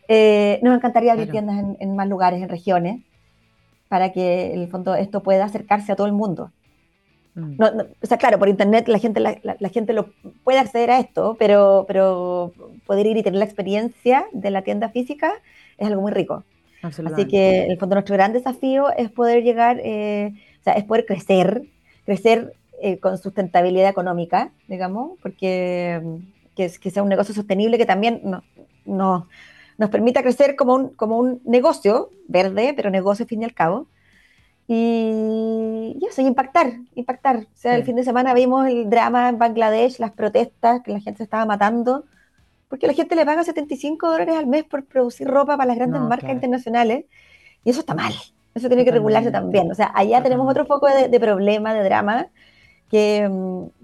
Eh, 0.07 0.59
nos 0.61 0.75
encantaría 0.75 1.13
abrir 1.13 1.29
claro. 1.29 1.47
tiendas 1.47 1.77
en, 1.79 1.89
en, 1.89 1.95
más 1.95 2.07
lugares, 2.07 2.41
en 2.41 2.49
regiones, 2.49 3.01
para 3.89 4.13
que 4.13 4.53
en 4.53 4.61
el 4.61 4.69
fondo 4.69 4.95
esto 4.95 5.21
pueda 5.21 5.43
acercarse 5.43 5.91
a 5.91 5.95
todo 5.95 6.07
el 6.07 6.13
mundo. 6.13 6.51
Mm. 7.35 7.55
No, 7.57 7.71
no, 7.71 7.83
o 8.01 8.05
sea, 8.05 8.17
claro, 8.17 8.39
por 8.39 8.47
internet 8.47 8.87
la 8.87 8.99
gente, 8.99 9.19
la, 9.19 9.37
la, 9.43 9.57
la, 9.59 9.69
gente 9.69 9.93
lo 9.93 10.11
puede 10.43 10.59
acceder 10.59 10.91
a 10.91 10.99
esto, 10.99 11.35
pero, 11.37 11.85
pero 11.87 12.53
poder 12.85 13.05
ir 13.07 13.17
y 13.17 13.23
tener 13.23 13.39
la 13.39 13.45
experiencia 13.45 14.25
de 14.31 14.51
la 14.51 14.61
tienda 14.61 14.89
física 14.89 15.33
es 15.77 15.87
algo 15.87 16.01
muy 16.01 16.11
rico. 16.11 16.43
Así 16.81 17.25
que 17.25 17.63
en 17.63 17.71
el 17.71 17.77
fondo 17.77 17.95
nuestro 17.95 18.15
gran 18.15 18.31
desafío 18.31 18.89
es 18.95 19.11
poder 19.11 19.43
llegar, 19.43 19.81
eh, 19.83 20.33
o 20.61 20.63
sea, 20.63 20.73
es 20.73 20.85
poder 20.85 21.05
crecer, 21.05 21.63
crecer 22.05 22.53
eh, 22.81 22.99
con 22.99 23.17
sustentabilidad 23.17 23.89
económica, 23.89 24.51
digamos, 24.67 25.19
porque 25.21 26.01
que, 26.55 26.71
que, 26.79 26.89
sea 26.89 27.03
un 27.03 27.09
negocio 27.09 27.33
sostenible 27.33 27.77
que 27.77 27.85
también 27.85 28.21
no, 28.23 28.43
no, 28.85 29.27
nos 29.79 29.89
permita 29.89 30.21
crecer 30.21 30.57
como 30.57 30.75
un, 30.75 30.89
como 30.89 31.17
un 31.17 31.41
negocio 31.45 32.09
verde, 32.27 32.73
pero 32.75 32.89
negocio 32.89 33.23
al 33.23 33.29
fin 33.29 33.41
y 33.41 33.45
al 33.45 33.53
cabo. 33.53 33.87
Y, 34.67 35.97
y 35.99 36.05
eso, 36.05 36.21
y 36.21 36.25
impactar, 36.25 36.73
impactar. 36.95 37.37
O 37.37 37.45
sea, 37.55 37.73
sí. 37.73 37.79
el 37.79 37.85
fin 37.85 37.95
de 37.95 38.03
semana 38.03 38.33
vimos 38.33 38.67
el 38.67 38.89
drama 38.89 39.29
en 39.29 39.39
Bangladesh, 39.39 39.97
las 39.99 40.11
protestas, 40.11 40.81
que 40.83 40.91
la 40.91 40.99
gente 40.99 41.19
se 41.19 41.23
estaba 41.23 41.45
matando, 41.45 42.03
porque 42.67 42.87
la 42.87 42.93
gente 42.93 43.15
le 43.15 43.25
paga 43.25 43.43
75 43.45 44.11
dólares 44.11 44.35
al 44.35 44.47
mes 44.47 44.65
por 44.65 44.83
producir 44.83 45.27
ropa 45.27 45.55
para 45.55 45.67
las 45.67 45.77
grandes 45.77 46.01
no, 46.01 46.07
marcas 46.09 46.25
claro. 46.25 46.35
internacionales, 46.35 47.05
y 47.63 47.69
eso 47.69 47.79
está 47.79 47.95
mal. 47.95 48.13
Eso 48.53 48.67
tiene 48.67 48.83
que 48.83 48.91
regularse 48.91 49.31
también. 49.31 49.71
O 49.71 49.75
sea, 49.75 49.91
allá 49.95 50.21
tenemos 50.21 50.45
otro 50.51 50.65
foco 50.65 50.87
de, 50.87 51.07
de 51.07 51.19
problema, 51.21 51.73
de 51.73 51.83
drama, 51.85 52.27
que, 52.91 53.29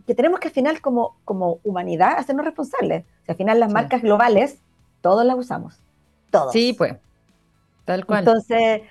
que, 0.05 0.13
tenemos 0.13 0.41
que 0.41 0.49
al 0.49 0.53
final 0.53 0.81
como, 0.81 1.15
como 1.23 1.59
humanidad 1.63 2.17
hacernos 2.17 2.45
responsables. 2.45 3.05
O 3.21 3.25
sea, 3.25 3.33
al 3.33 3.37
final 3.37 3.61
las 3.61 3.71
marcas 3.71 4.01
globales 4.01 4.59
todos 4.99 5.23
la 5.25 5.35
usamos. 5.35 5.84
Todos. 6.39 6.53
Sí, 6.53 6.73
pues. 6.73 6.95
Tal 7.85 8.05
cual. 8.05 8.19
Entonces, 8.19 8.81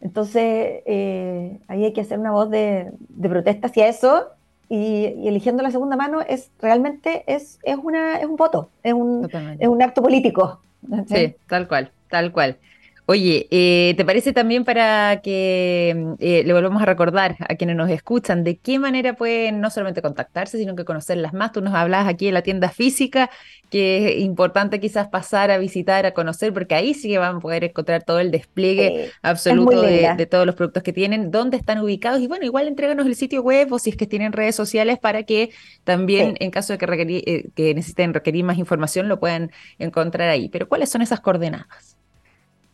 entonces 0.00 0.82
eh, 0.86 1.58
ahí 1.68 1.84
hay 1.84 1.92
que 1.92 2.00
hacer 2.00 2.18
una 2.18 2.32
voz 2.32 2.50
de, 2.50 2.90
protesta 3.20 3.68
hacia 3.68 3.88
eso 3.88 4.28
y, 4.68 5.26
eligiendo 5.26 5.62
la 5.62 5.70
segunda 5.70 5.96
mano 5.96 6.20
es 6.20 6.50
realmente 6.60 7.24
es, 7.26 7.58
es, 7.62 7.76
una, 7.76 8.18
es 8.18 8.26
un 8.26 8.36
voto, 8.36 8.70
es 8.82 8.92
un, 8.92 9.28
es 9.58 9.68
un 9.68 9.82
acto 9.82 10.02
político. 10.02 10.60
Sí, 11.06 11.34
tal 11.48 11.68
cual, 11.68 11.92
tal 12.08 12.32
cual. 12.32 12.56
Oye, 13.10 13.48
eh, 13.50 13.94
¿te 13.96 14.04
parece 14.04 14.32
también 14.32 14.64
para 14.64 15.20
que 15.20 16.14
eh, 16.20 16.44
le 16.46 16.52
volvamos 16.52 16.80
a 16.80 16.84
recordar 16.86 17.34
a 17.40 17.56
quienes 17.56 17.74
nos 17.74 17.90
escuchan 17.90 18.44
de 18.44 18.58
qué 18.58 18.78
manera 18.78 19.14
pueden 19.14 19.60
no 19.60 19.68
solamente 19.68 20.00
contactarse, 20.00 20.58
sino 20.58 20.76
que 20.76 20.84
conocerlas 20.84 21.32
más? 21.32 21.50
Tú 21.50 21.60
nos 21.60 21.74
hablas 21.74 22.06
aquí 22.06 22.28
en 22.28 22.34
la 22.34 22.42
tienda 22.42 22.68
física, 22.68 23.28
que 23.68 24.10
es 24.10 24.20
importante 24.20 24.78
quizás 24.78 25.08
pasar 25.08 25.50
a 25.50 25.58
visitar, 25.58 26.06
a 26.06 26.14
conocer, 26.14 26.52
porque 26.52 26.76
ahí 26.76 26.94
sí 26.94 27.08
que 27.08 27.18
van 27.18 27.38
a 27.38 27.40
poder 27.40 27.64
encontrar 27.64 28.04
todo 28.04 28.20
el 28.20 28.30
despliegue 28.30 29.10
absoluto 29.22 29.82
de, 29.82 30.26
todos 30.30 30.46
los 30.46 30.54
productos 30.54 30.84
que 30.84 30.92
tienen, 30.92 31.32
dónde 31.32 31.56
están 31.56 31.80
ubicados 31.80 32.20
y 32.20 32.28
bueno, 32.28 32.44
igual 32.44 32.68
entréganos 32.68 33.08
el 33.08 33.16
sitio 33.16 33.42
web 33.42 33.72
o 33.72 33.80
si 33.80 33.90
es 33.90 33.96
que 33.96 34.06
tienen 34.06 34.32
redes 34.32 34.54
sociales 34.54 35.00
para 35.00 35.24
que 35.24 35.50
también 35.82 36.36
en 36.38 36.52
caso 36.52 36.74
de 36.74 36.78
que, 36.78 37.24
eh, 37.26 37.48
que 37.56 37.74
necesiten 37.74 38.14
requerir 38.14 38.44
más 38.44 38.56
información 38.56 39.08
lo 39.08 39.18
puedan 39.18 39.50
encontrar 39.80 40.28
ahí. 40.28 40.48
Pero 40.48 40.68
¿cuáles 40.68 40.90
son 40.90 41.02
esas 41.02 41.18
coordenadas? 41.18 41.96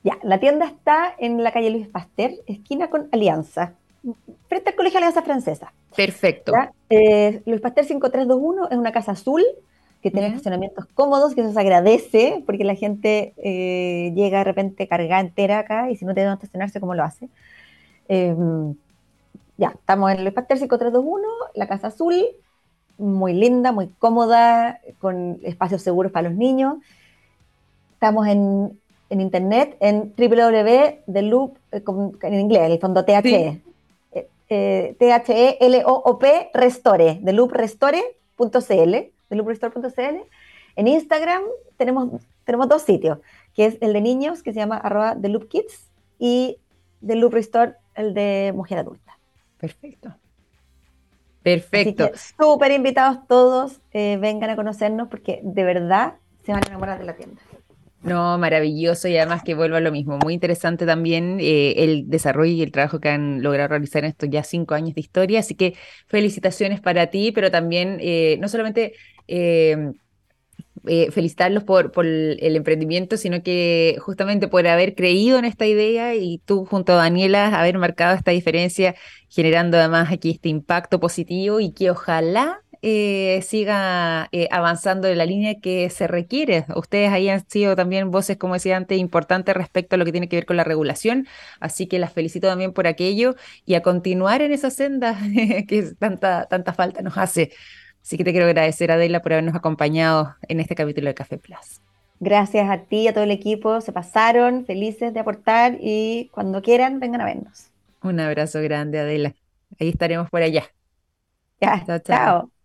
Ya, 0.06 0.20
la 0.22 0.38
tienda 0.38 0.66
está 0.66 1.16
en 1.18 1.42
la 1.42 1.50
calle 1.50 1.68
Luis 1.68 1.88
Pasteur, 1.88 2.30
esquina 2.46 2.90
con 2.90 3.08
Alianza, 3.10 3.72
frente 4.46 4.70
al 4.70 4.76
Colegio 4.76 4.98
Alianza 4.98 5.22
Francesa. 5.22 5.72
Perfecto. 5.96 6.52
Eh, 6.88 7.42
Luis 7.44 7.60
Pasteur 7.60 7.86
5321 7.86 8.68
es 8.70 8.78
una 8.78 8.92
casa 8.92 9.10
azul 9.10 9.42
que 10.04 10.12
tiene 10.12 10.28
estacionamientos 10.28 10.86
cómodos, 10.94 11.34
que 11.34 11.40
eso 11.40 11.52
se 11.52 11.58
agradece, 11.58 12.44
porque 12.46 12.62
la 12.62 12.76
gente 12.76 13.34
eh, 13.38 14.12
llega 14.14 14.38
de 14.38 14.44
repente 14.44 14.86
cargada 14.86 15.20
entera 15.20 15.58
acá 15.58 15.90
y 15.90 15.96
si 15.96 16.04
no 16.04 16.14
tiene 16.14 16.28
dónde 16.28 16.44
estacionarse, 16.44 16.78
¿cómo 16.78 16.94
lo 16.94 17.02
hace? 17.02 17.28
Em, 18.06 18.76
ya, 19.56 19.70
estamos 19.70 20.12
en 20.12 20.22
Luis 20.22 20.34
Pasteur 20.34 20.60
5321, 20.60 21.26
la 21.56 21.66
casa 21.66 21.88
azul, 21.88 22.14
muy 22.96 23.34
linda, 23.34 23.72
muy 23.72 23.88
cómoda, 23.98 24.78
con 25.00 25.40
espacios 25.42 25.82
seguros 25.82 26.12
para 26.12 26.28
los 26.28 26.38
niños. 26.38 26.76
Estamos 27.94 28.28
en 28.28 28.78
en 29.10 29.20
internet 29.20 29.76
en 29.80 30.12
www.theloop, 30.16 31.56
eh, 31.72 31.82
en 32.22 32.34
inglés, 32.34 32.70
el 32.70 32.78
fondo 32.78 33.04
THE. 33.04 33.22
Sí. 33.22 33.62
Eh, 34.48 34.94
T-H-E-L-O-O-P 34.98 36.28
e 36.28 36.50
Restore, 36.54 37.20
thelooprestore.cl, 37.24 38.94
thelooprestore.cl. 39.28 40.16
En 40.76 40.88
Instagram 40.88 41.42
tenemos, 41.76 42.22
tenemos 42.44 42.68
dos 42.68 42.82
sitios, 42.82 43.18
que 43.54 43.66
es 43.66 43.78
el 43.80 43.92
de 43.92 44.00
niños, 44.00 44.42
que 44.42 44.52
se 44.52 44.60
llama 44.60 44.76
arroba 44.76 45.16
theloopkids, 45.20 45.86
y 46.18 46.58
The 47.04 47.16
Loop 47.16 47.34
Restore, 47.34 47.74
el 47.94 48.14
de 48.14 48.52
mujer 48.54 48.78
adulta. 48.78 49.18
Perfecto. 49.58 50.14
Perfecto. 51.42 52.10
Súper 52.38 52.72
invitados 52.72 53.26
todos, 53.28 53.80
eh, 53.92 54.16
vengan 54.20 54.50
a 54.50 54.56
conocernos 54.56 55.08
porque 55.08 55.40
de 55.42 55.64
verdad 55.64 56.14
se 56.44 56.52
van 56.52 56.64
a 56.64 56.66
enamorar 56.66 56.98
de 56.98 57.04
la 57.04 57.14
tienda. 57.14 57.40
No, 58.06 58.38
maravilloso 58.38 59.08
y 59.08 59.16
además 59.16 59.42
que 59.42 59.54
vuelvo 59.54 59.74
a 59.76 59.80
lo 59.80 59.90
mismo. 59.90 60.16
Muy 60.22 60.32
interesante 60.32 60.86
también 60.86 61.38
eh, 61.40 61.74
el 61.78 62.08
desarrollo 62.08 62.52
y 62.52 62.62
el 62.62 62.70
trabajo 62.70 63.00
que 63.00 63.08
han 63.08 63.42
logrado 63.42 63.70
realizar 63.70 64.04
en 64.04 64.10
estos 64.10 64.30
ya 64.30 64.44
cinco 64.44 64.74
años 64.74 64.94
de 64.94 65.00
historia. 65.00 65.40
Así 65.40 65.56
que 65.56 65.74
felicitaciones 66.06 66.80
para 66.80 67.08
ti, 67.08 67.32
pero 67.32 67.50
también 67.50 67.98
eh, 68.00 68.38
no 68.40 68.48
solamente 68.48 68.94
em, 69.26 69.94
eh, 70.86 71.10
felicitarlos 71.10 71.64
por, 71.64 71.90
por, 71.90 72.06
el 72.06 72.54
emprendimiento, 72.54 73.16
sino 73.16 73.42
que 73.42 73.96
justamente 74.00 74.46
por 74.46 74.68
haber 74.68 74.94
creído 74.94 75.36
en 75.38 75.44
esta 75.44 75.66
idea 75.66 76.14
y 76.14 76.38
tú 76.44 76.64
junto 76.64 76.92
a 76.92 76.96
Daniela 76.96 77.58
haber 77.58 77.76
marcado 77.76 78.14
esta 78.14 78.30
diferencia, 78.30 78.94
generando 79.28 79.78
además 79.78 80.12
aquí 80.12 80.30
este 80.30 80.48
impacto 80.48 81.00
positivo 81.00 81.58
y 81.58 81.72
que 81.72 81.90
ojalá 81.90 82.62
eh, 82.88 83.42
siga 83.42 84.28
eh, 84.30 84.46
avanzando 84.52 85.08
en 85.08 85.18
la 85.18 85.26
línea 85.26 85.56
que 85.60 85.90
se 85.90 86.06
requiere. 86.06 86.66
Ustedes 86.76 87.10
ahí 87.10 87.28
han 87.28 87.44
sido 87.50 87.74
también 87.74 88.12
voces, 88.12 88.36
como 88.36 88.54
decía 88.54 88.76
antes, 88.76 88.96
importantes 88.96 89.56
respecto 89.56 89.96
a 89.96 89.98
lo 89.98 90.04
que 90.04 90.12
tiene 90.12 90.28
que 90.28 90.36
ver 90.36 90.46
con 90.46 90.56
la 90.56 90.62
regulación, 90.62 91.26
así 91.58 91.88
que 91.88 91.98
las 91.98 92.12
felicito 92.12 92.46
también 92.46 92.72
por 92.72 92.86
aquello 92.86 93.34
y 93.64 93.74
a 93.74 93.82
continuar 93.82 94.40
en 94.40 94.52
esa 94.52 94.70
senda 94.70 95.18
que 95.66 95.94
tanta, 95.98 96.46
tanta 96.46 96.74
falta 96.74 97.02
nos 97.02 97.18
hace. 97.18 97.50
Así 98.02 98.16
que 98.16 98.22
te 98.22 98.30
quiero 98.30 98.46
agradecer, 98.46 98.92
Adela, 98.92 99.20
por 99.20 99.32
habernos 99.32 99.56
acompañado 99.56 100.36
en 100.46 100.60
este 100.60 100.76
capítulo 100.76 101.08
de 101.08 101.14
Café 101.14 101.38
Plus. 101.38 101.80
Gracias 102.20 102.70
a 102.70 102.78
ti 102.84 102.98
y 102.98 103.08
a 103.08 103.12
todo 103.12 103.24
el 103.24 103.32
equipo, 103.32 103.80
se 103.80 103.90
pasaron, 103.90 104.64
felices 104.64 105.12
de 105.12 105.18
aportar 105.18 105.76
y 105.80 106.30
cuando 106.32 106.62
quieran, 106.62 107.00
vengan 107.00 107.20
a 107.20 107.24
vernos. 107.24 107.66
Un 108.00 108.20
abrazo 108.20 108.62
grande, 108.62 109.00
Adela. 109.00 109.34
Ahí 109.80 109.88
estaremos 109.88 110.30
por 110.30 110.42
allá. 110.42 110.62
Ya, 111.60 111.82
chao. 111.84 111.98
chao. 111.98 112.55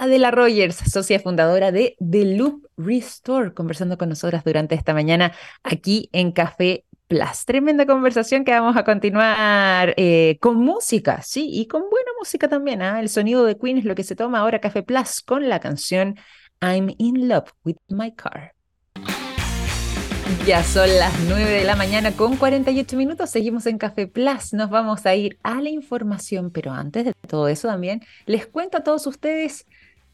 Adela 0.00 0.30
Rogers, 0.30 0.76
socia 0.76 1.20
fundadora 1.20 1.72
de 1.72 1.94
The 2.00 2.24
Loop 2.24 2.66
Restore, 2.78 3.52
conversando 3.52 3.98
con 3.98 4.08
nosotras 4.08 4.42
durante 4.44 4.74
esta 4.74 4.94
mañana 4.94 5.32
aquí 5.62 6.08
en 6.12 6.32
Café 6.32 6.86
Plus. 7.06 7.44
Tremenda 7.44 7.84
conversación 7.84 8.46
que 8.46 8.52
vamos 8.52 8.78
a 8.78 8.84
continuar 8.84 9.92
eh, 9.98 10.38
con 10.40 10.56
música, 10.56 11.20
sí, 11.20 11.50
y 11.52 11.66
con 11.66 11.82
buena 11.82 12.12
música 12.18 12.48
también. 12.48 12.80
¿ah? 12.80 12.98
El 12.98 13.10
sonido 13.10 13.44
de 13.44 13.58
Queen 13.58 13.76
es 13.76 13.84
lo 13.84 13.94
que 13.94 14.02
se 14.02 14.16
toma 14.16 14.38
ahora 14.38 14.58
Café 14.58 14.82
Plus 14.82 15.20
con 15.20 15.50
la 15.50 15.60
canción 15.60 16.16
I'm 16.62 16.94
in 16.96 17.28
Love 17.28 17.52
with 17.64 17.76
My 17.88 18.10
Car. 18.10 18.54
Ya 20.46 20.64
son 20.64 20.88
las 20.98 21.12
9 21.28 21.44
de 21.44 21.64
la 21.64 21.76
mañana 21.76 22.12
con 22.12 22.36
48 22.36 22.96
minutos. 22.96 23.28
Seguimos 23.28 23.66
en 23.66 23.76
Café 23.76 24.06
Plus. 24.06 24.54
Nos 24.54 24.70
vamos 24.70 25.04
a 25.04 25.14
ir 25.14 25.38
a 25.42 25.60
la 25.60 25.68
información, 25.68 26.50
pero 26.50 26.72
antes 26.72 27.04
de 27.04 27.12
todo 27.28 27.48
eso 27.48 27.68
también 27.68 28.00
les 28.24 28.46
cuento 28.46 28.78
a 28.78 28.82
todos 28.82 29.06
ustedes 29.06 29.66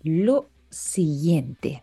lo 0.07 0.49
siguiente. 0.71 1.83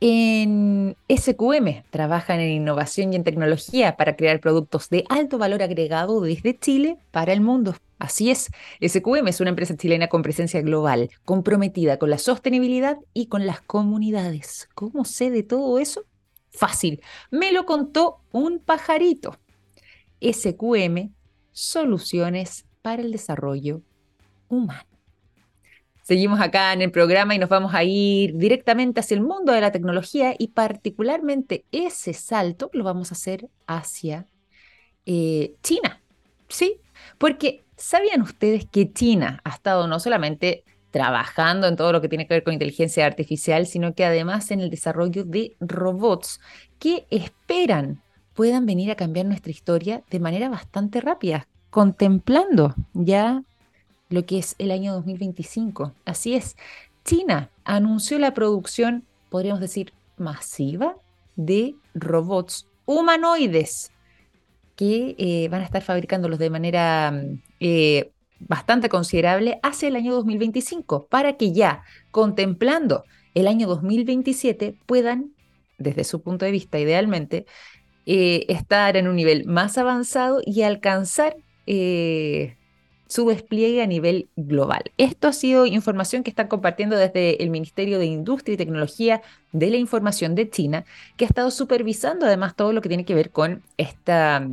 En 0.00 0.96
SQM 1.08 1.82
trabajan 1.90 2.38
en 2.38 2.52
innovación 2.52 3.12
y 3.12 3.16
en 3.16 3.24
tecnología 3.24 3.96
para 3.96 4.14
crear 4.14 4.38
productos 4.38 4.88
de 4.90 5.04
alto 5.08 5.38
valor 5.38 5.60
agregado 5.60 6.20
desde 6.20 6.56
Chile 6.56 6.98
para 7.10 7.32
el 7.32 7.40
mundo. 7.40 7.74
Así 7.98 8.30
es, 8.30 8.48
SQM 8.80 9.26
es 9.26 9.40
una 9.40 9.50
empresa 9.50 9.76
chilena 9.76 10.06
con 10.06 10.22
presencia 10.22 10.62
global, 10.62 11.10
comprometida 11.24 11.98
con 11.98 12.10
la 12.10 12.18
sostenibilidad 12.18 12.96
y 13.12 13.26
con 13.26 13.44
las 13.44 13.60
comunidades. 13.60 14.68
¿Cómo 14.76 15.04
sé 15.04 15.32
de 15.32 15.42
todo 15.42 15.80
eso? 15.80 16.04
Fácil, 16.50 17.02
me 17.32 17.50
lo 17.50 17.66
contó 17.66 18.20
un 18.30 18.60
pajarito. 18.60 19.36
SQM, 20.20 21.10
soluciones 21.50 22.66
para 22.82 23.02
el 23.02 23.10
desarrollo 23.10 23.82
humano. 24.48 24.87
Seguimos 26.08 26.40
acá 26.40 26.72
en 26.72 26.80
el 26.80 26.90
programa 26.90 27.34
y 27.34 27.38
nos 27.38 27.50
vamos 27.50 27.74
a 27.74 27.84
ir 27.84 28.34
directamente 28.34 29.00
hacia 29.00 29.14
el 29.14 29.20
mundo 29.20 29.52
de 29.52 29.60
la 29.60 29.72
tecnología 29.72 30.34
y 30.38 30.48
particularmente 30.48 31.66
ese 31.70 32.14
salto 32.14 32.70
lo 32.72 32.82
vamos 32.82 33.12
a 33.12 33.14
hacer 33.14 33.50
hacia 33.66 34.24
eh, 35.04 35.52
China. 35.62 36.00
¿Sí? 36.48 36.80
Porque 37.18 37.62
¿sabían 37.76 38.22
ustedes 38.22 38.64
que 38.64 38.90
China 38.90 39.42
ha 39.44 39.50
estado 39.50 39.86
no 39.86 40.00
solamente 40.00 40.64
trabajando 40.92 41.66
en 41.66 41.76
todo 41.76 41.92
lo 41.92 42.00
que 42.00 42.08
tiene 42.08 42.26
que 42.26 42.32
ver 42.32 42.42
con 42.42 42.54
inteligencia 42.54 43.04
artificial, 43.04 43.66
sino 43.66 43.94
que 43.94 44.06
además 44.06 44.50
en 44.50 44.60
el 44.60 44.70
desarrollo 44.70 45.24
de 45.24 45.56
robots 45.60 46.40
que 46.78 47.06
esperan 47.10 48.02
puedan 48.32 48.64
venir 48.64 48.90
a 48.90 48.96
cambiar 48.96 49.26
nuestra 49.26 49.50
historia 49.50 50.02
de 50.08 50.20
manera 50.20 50.48
bastante 50.48 51.02
rápida, 51.02 51.48
contemplando 51.68 52.74
ya 52.94 53.42
lo 54.08 54.24
que 54.24 54.38
es 54.38 54.54
el 54.58 54.70
año 54.70 54.92
2025. 54.94 55.92
Así 56.04 56.34
es, 56.34 56.56
China 57.04 57.50
anunció 57.64 58.18
la 58.18 58.34
producción, 58.34 59.04
podríamos 59.30 59.60
decir, 59.60 59.92
masiva 60.16 60.96
de 61.36 61.74
robots 61.94 62.66
humanoides 62.84 63.92
que 64.76 65.16
eh, 65.18 65.48
van 65.48 65.62
a 65.62 65.64
estar 65.64 65.82
fabricándolos 65.82 66.38
de 66.38 66.50
manera 66.50 67.12
eh, 67.60 68.10
bastante 68.40 68.88
considerable 68.88 69.58
hacia 69.62 69.88
el 69.88 69.96
año 69.96 70.14
2025, 70.14 71.06
para 71.06 71.36
que 71.36 71.52
ya 71.52 71.82
contemplando 72.10 73.04
el 73.34 73.48
año 73.48 73.66
2027 73.66 74.76
puedan, 74.86 75.32
desde 75.78 76.04
su 76.04 76.22
punto 76.22 76.44
de 76.44 76.52
vista 76.52 76.78
idealmente, 76.78 77.46
eh, 78.06 78.46
estar 78.48 78.96
en 78.96 79.08
un 79.08 79.16
nivel 79.16 79.46
más 79.46 79.78
avanzado 79.78 80.40
y 80.44 80.62
alcanzar 80.62 81.36
su 83.08 83.26
despliegue 83.28 83.82
a 83.82 83.86
nivel 83.86 84.28
global. 84.36 84.82
Esto 84.98 85.28
ha 85.28 85.32
sido 85.32 85.66
información 85.66 86.22
que 86.22 86.30
están 86.30 86.48
compartiendo 86.48 86.96
desde 86.96 87.42
el 87.42 87.50
Ministerio 87.50 87.98
de 87.98 88.06
Industria 88.06 88.54
y 88.54 88.58
Tecnología 88.58 89.22
de 89.52 89.70
la 89.70 89.78
Información 89.78 90.34
de 90.34 90.48
China, 90.48 90.84
que 91.16 91.24
ha 91.24 91.28
estado 91.28 91.50
supervisando 91.50 92.26
además 92.26 92.54
todo 92.54 92.72
lo 92.72 92.82
que 92.82 92.88
tiene 92.88 93.04
que 93.04 93.14
ver 93.14 93.30
con 93.30 93.62
esta, 93.78 94.46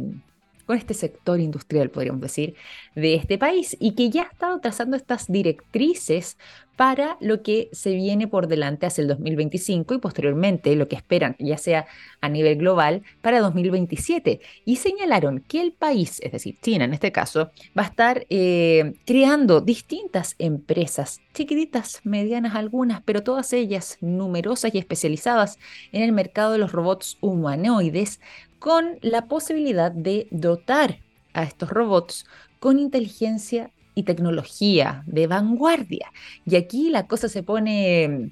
con 0.65 0.77
este 0.77 0.93
sector 0.93 1.39
industrial, 1.39 1.89
podríamos 1.89 2.21
decir, 2.21 2.55
de 2.95 3.15
este 3.15 3.37
país 3.37 3.75
y 3.79 3.91
que 3.95 4.09
ya 4.09 4.23
ha 4.23 4.31
estado 4.31 4.59
trazando 4.59 4.97
estas 4.97 5.27
directrices 5.27 6.37
para 6.75 7.17
lo 7.21 7.41
que 7.41 7.69
se 7.71 7.93
viene 7.93 8.27
por 8.27 8.47
delante 8.47 8.85
hacia 8.85 9.01
el 9.01 9.07
2025 9.07 9.93
y 9.93 9.97
posteriormente 9.97 10.75
lo 10.75 10.87
que 10.87 10.95
esperan, 10.95 11.35
ya 11.39 11.57
sea 11.57 11.87
a 12.21 12.29
nivel 12.29 12.57
global, 12.57 13.03
para 13.21 13.39
2027. 13.39 14.41
Y 14.65 14.75
señalaron 14.77 15.39
que 15.47 15.61
el 15.61 15.71
país, 15.71 16.19
es 16.21 16.31
decir, 16.31 16.57
China 16.61 16.85
en 16.85 16.93
este 16.93 17.11
caso, 17.11 17.51
va 17.77 17.83
a 17.83 17.87
estar 17.87 18.25
eh, 18.29 18.93
creando 19.05 19.61
distintas 19.61 20.35
empresas, 20.37 21.21
chiquititas, 21.33 22.01
medianas 22.03 22.55
algunas, 22.55 23.01
pero 23.03 23.23
todas 23.23 23.53
ellas 23.53 23.97
numerosas 24.01 24.73
y 24.73 24.77
especializadas 24.77 25.57
en 25.91 26.01
el 26.03 26.11
mercado 26.11 26.51
de 26.51 26.57
los 26.57 26.71
robots 26.71 27.17
humanoides, 27.21 28.19
con 28.65 28.97
la 29.03 29.27
posibilidad 29.27 29.91
de 29.91 30.27
dotar 30.31 30.97
a 31.35 31.43
estos 31.43 31.69
robots 31.69 32.25
con 32.57 32.79
inteligencia 32.79 33.69
y 33.93 34.01
tecnología 34.01 35.03
de 35.05 35.27
vanguardia. 35.27 36.11
Y 36.47 36.55
aquí 36.55 36.89
la 36.89 37.05
cosa 37.05 37.29
se 37.29 37.43
pone 37.43 38.31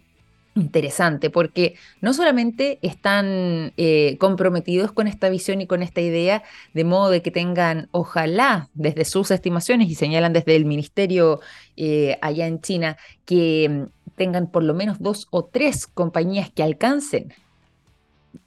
interesante 0.55 1.29
porque 1.29 1.75
no 2.01 2.15
solamente 2.15 2.79
están 2.81 3.73
eh, 3.77 4.17
comprometidos 4.19 4.91
con 4.91 5.05
esta 5.05 5.29
visión 5.29 5.61
y 5.61 5.67
con 5.67 5.83
esta 5.83 6.01
idea, 6.01 6.41
de 6.73 6.83
modo 6.83 7.11
de 7.11 7.21
que 7.21 7.29
tengan, 7.29 7.87
ojalá, 7.91 8.69
desde 8.73 9.05
sus 9.05 9.29
estimaciones 9.29 9.87
y 9.87 9.93
señalan 9.93 10.33
desde 10.33 10.55
el 10.55 10.65
ministerio 10.65 11.41
eh, 11.77 12.17
allá 12.23 12.47
en 12.47 12.59
China, 12.59 12.97
que 13.25 13.69
mm, 13.69 14.13
tengan 14.15 14.49
por 14.49 14.63
lo 14.63 14.73
menos 14.73 14.99
dos 14.99 15.27
o 15.29 15.45
tres 15.45 15.85
compañías 15.85 16.49
que 16.49 16.63
alcancen 16.63 17.35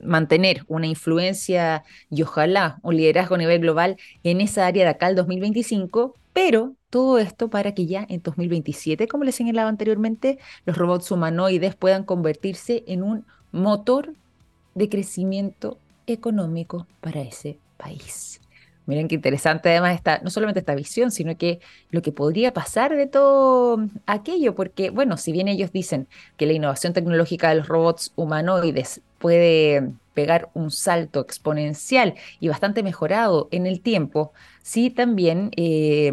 mantener 0.00 0.64
una 0.68 0.86
influencia 0.86 1.84
y 2.10 2.22
ojalá 2.22 2.78
un 2.82 2.96
liderazgo 2.96 3.34
a 3.34 3.38
nivel 3.38 3.60
global 3.60 3.96
en 4.22 4.40
esa 4.40 4.66
área 4.66 4.84
de 4.84 4.90
acá 4.90 5.06
al 5.06 5.16
2025, 5.16 6.16
pero 6.32 6.74
todo 6.90 7.18
esto 7.18 7.48
para 7.48 7.72
que 7.74 7.86
ya 7.86 8.06
en 8.08 8.22
2027, 8.22 9.08
como 9.08 9.24
les 9.24 9.34
señalaba 9.34 9.68
anteriormente, 9.68 10.38
los 10.64 10.76
robots 10.76 11.10
humanoides 11.10 11.74
puedan 11.74 12.04
convertirse 12.04 12.84
en 12.86 13.02
un 13.02 13.24
motor 13.52 14.14
de 14.74 14.88
crecimiento 14.88 15.78
económico 16.06 16.86
para 17.00 17.22
ese 17.22 17.58
país. 17.76 18.40
Miren 18.86 19.08
qué 19.08 19.16
interesante 19.16 19.68
además 19.70 19.96
está 19.96 20.20
no 20.22 20.30
solamente 20.30 20.60
esta 20.60 20.74
visión, 20.76 21.10
sino 21.10 21.36
que 21.36 21.60
lo 21.90 22.02
que 22.02 22.12
podría 22.12 22.52
pasar 22.52 22.94
de 22.94 23.06
todo 23.06 23.80
aquello, 24.06 24.54
porque 24.54 24.90
bueno, 24.90 25.16
si 25.16 25.32
bien 25.32 25.48
ellos 25.48 25.72
dicen 25.72 26.06
que 26.36 26.46
la 26.46 26.52
innovación 26.52 26.92
tecnológica 26.92 27.48
de 27.48 27.56
los 27.56 27.68
robots 27.68 28.12
humanoides 28.14 29.02
puede 29.18 29.92
pegar 30.14 30.50
un 30.54 30.70
salto 30.70 31.20
exponencial 31.20 32.14
y 32.40 32.48
bastante 32.48 32.82
mejorado 32.82 33.48
en 33.50 33.66
el 33.66 33.80
tiempo, 33.82 34.32
sí 34.62 34.90
también 34.90 35.50
eh, 35.56 36.12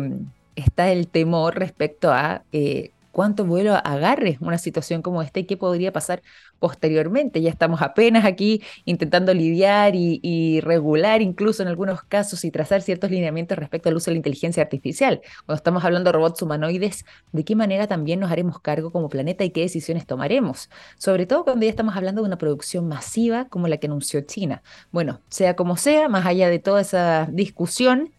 está 0.55 0.91
el 0.91 1.07
temor 1.07 1.57
respecto 1.57 2.11
a 2.11 2.43
eh, 2.51 2.92
cuánto 3.13 3.45
vuelo 3.45 3.75
agarre 3.75 4.37
una 4.41 4.57
situación 4.57 5.01
como 5.01 5.21
esta 5.21 5.39
y 5.39 5.45
qué 5.45 5.55
podría 5.55 5.93
pasar 5.93 6.21
posteriormente. 6.59 7.41
Ya 7.41 7.51
estamos 7.51 7.81
apenas 7.81 8.25
aquí 8.25 8.61
intentando 8.85 9.33
lidiar 9.33 9.93
y, 9.95 10.59
regular 10.61 11.21
incluso 11.21 11.61
en 11.61 11.69
algunos 11.69 12.03
casos 12.03 12.43
y 12.43 12.51
trazar 12.51 12.81
ciertos 12.81 13.11
lineamientos 13.11 13.57
respecto 13.57 13.89
al 13.89 13.95
uso 13.95 14.09
de 14.09 14.15
la 14.15 14.17
inteligencia 14.17 14.63
artificial. 14.63 15.21
Cuando 15.45 15.57
estamos 15.57 15.85
hablando 15.85 16.09
de 16.09 16.13
robots 16.13 16.41
humanoides, 16.41 17.05
¿de 17.31 17.45
qué 17.45 17.55
manera 17.55 17.87
también 17.87 18.19
nos 18.19 18.31
haremos 18.31 18.59
cargo 18.59 18.91
como 18.91 19.09
planeta 19.09 19.43
y 19.43 19.51
qué 19.51 19.61
decisiones 19.61 20.07
tomaremos? 20.07 20.69
Sobre 20.97 21.27
todo 21.27 21.43
cuando 21.43 21.65
ya 21.65 21.69
estamos 21.69 21.95
hablando 21.95 22.21
de 22.21 22.27
una 22.27 22.37
producción 22.37 22.87
masiva 22.87 23.47
como 23.49 23.67
la 23.67 23.77
que 23.77 23.87
anunció 23.87 24.21
China. 24.21 24.63
Bueno, 24.91 25.21
sea 25.29 25.55
como 25.55 25.77
sea, 25.77 26.09
más 26.09 26.25
allá 26.25 26.49
de 26.49 26.59
toda 26.59 26.81
esa 26.81 27.27
discusión, 27.31 28.11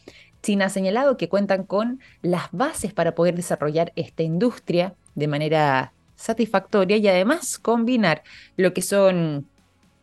China 0.44 0.66
ha 0.66 0.68
señalado 0.68 1.16
que 1.16 1.30
cuentan 1.30 1.64
con 1.64 2.00
las 2.22 2.48
bases 2.52 2.92
para 2.92 3.14
poder 3.14 3.34
desarrollar 3.34 3.92
esta 3.96 4.22
industria 4.22 4.94
de 5.14 5.26
manera 5.26 5.92
satisfactoria 6.16 6.98
y 6.98 7.08
además 7.08 7.58
combinar 7.58 8.22
lo 8.56 8.74
que 8.74 8.82
son 8.82 9.48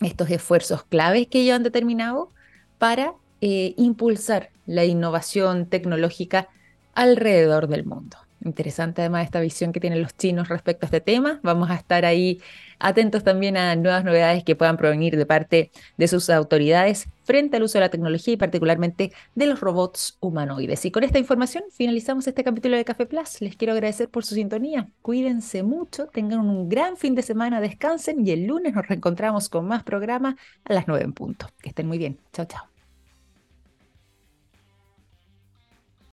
estos 0.01 0.29
esfuerzos 0.31 0.83
claves 0.83 1.27
que 1.27 1.41
ellos 1.41 1.55
han 1.55 1.63
determinado 1.63 2.31
para 2.79 3.13
eh, 3.39 3.75
impulsar 3.77 4.49
la 4.65 4.83
innovación 4.83 5.67
tecnológica 5.67 6.47
alrededor 6.95 7.67
del 7.67 7.85
mundo. 7.85 8.17
Interesante 8.43 9.01
además 9.01 9.25
esta 9.25 9.39
visión 9.39 9.71
que 9.71 9.79
tienen 9.79 10.01
los 10.01 10.17
chinos 10.17 10.49
respecto 10.49 10.85
a 10.85 10.87
este 10.87 11.01
tema. 11.01 11.39
Vamos 11.43 11.69
a 11.69 11.75
estar 11.75 12.03
ahí 12.05 12.41
atentos 12.81 13.23
también 13.23 13.57
a 13.57 13.75
nuevas 13.75 14.03
novedades 14.03 14.43
que 14.43 14.55
puedan 14.55 14.77
provenir 14.77 15.17
de 15.17 15.25
parte 15.25 15.71
de 15.97 16.07
sus 16.07 16.29
autoridades 16.29 17.07
frente 17.23 17.57
al 17.57 17.63
uso 17.63 17.77
de 17.77 17.85
la 17.85 17.89
tecnología 17.89 18.33
y 18.33 18.37
particularmente 18.37 19.11
de 19.35 19.45
los 19.45 19.59
robots 19.61 20.17
humanoides. 20.19 20.85
Y 20.85 20.91
con 20.91 21.03
esta 21.03 21.19
información 21.19 21.63
finalizamos 21.71 22.27
este 22.27 22.43
capítulo 22.43 22.75
de 22.75 22.85
Café 22.85 23.05
Plus. 23.05 23.41
Les 23.41 23.55
quiero 23.55 23.73
agradecer 23.73 24.09
por 24.09 24.25
su 24.25 24.35
sintonía. 24.35 24.89
Cuídense 25.01 25.63
mucho, 25.63 26.07
tengan 26.07 26.39
un 26.39 26.67
gran 26.67 26.97
fin 26.97 27.15
de 27.15 27.21
semana, 27.21 27.61
descansen 27.61 28.25
y 28.27 28.31
el 28.31 28.45
lunes 28.45 28.73
nos 28.73 28.87
reencontramos 28.87 29.49
con 29.49 29.67
más 29.67 29.83
programa 29.83 30.35
a 30.65 30.73
las 30.73 30.87
9 30.87 31.03
en 31.03 31.13
punto. 31.13 31.47
Que 31.61 31.69
estén 31.69 31.87
muy 31.87 31.97
bien. 31.97 32.19
Chao, 32.33 32.45
chao. 32.45 32.70